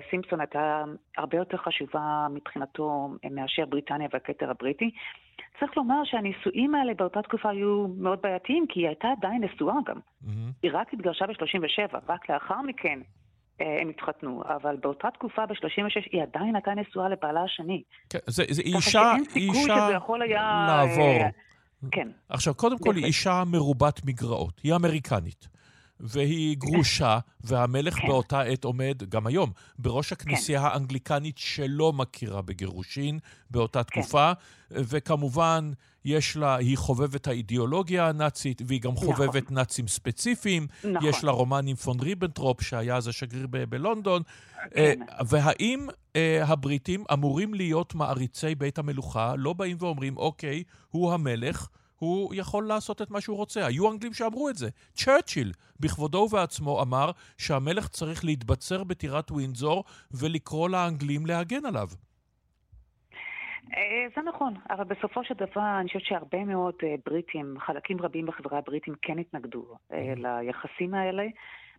[0.10, 0.84] סימפסון הייתה
[1.18, 4.92] הרבה יותר חשובה מבחינתו מאשר בריטניה והכתר הבריטי.
[5.60, 9.96] צריך לומר שהנישואים האלה באותה תקופה היו מאוד בעייתיים, כי היא הייתה עדיין נשואה גם.
[9.96, 10.30] Mm-hmm.
[10.64, 13.00] היא רק התגרשה ב-37, רק לאחר מכן
[13.62, 17.84] אה, הם התחתנו, אבל באותה תקופה, ב-36, היא עדיין הייתה נשואה לבעלה השני.
[18.10, 19.88] כן, זה, זה אישה, אישה
[20.22, 21.04] היה, לעבור.
[21.04, 21.30] אה,
[21.92, 22.08] כן.
[22.30, 24.60] עכשיו, קודם כל, היא אישה מרובת מגרעות.
[24.64, 25.55] היא אמריקנית.
[26.00, 28.08] והיא גרושה, והמלך כן.
[28.08, 30.66] באותה עת עומד, גם היום, בראש הכנסייה כן.
[30.66, 33.20] האנגליקנית שלא מכירה בגירושין
[33.52, 34.02] באותה כן.
[34.02, 34.32] תקופה,
[34.72, 35.72] וכמובן,
[36.06, 39.14] יש לה, היא חובבת האידיאולוגיה הנאצית, והיא גם נכון.
[39.14, 40.68] חובבת נאצים ספציפיים.
[40.84, 41.10] נכון.
[41.10, 44.22] יש לה רומן עם פון ריבנטרופ, שהיה אז השגריר ב- בלונדון.
[44.72, 45.00] כן.
[45.10, 51.68] Uh, והאם uh, הבריטים אמורים להיות מעריצי בית המלוכה, לא באים ואומרים, אוקיי, הוא המלך,
[52.00, 53.66] הוא יכול לעשות את מה שהוא רוצה.
[53.66, 54.70] היו אנגלים שאמרו את זה.
[54.94, 61.88] צ'רצ'יל, בכבודו ובעצמו, אמר שהמלך צריך להתבצר בטירת ווינזור ולקרוא לאנגלים להגן עליו.
[63.78, 68.26] אה, זה נכון, אבל בסופו של דבר אני חושבת שהרבה מאוד אה, בריטים, חלקים רבים
[68.26, 71.24] בחברה הבריטים כן התנגדו אה, ליחסים האלה.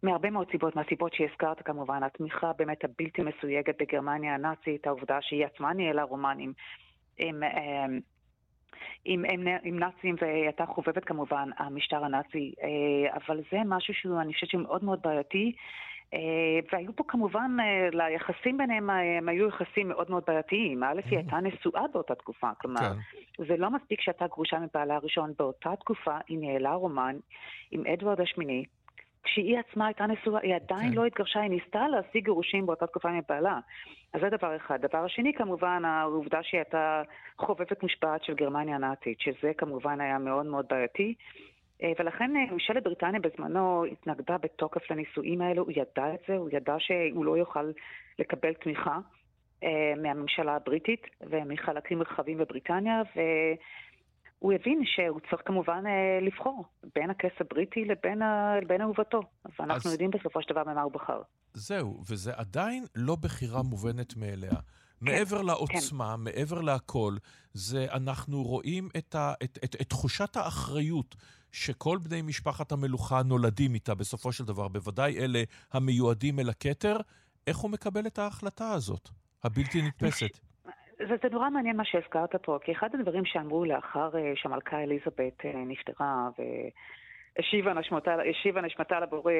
[0.02, 5.72] מהרבה מאוד סיבות, מהסיבות שהזכרת כמובן, התמיכה באמת הבלתי מסויגת בגרמניה הנאצית, העובדה שהיא עצמה
[5.72, 6.52] ניהלה רומנים
[7.18, 7.42] עם,
[9.04, 12.54] עם, עם, עם, נאצים והייתה חובבת כמובן המשטר הנאצי,
[13.14, 15.52] אבל זה משהו שהוא, אני חושבת שהוא מאוד מאוד בעייתי.
[16.14, 16.18] אה,
[16.72, 20.82] והיו פה כמובן, אה, ליחסים ביניהם, אה, הם היו יחסים מאוד מאוד בעייתיים.
[20.82, 23.44] א', היא הייתה נשואה באותה תקופה, כלומר, כן.
[23.48, 27.16] זה לא מספיק שהייתה גרושה מבעלה הראשון, באותה תקופה היא ניהלה רומן
[27.70, 28.64] עם אדוארד השמיני.
[29.26, 30.94] כשהיא עצמה הייתה נשואה, היא עדיין כן.
[30.94, 33.58] לא התגרשה, היא ניסתה להשיג גירושים באותה תקופה מבעלה.
[34.12, 34.80] אז זה דבר אחד.
[34.80, 37.02] דבר השני, כמובן, העובדה שהיא הייתה
[37.38, 41.14] חובבת מושפעת של גרמניה הנאצית, שזה כמובן היה מאוד מאוד בעייתי.
[41.82, 46.48] אה, ולכן אה, ממשלת בריטניה בזמנו התנגדה בתוקף לנישואים האלו, הוא ידע את זה, הוא
[46.52, 47.70] ידע שהוא לא יוכל
[48.18, 48.98] לקבל תמיכה
[49.62, 53.02] אה, מהממשלה הבריטית ומחלקים רחבים בבריטניה,
[54.42, 55.84] והוא הבין שהוא צריך כמובן
[56.22, 56.64] לבחור
[56.94, 58.18] בין הכס הבריטי לבין,
[58.62, 59.20] לבין אהובתו.
[59.58, 59.92] ואנחנו אז...
[59.92, 61.22] יודעים בסופו של דבר במה הוא בחר.
[61.52, 64.50] זהו, וזה עדיין לא בחירה מובנת מאליה.
[64.50, 66.20] כן, מעבר לעוצמה, כן.
[66.24, 67.16] מעבר להכל,
[67.52, 71.16] זה אנחנו רואים את, ה, את, את, את תחושת האחריות
[71.52, 75.42] שכל בני משפחת המלוכה נולדים איתה בסופו של דבר, בוודאי אלה
[75.72, 76.96] המיועדים אל הכתר,
[77.46, 79.08] איך הוא מקבל את ההחלטה הזאת,
[79.44, 80.38] הבלתי נתפסת?
[80.98, 85.40] זה, זה נורא מעניין מה שהזכרת פה, כי אחד הדברים שאמרו לאחר uh, שהמלכה אליזבת
[85.40, 86.28] uh, נפטרה
[87.38, 87.72] והשיבה
[88.60, 89.32] נשמתה לבורא,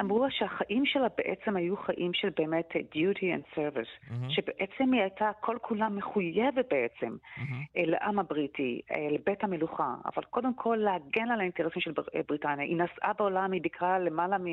[0.00, 4.30] אמרו שהחיים שלה בעצם היו חיים של באמת duty and service, mm-hmm.
[4.30, 7.42] שבעצם היא הייתה כל כולה מחויבת בעצם mm-hmm.
[7.76, 12.66] לעם הבריטי, אה, לבית המלוכה, אבל קודם כל להגן על האינטרסים של אה, בריטניה.
[12.66, 14.44] היא נסעה בעולם, היא ביקרה למעלה מ,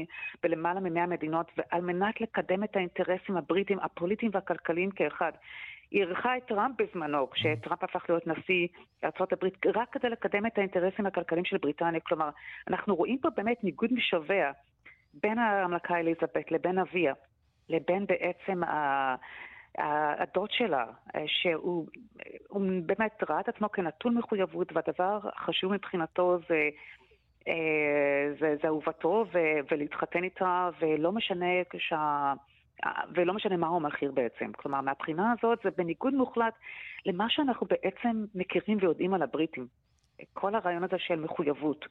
[0.44, 5.32] בלמעלה מ-100 מדינות, ועל מנת לקדם את האינטרסים הבריטיים, הפוליטיים והכלכליים כאחד.
[5.92, 8.68] אירחה את טראמפ בזמנו, כשטראמפ הפך להיות נשיא
[9.04, 9.46] ארה"ב,
[9.76, 12.00] רק כדי לקדם את האינטרסים הכלכליים של בריטניה.
[12.00, 12.30] כלומר,
[12.68, 14.52] אנחנו רואים פה באמת ניגוד משווע
[15.14, 17.14] בין המלכה אליזבת לבין אביה,
[17.70, 19.16] לבין בעצם ה...
[19.78, 20.86] הדוד שלה,
[21.26, 21.88] שהוא
[22.86, 26.70] באמת ראה את עצמו כנטול מחויבות, והדבר החשוב מבחינתו זה,
[27.48, 29.26] אה, זה, זה אהובתו
[29.72, 31.46] ולהתחתן איתה, ולא משנה
[31.78, 32.34] שה...
[33.16, 34.52] ולא משנה מהו המחיר בעצם.
[34.52, 36.54] כלומר, מהבחינה הזאת זה בניגוד מוחלט
[37.06, 39.68] למה שאנחנו בעצם מכירים ויודעים על הבריטים.
[40.34, 41.86] כל הרעיון הזה של מחויבות.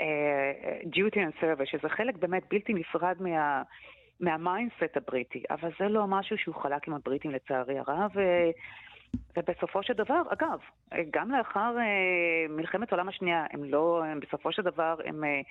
[0.00, 3.62] uh, duty and service, שזה חלק באמת בלתי נפרד מה...
[4.20, 8.20] מה mindset הבריטי, אבל זה לא משהו שהוא חולק עם הבריטים לצערי הרב, ו...
[9.36, 10.58] ובסופו של דבר, אגב,
[11.10, 15.46] גם לאחר uh, מלחמת העולם השנייה, הם לא, הם בסופו של דבר, הם uh,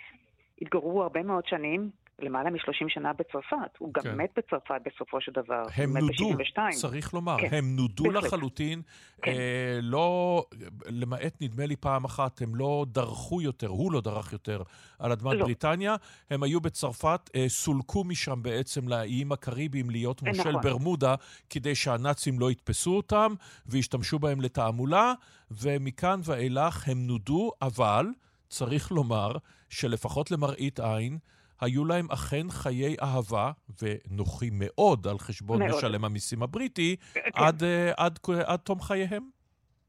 [0.61, 3.77] התגוררו הרבה מאוד שנים למעלה מ-30 שנה בצרפת.
[3.77, 4.09] הוא כן.
[4.09, 5.63] גם מת בצרפת בסופו של דבר.
[5.75, 6.37] הם נודו,
[6.71, 7.37] צריך לומר.
[7.39, 7.47] כן.
[7.51, 8.23] הם נודו בהחלט.
[8.23, 8.81] לחלוטין.
[9.21, 9.31] כן.
[9.31, 10.45] אה, לא,
[10.85, 14.61] למעט נדמה לי פעם אחת, הם לא דרכו יותר, הוא לא דרך יותר
[14.99, 15.45] על אדמת לא.
[15.45, 15.95] בריטניה.
[16.29, 20.61] הם היו בצרפת, אה, סולקו משם בעצם לאיים הקריביים להיות מושל נכון.
[20.61, 21.15] ברמודה,
[21.49, 23.33] כדי שהנאצים לא יתפסו אותם
[23.65, 25.13] וישתמשו בהם לתעמולה,
[25.51, 28.07] ומכאן ואילך הם נודו, אבל
[28.49, 29.31] צריך לומר
[29.69, 31.17] שלפחות למראית עין,
[31.61, 33.51] היו להם אכן חיי אהבה,
[33.81, 35.77] ונוחים מאוד על חשבון מאוד.
[35.77, 37.21] משלם המיסים הבריטי, כן.
[37.33, 39.29] עד, אה, עד, עד, עד תום חייהם.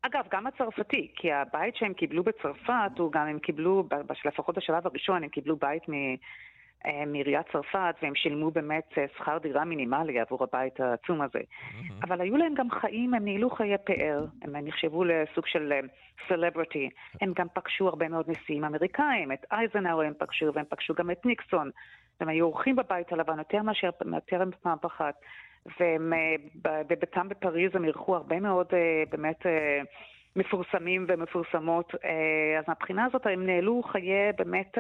[0.03, 3.89] אגב, גם הצרפתי, כי הבית שהם קיבלו בצרפת, הוא גם הם קיבלו,
[4.25, 5.93] לפחות בשלב הראשון, הם קיבלו בית מ...
[6.87, 11.39] אה, מעיריית צרפת, והם שילמו באמת אה, שכר דירה מינימלי עבור הבית העצום הזה.
[11.39, 11.93] Mm-hmm.
[12.03, 15.73] אבל היו להם גם חיים, הם ניהלו חיי פאר, הם נחשבו לסוג של
[16.29, 16.91] סלבריטי.
[17.21, 21.27] הם גם פגשו הרבה מאוד נשיאים אמריקאים, את אייזנאו הם פגשו, והם פגשו גם את
[21.27, 21.71] ניקסון.
[22.21, 25.15] הם היו אורחים בבית הלבן יותר מאשר יותר פעם אחת.
[25.81, 26.13] והם,
[26.63, 28.67] בביתם בפריז הם אירחו הרבה מאוד
[29.11, 29.47] באמת
[30.37, 31.95] מפורסמים ומפורסמות.
[32.59, 34.79] אז מהבחינה הזאת הם ניהלו חיי באמת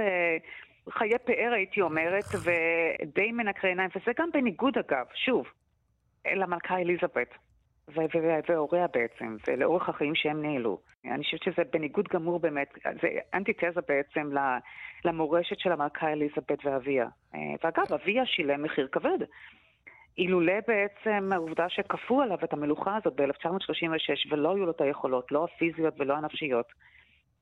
[0.90, 5.46] חיי פאר, הייתי אומרת, ודי מנקרי עיניים, וזה גם בניגוד, אגב, שוב,
[6.34, 7.28] למלכה אליזבת.
[8.48, 10.78] והוריה בעצם, ולאורך החיים שהם ניהלו.
[11.04, 14.30] אני חושבת שזה בניגוד גמור באמת, זה אנטיתזה בעצם
[15.04, 17.06] למורשת של המלכה אליזבת ואביה.
[17.34, 19.18] ואגב, אביה שילם מחיר כבד.
[20.18, 25.44] אילולא בעצם העובדה שכפו עליו את המלוכה הזאת ב-1936 ולא היו לו את היכולות, לא
[25.44, 26.66] הפיזיות ולא הנפשיות,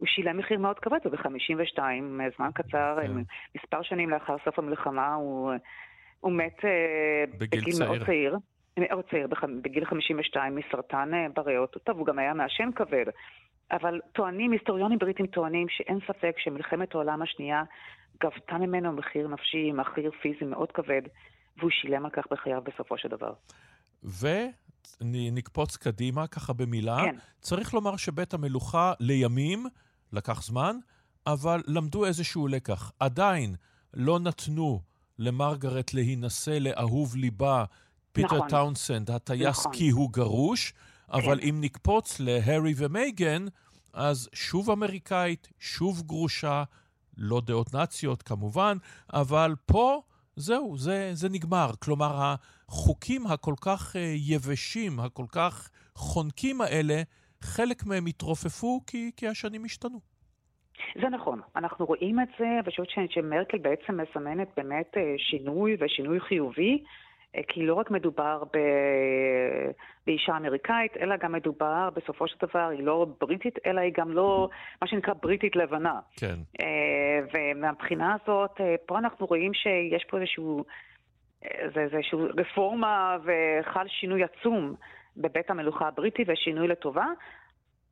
[0.03, 1.79] הוא שילם מחיר מאוד כבד, וב-52,
[2.37, 3.13] זמן קצר, כן.
[3.57, 5.53] מספר שנים לאחר סוף המלחמה, הוא,
[6.21, 7.89] הוא מת אה, בגיל, בגיל צעיר.
[7.89, 8.37] מאוד צעיר.
[8.77, 9.29] מאוד צעיר,
[9.63, 11.77] בגיל 52 מסרטן אה, בריאות.
[11.85, 13.05] טוב, הוא גם היה מעשן כבד.
[13.73, 17.63] אבל טוענים, היסטוריונים בריטים טוענים שאין ספק שמלחמת העולם השנייה
[18.23, 21.03] גבתה ממנו מחיר נפשי, מחיר פיזי מאוד כבד,
[21.57, 23.33] והוא שילם על כך בחייו בסופו של דבר.
[24.05, 24.27] ו...
[25.01, 26.99] נ- נקפוץ קדימה, ככה במילה.
[27.05, 27.17] כן.
[27.41, 29.67] צריך לומר שבית המלוכה לימים,
[30.13, 30.77] לקח זמן,
[31.27, 32.93] אבל למדו איזשהו לקח.
[32.99, 33.55] עדיין
[33.95, 34.81] לא נתנו
[35.19, 37.65] למרגרט להינשא לאהוב ליבה,
[38.13, 38.49] פיטר נכון.
[38.49, 39.73] טאונסנד, הטייס נכון.
[39.73, 40.75] כי הוא גרוש,
[41.13, 41.49] אבל כן.
[41.49, 43.47] אם נקפוץ להארי ומייגן,
[43.93, 46.65] אז שוב אמריקאית, שוב גרושה,
[47.17, 48.77] לא דעות נאציות כמובן,
[49.13, 50.03] אבל פה
[50.37, 51.71] זהו, זה, זה נגמר.
[51.79, 52.35] כלומר,
[52.69, 57.03] החוקים הכל כך אה, יבשים, הכל כך חונקים האלה,
[57.45, 60.13] חלק מהם התרופפו כי, כי השנים השתנו.
[61.01, 66.21] זה נכון, אנחנו רואים את זה, ואני חושבת שמרקל בעצם מסמנת באמת אה, שינוי ושינוי
[66.21, 66.83] חיובי,
[67.37, 68.59] אה, כי לא רק מדובר ב...
[70.07, 74.49] באישה אמריקאית, אלא גם מדובר בסופו של דבר, היא לא בריטית, אלא היא גם לא
[74.83, 76.01] מה שנקרא בריטית לבנה.
[76.17, 76.37] כן.
[76.61, 80.65] אה, ומהבחינה הזאת, פה אנחנו רואים שיש פה איזשהו,
[81.75, 84.75] זה, זה איזשהו רפורמה וחל שינוי עצום
[85.17, 87.07] בבית המלוכה הבריטי ושינוי לטובה,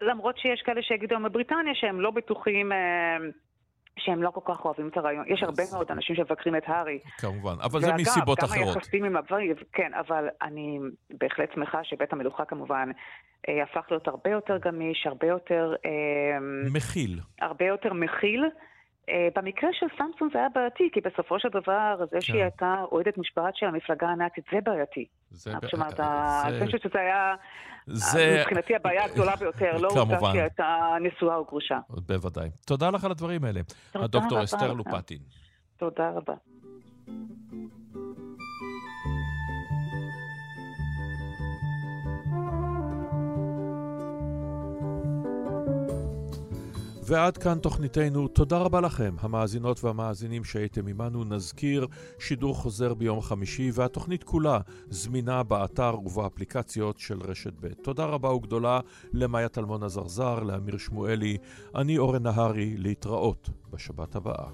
[0.01, 3.17] למרות שיש כאלה שיגידו היום בבריטניה שהם לא בטוחים, אה,
[3.99, 5.25] שהם לא כל כך אוהבים את הרעיון.
[5.29, 6.99] יש הרבה מאוד אנשים שמבקרים את הארי.
[7.19, 8.77] כמובן, אבל זה מסיבות ואגב, גם אחרות.
[8.77, 10.79] היחסים עם אביו, כן, אבל אני
[11.11, 12.91] בהחלט שמחה שבית המלוכה כמובן
[13.49, 15.75] אה, הפך להיות הרבה יותר גמיש, הרבה יותר...
[15.85, 15.91] אה,
[16.73, 17.21] מכיל.
[17.41, 18.45] הרבה יותר מכיל.
[19.09, 23.19] אה, במקרה של סמסון זה היה בעייתי, כי בסופו של דבר, זה שהיא הייתה אוהדת
[23.19, 25.05] משפט של המפלגה הנאצית, זה בעייתי.
[25.31, 25.53] זה...
[25.63, 27.35] זאת אומרת, אני חושבת שזה היה,
[27.87, 30.31] זה- מבחינתי הבעיה הגדולה ביותר, לא כמובן.
[30.31, 31.79] שהיא הייתה נשואה או גרושה.
[31.89, 32.51] בוודאי.
[32.67, 33.61] תודה לך על הדברים האלה.
[33.95, 34.73] הדוקטור אסתר.
[34.73, 35.19] לופטין.
[35.77, 36.35] תודה רבה.
[47.11, 48.28] ועד כאן תוכניתנו.
[48.28, 51.24] תודה רבה לכם, המאזינות והמאזינים שהייתם עמנו.
[51.24, 51.87] נזכיר,
[52.19, 54.61] שידור חוזר ביום חמישי, והתוכנית כולה
[54.91, 57.73] זמינה באתר ובאפליקציות של רשת ב'.
[57.82, 58.81] תודה רבה וגדולה
[59.12, 61.37] למאיה טלמון עזרזר, לאמיר שמואלי.
[61.74, 64.47] אני אורן נהרי, להתראות בשבת הבאה.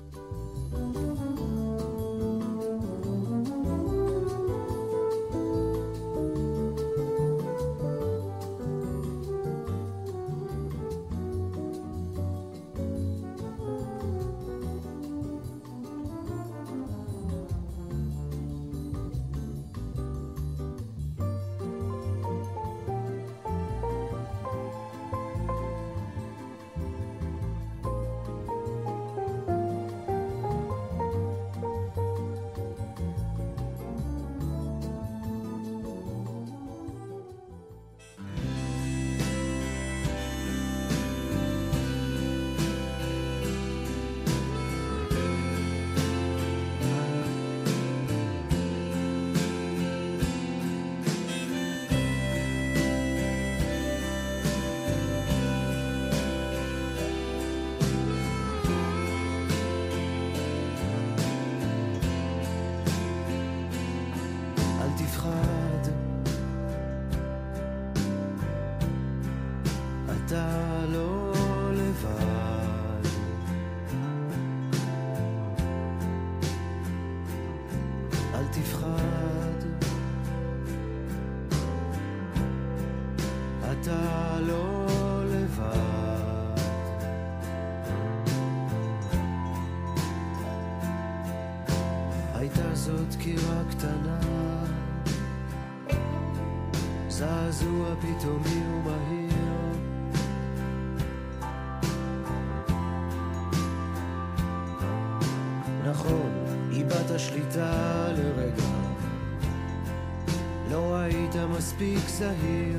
[112.16, 112.75] מספיק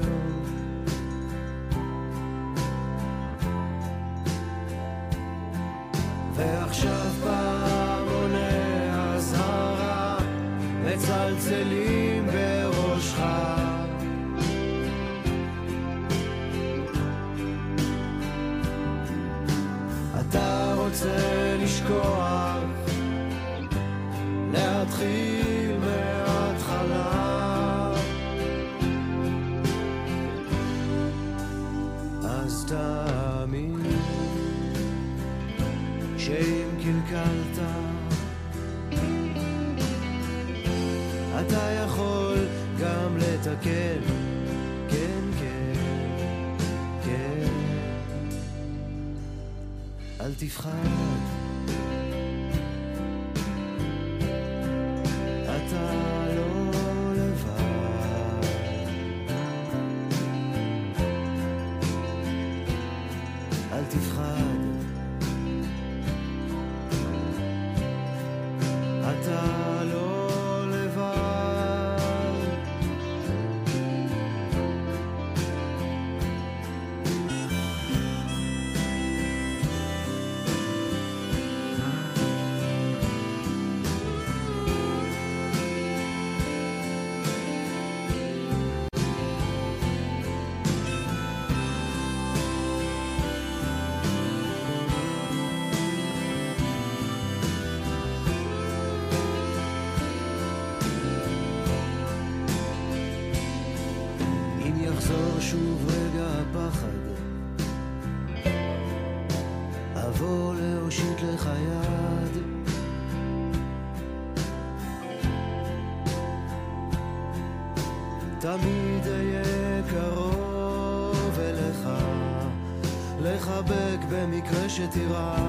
[124.96, 125.47] במקרה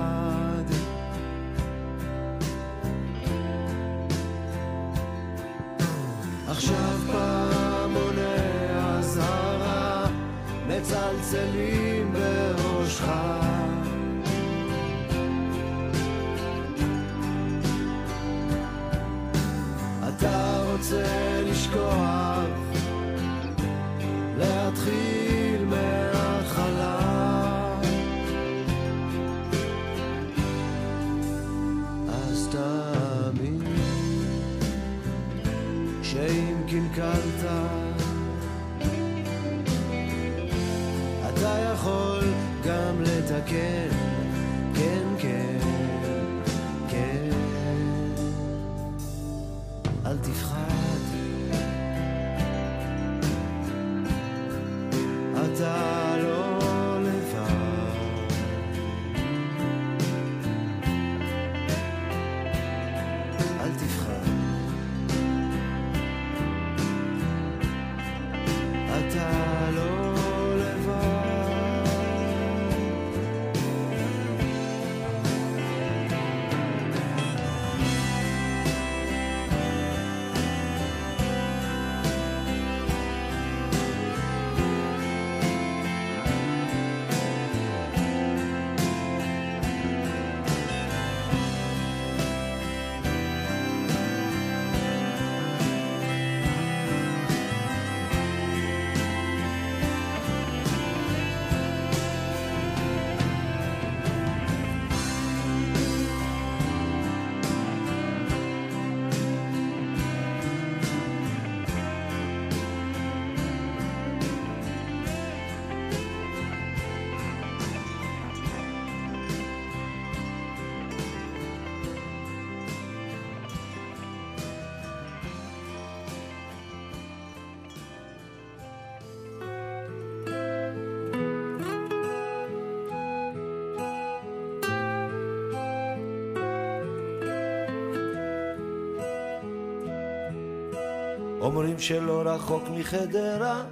[141.58, 143.62] אומרים שלא רחוק מחדרה,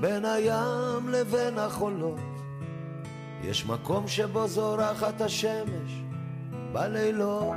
[0.00, 2.20] בין הים לבין החולות,
[3.42, 6.02] יש מקום שבו זורחת השמש
[6.72, 7.56] בלילות.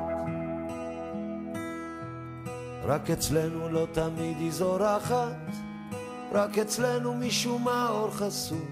[2.83, 5.51] רק אצלנו לא תמיד היא זורחת,
[6.31, 8.65] רק אצלנו משום מה אור חסום.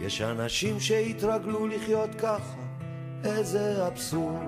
[0.00, 2.58] יש אנשים שהתרגלו לחיות ככה,
[3.24, 4.42] איזה אבסורד.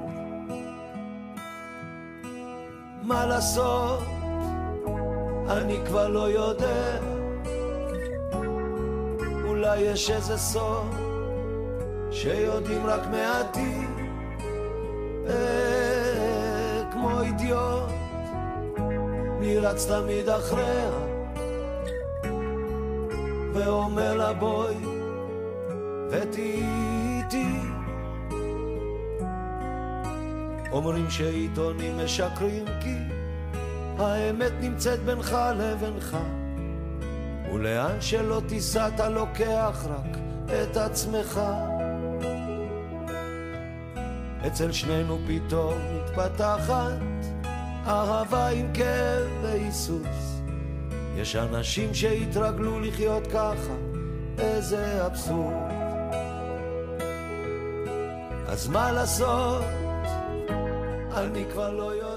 [3.02, 4.15] מה לעשות?
[5.48, 6.98] אני כבר לא יודע.
[9.44, 10.94] אולי יש איזה סוד
[12.10, 13.96] שיודעים רק מעטים.
[15.28, 17.90] אה, כמו אידיוט
[19.40, 20.90] מי רץ תמיד אחריה.
[23.52, 24.76] ואומר לה בואי
[26.10, 26.62] ותהיי
[27.18, 27.60] איתי.
[30.72, 33.15] אומרים שעיתונים משקרים כי
[33.98, 36.16] האמת נמצאת בינך לבינך,
[37.52, 41.40] ולאן שלא תיסע אתה לוקח רק את עצמך.
[44.46, 46.92] אצל שנינו פתאום מתפתחת
[47.86, 50.42] אהבה עם כאב והיסוס.
[51.16, 53.74] יש אנשים שהתרגלו לחיות ככה,
[54.38, 55.54] איזה אבסורד.
[58.46, 59.64] אז מה לעשות?
[61.14, 62.15] אני כבר לא יודע